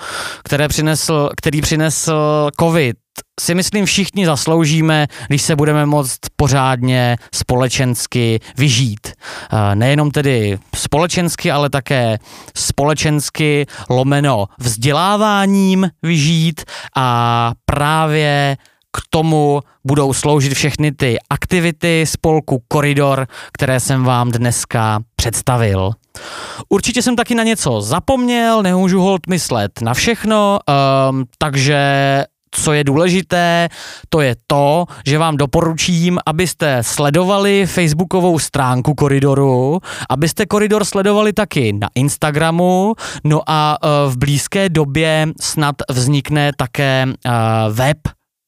které 0.43 0.67
přinesl, 0.67 1.29
který 1.37 1.61
přinesl 1.61 2.49
covid, 2.59 2.97
si 3.39 3.55
myslím 3.55 3.85
všichni 3.85 4.25
zasloužíme, 4.25 5.07
když 5.27 5.41
se 5.41 5.55
budeme 5.55 5.85
moct 5.85 6.19
pořádně 6.35 7.17
společensky 7.35 8.39
vyžít. 8.57 9.07
Nejenom 9.73 10.11
tedy 10.11 10.59
společensky, 10.75 11.51
ale 11.51 11.69
také 11.69 12.17
společensky 12.55 13.65
lomeno 13.89 14.45
vzděláváním 14.59 15.89
vyžít 16.03 16.61
a 16.95 17.51
právě 17.65 18.57
k 18.91 19.01
tomu 19.09 19.61
budou 19.85 20.13
sloužit 20.13 20.53
všechny 20.53 20.91
ty 20.91 21.17
aktivity 21.29 22.05
spolku 22.07 22.63
Koridor, 22.67 23.27
které 23.53 23.79
jsem 23.79 24.03
vám 24.03 24.31
dneska 24.31 24.99
představil. 25.15 25.91
Určitě 26.69 27.01
jsem 27.01 27.15
taky 27.15 27.35
na 27.35 27.43
něco 27.43 27.81
zapomněl, 27.81 28.63
nemůžu 28.63 29.01
hold 29.01 29.27
myslet 29.27 29.81
na 29.81 29.93
všechno, 29.93 30.59
um, 31.09 31.25
takže 31.37 32.23
co 32.51 32.73
je 32.73 32.83
důležité, 32.83 33.69
to 34.09 34.21
je 34.21 34.35
to, 34.47 34.85
že 35.05 35.17
vám 35.17 35.37
doporučím, 35.37 36.19
abyste 36.25 36.83
sledovali 36.83 37.65
facebookovou 37.65 38.39
stránku 38.39 38.93
Koridoru, 38.93 39.79
abyste 40.09 40.45
Koridor 40.45 40.85
sledovali 40.85 41.33
taky 41.33 41.73
na 41.73 41.89
Instagramu, 41.95 42.93
no 43.23 43.41
a 43.47 43.77
uh, 43.83 44.11
v 44.11 44.17
blízké 44.17 44.69
době 44.69 45.27
snad 45.41 45.75
vznikne 45.89 46.51
také 46.57 47.05
uh, 47.07 47.31
web 47.75 47.97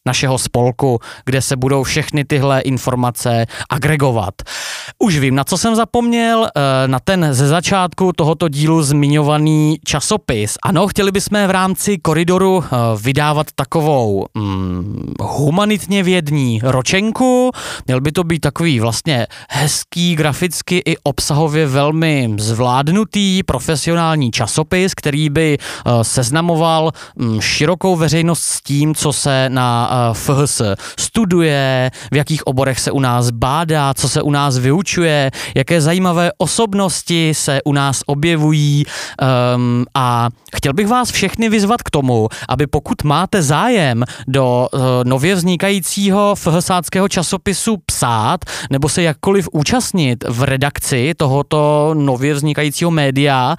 našeho 0.05 0.37
spolku, 0.37 0.99
kde 1.25 1.41
se 1.41 1.55
budou 1.55 1.83
všechny 1.83 2.25
tyhle 2.25 2.61
informace 2.61 3.45
agregovat. 3.69 4.33
Už 4.99 5.19
vím, 5.19 5.35
na 5.35 5.43
co 5.43 5.57
jsem 5.57 5.75
zapomněl, 5.75 6.47
eh, 6.55 6.87
na 6.87 6.99
ten 6.99 7.27
ze 7.31 7.47
začátku 7.47 8.11
tohoto 8.15 8.49
dílu 8.49 8.83
zmiňovaný 8.83 9.77
časopis. 9.85 10.57
Ano, 10.63 10.87
chtěli 10.87 11.11
bychom 11.11 11.47
v 11.47 11.51
rámci 11.51 11.97
koridoru 11.97 12.63
eh, 12.63 12.77
vydávat 13.01 13.47
takovou 13.55 14.25
hmm, 14.35 15.13
humanitně 15.19 16.03
vědní 16.03 16.61
ročenku. 16.63 17.51
Měl 17.87 18.01
by 18.01 18.11
to 18.11 18.23
být 18.23 18.39
takový 18.39 18.79
vlastně 18.79 19.27
hezký, 19.49 20.15
graficky 20.15 20.81
i 20.85 20.97
obsahově 21.03 21.67
velmi 21.67 22.35
zvládnutý 22.39 23.43
profesionální 23.43 24.31
časopis, 24.31 24.93
který 24.93 25.29
by 25.29 25.57
eh, 25.57 26.03
seznamoval 26.03 26.91
hm, 27.19 27.41
širokou 27.41 27.95
veřejnost 27.95 28.43
s 28.43 28.61
tím, 28.61 28.95
co 28.95 29.13
se 29.13 29.49
na 29.49 29.92
FHS 30.13 30.61
studuje, 30.99 31.91
v 32.11 32.15
jakých 32.15 32.47
oborech 32.47 32.79
se 32.79 32.91
u 32.91 32.99
nás 32.99 33.29
bádá, 33.29 33.93
co 33.93 34.09
se 34.09 34.21
u 34.21 34.31
nás 34.31 34.57
vyučuje, 34.57 35.31
jaké 35.55 35.81
zajímavé 35.81 36.31
osobnosti 36.37 37.33
se 37.33 37.61
u 37.65 37.73
nás 37.73 38.01
objevují 38.05 38.85
um, 38.85 39.85
a 39.93 40.29
chtěl 40.55 40.73
bych 40.73 40.87
vás 40.87 41.11
všechny 41.11 41.49
vyzvat 41.49 41.81
k 41.81 41.89
tomu, 41.89 42.29
aby 42.49 42.67
pokud 42.67 43.03
máte 43.03 43.41
zájem 43.41 44.03
do 44.27 44.67
uh, 44.73 44.81
nově 45.03 45.35
vznikajícího 45.35 46.35
FHSáckého 46.35 47.09
časopisu 47.09 47.77
psát 47.85 48.45
nebo 48.71 48.89
se 48.89 49.03
jakkoliv 49.03 49.49
účastnit 49.51 50.23
v 50.27 50.43
redakci 50.43 51.13
tohoto 51.17 51.91
nově 51.93 52.33
vznikajícího 52.33 52.91
média, 52.91 53.55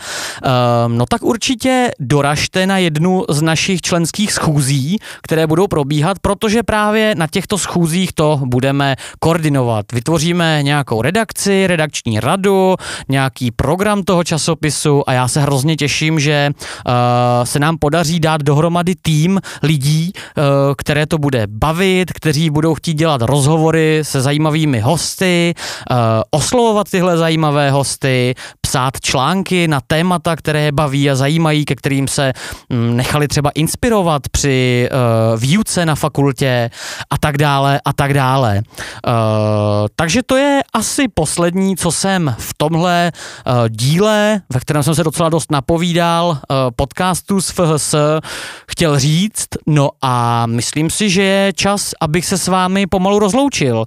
um, 0.87 0.99
no 0.99 1.07
tak 1.07 1.23
určitě 1.23 1.91
doražte 2.01 2.67
na 2.67 2.79
jednu 2.79 3.25
z 3.29 3.43
našich 3.43 3.81
členských 3.81 4.33
schůzí, 4.33 4.99
které 5.23 5.47
budou 5.47 5.67
probíhat, 5.67 6.19
protože 6.25 6.63
právě 6.63 7.15
na 7.15 7.27
těchto 7.27 7.59
schůzích 7.59 8.13
to 8.13 8.41
budeme 8.45 8.97
koordinovat. 9.19 9.93
Vytvoříme 9.93 10.63
nějakou 10.63 11.03
redakci, 11.03 11.67
redakční 11.67 12.21
radu, 12.21 12.77
nějaký 13.09 13.51
program 13.51 14.03
toho 14.03 14.25
časopisu 14.25 15.03
a 15.07 15.13
já 15.13 15.29
se 15.29 15.41
hrozně 15.41 15.77
těším, 15.77 16.21
že 16.21 16.51
uh, 16.57 16.93
se 17.45 17.59
nám 17.59 17.79
podaří 17.79 18.21
dát 18.21 18.43
dohromady 18.43 18.95
tým 19.03 19.41
lidí, 19.63 20.13
uh, 20.17 20.45
které 20.77 21.07
to 21.07 21.19
bude 21.19 21.47
bavit, 21.47 22.13
kteří 22.13 22.51
budou 22.51 22.75
chtít 22.75 22.95
dělat 22.95 23.23
rozhovory 23.23 24.01
se 24.03 24.21
zajímavými 24.21 24.81
hosty, 24.81 25.55
uh, 25.91 25.97
oslovovat 26.31 26.91
tyhle 26.91 27.17
zajímavé 27.17 27.71
hosty, 27.71 28.35
psát 28.61 29.01
články 29.01 29.69
na 29.69 29.81
témata, 29.87 30.37
které 30.37 30.61
je 30.61 30.73
baví 30.73 31.11
a 31.11 31.15
zajímají, 31.15 31.65
ke 31.65 31.75
kterým 31.75 32.09
se 32.09 32.33
um, 32.71 32.97
nechali 32.97 33.29
třeba 33.29 33.51
inspirovat 33.55 34.29
při 34.29 34.89
uh, 34.89 35.41
výuce 35.41 35.87
na 35.87 35.95
fakultě 35.95 36.14
a 37.11 37.19
tak 37.19 37.39
dále 37.39 37.81
a 37.85 37.93
tak 37.93 38.15
dále. 38.15 38.63
Uh, 39.07 39.13
takže 39.97 40.23
to 40.23 40.37
je 40.37 40.61
asi 40.73 41.09
poslední, 41.09 41.77
co 41.77 41.93
jsem 41.93 42.35
v 42.39 42.55
tomhle 42.57 43.13
uh, 43.47 43.69
díle, 43.69 44.41
ve 44.53 44.61
kterém 44.61 44.83
jsem 44.83 44.95
se 44.95 45.05
docela 45.05 45.29
dost 45.29 45.51
napovídal, 45.51 46.27
uh, 46.29 46.37
podcastu 46.77 47.41
z 47.41 47.51
FHS 47.51 47.95
chtěl 48.69 48.99
říct. 48.99 49.49
No 49.67 49.91
a 50.03 50.47
myslím 50.47 50.91
si, 50.91 51.11
že 51.11 51.23
je 51.23 51.53
čas, 51.53 51.91
abych 52.01 52.27
se 52.27 52.39
s 52.39 52.49
vámi 52.49 52.87
pomalu 52.87 53.19
rozloučil. 53.19 53.85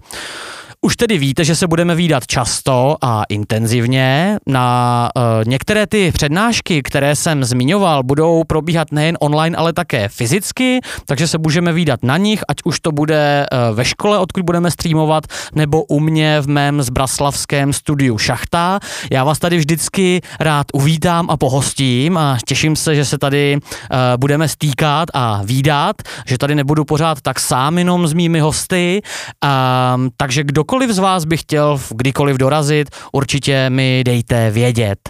Už 0.82 0.96
tedy 0.96 1.18
víte, 1.18 1.44
že 1.44 1.56
se 1.56 1.68
budeme 1.68 1.96
výdat 1.96 2.28
často 2.28 2.98
a 3.02 3.24
intenzivně. 3.30 4.38
Na 4.48 5.10
uh, 5.16 5.24
některé 5.46 5.88
ty 5.88 6.12
přednášky, 6.12 6.84
které 6.84 7.16
jsem 7.16 7.44
zmiňoval, 7.44 8.04
budou 8.04 8.44
probíhat 8.48 8.92
nejen 8.92 9.18
online, 9.20 9.58
ale 9.58 9.74
také 9.74 10.10
fyzicky, 10.10 10.80
takže 11.06 11.28
se 11.28 11.38
můžeme 11.38 11.74
výdat 11.74 12.00
na 12.04 12.18
nich, 12.18 12.44
ať 12.48 12.58
už 12.66 12.80
to 12.80 12.92
bude 12.92 13.46
uh, 13.52 13.76
ve 13.76 13.86
škole, 13.86 14.20
odkud 14.20 14.44
budeme 14.44 14.72
streamovat, 14.72 15.24
nebo 15.56 15.84
u 15.84 16.00
mě 16.00 16.42
v 16.42 16.48
mém 16.48 16.82
zbraslavském 16.82 17.74
studiu 17.74 18.18
Šachta. 18.18 18.80
Já 19.12 19.24
vás 19.24 19.40
tady 19.40 19.58
vždycky 19.58 20.22
rád 20.40 20.68
uvítám 20.74 21.30
a 21.30 21.38
pohostím 21.38 22.18
a 22.18 22.38
těším 22.46 22.76
se, 22.76 22.96
že 22.96 23.06
se 23.06 23.18
tady 23.18 23.58
uh, 23.58 23.98
budeme 24.18 24.48
stýkat 24.48 25.10
a 25.14 25.42
výdat, 25.44 25.96
že 26.26 26.38
tady 26.38 26.56
nebudu 26.56 26.86
pořád 26.86 27.22
tak 27.22 27.40
sám 27.40 27.78
jenom 27.78 28.08
s 28.08 28.14
mými 28.14 28.40
hosty. 28.40 29.02
Uh, 29.44 29.50
takže 30.18 30.44
kdokoliv 30.44 30.67
kdokoliv 30.68 30.92
z 30.92 31.00
vás 31.00 31.26
by 31.26 31.38
chtěl 31.38 31.80
kdykoliv 31.90 32.38
dorazit, 32.38 32.90
určitě 33.12 33.70
mi 33.70 34.04
dejte 34.04 34.52
vědět. 34.52 35.10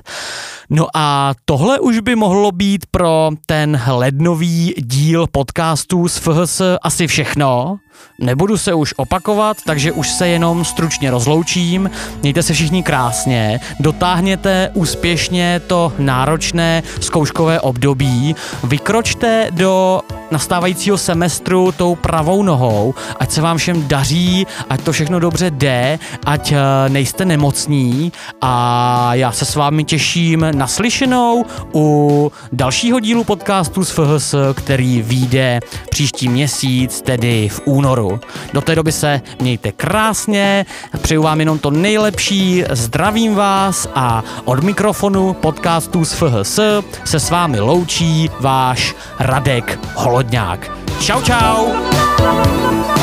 No 0.70 0.88
a 0.93 1.34
tohle 1.45 1.80
už 1.80 1.99
by 1.99 2.16
mohlo 2.16 2.51
být 2.51 2.86
pro 2.91 3.30
ten 3.45 3.82
lednový 3.88 4.74
díl 4.78 5.28
podcastů 5.32 6.08
z 6.08 6.18
FHS 6.18 6.62
asi 6.82 7.08
všechno. 7.08 7.78
Nebudu 8.20 8.58
se 8.58 8.74
už 8.74 8.93
opakovat, 8.98 9.58
takže 9.66 9.91
už 9.91 10.10
se 10.10 10.28
jenom 10.28 10.66
stručně 10.66 11.12
rozloučím. 11.12 11.89
Mějte 12.22 12.43
se 12.43 12.54
všichni 12.54 12.84
krásně, 12.84 13.60
dotáhněte 13.80 14.72
úspěšně 14.74 15.62
to 15.68 15.93
náročné 15.98 16.84
zkouškové 17.02 17.62
období, 17.62 18.36
vykročte 18.64 19.48
do 19.52 20.02
nastávajícího 20.32 20.98
semestru 20.98 21.72
tou 21.72 21.95
pravou 21.95 22.43
nohou, 22.43 22.93
ať 23.20 23.32
se 23.32 23.41
vám 23.41 23.58
všem 23.58 23.88
daří, 23.88 24.48
ať 24.70 24.82
to 24.82 24.91
všechno 24.91 25.20
dobře 25.20 25.52
jde, 25.52 26.00
ať 26.26 26.52
eh, 26.52 26.89
nejste 26.89 27.26
nemocní 27.26 28.12
a 28.41 29.16
já 29.16 29.32
se 29.32 29.45
s 29.45 29.56
vámi 29.56 29.84
těším 29.84 30.45
naslyšenou 30.52 31.45
u 31.74 32.32
dalšího 32.52 33.00
dílu 33.00 33.24
podcastu 33.24 33.86
z 33.86 33.91
FHS, 33.91 34.36
který 34.54 35.02
vyjde 35.02 35.60
příští 35.89 36.30
měsíc, 36.30 37.02
tedy 37.02 37.50
v 37.50 37.62
únoru. 37.88 38.20
Do 38.54 38.62
té 38.62 38.76
doby 38.76 38.92
se 38.92 39.22
mějte 39.42 39.72
krásně, 39.72 40.66
přeju 41.02 41.22
vám 41.22 41.40
jenom 41.40 41.60
to 41.60 41.72
nejlepší, 41.72 42.64
zdravím 42.70 43.36
vás 43.36 43.88
a 43.96 44.24
od 44.46 44.64
mikrofonu 44.64 45.34
podcastu 45.34 46.06
z 46.06 46.14
FHS 46.14 46.60
se 47.06 47.20
s 47.20 47.30
vámi 47.30 47.60
loučí 47.60 48.30
váš 48.40 48.96
Radek 49.20 49.80
Holodňák. 49.96 50.72
Čau, 51.00 51.22
čau! 51.22 52.97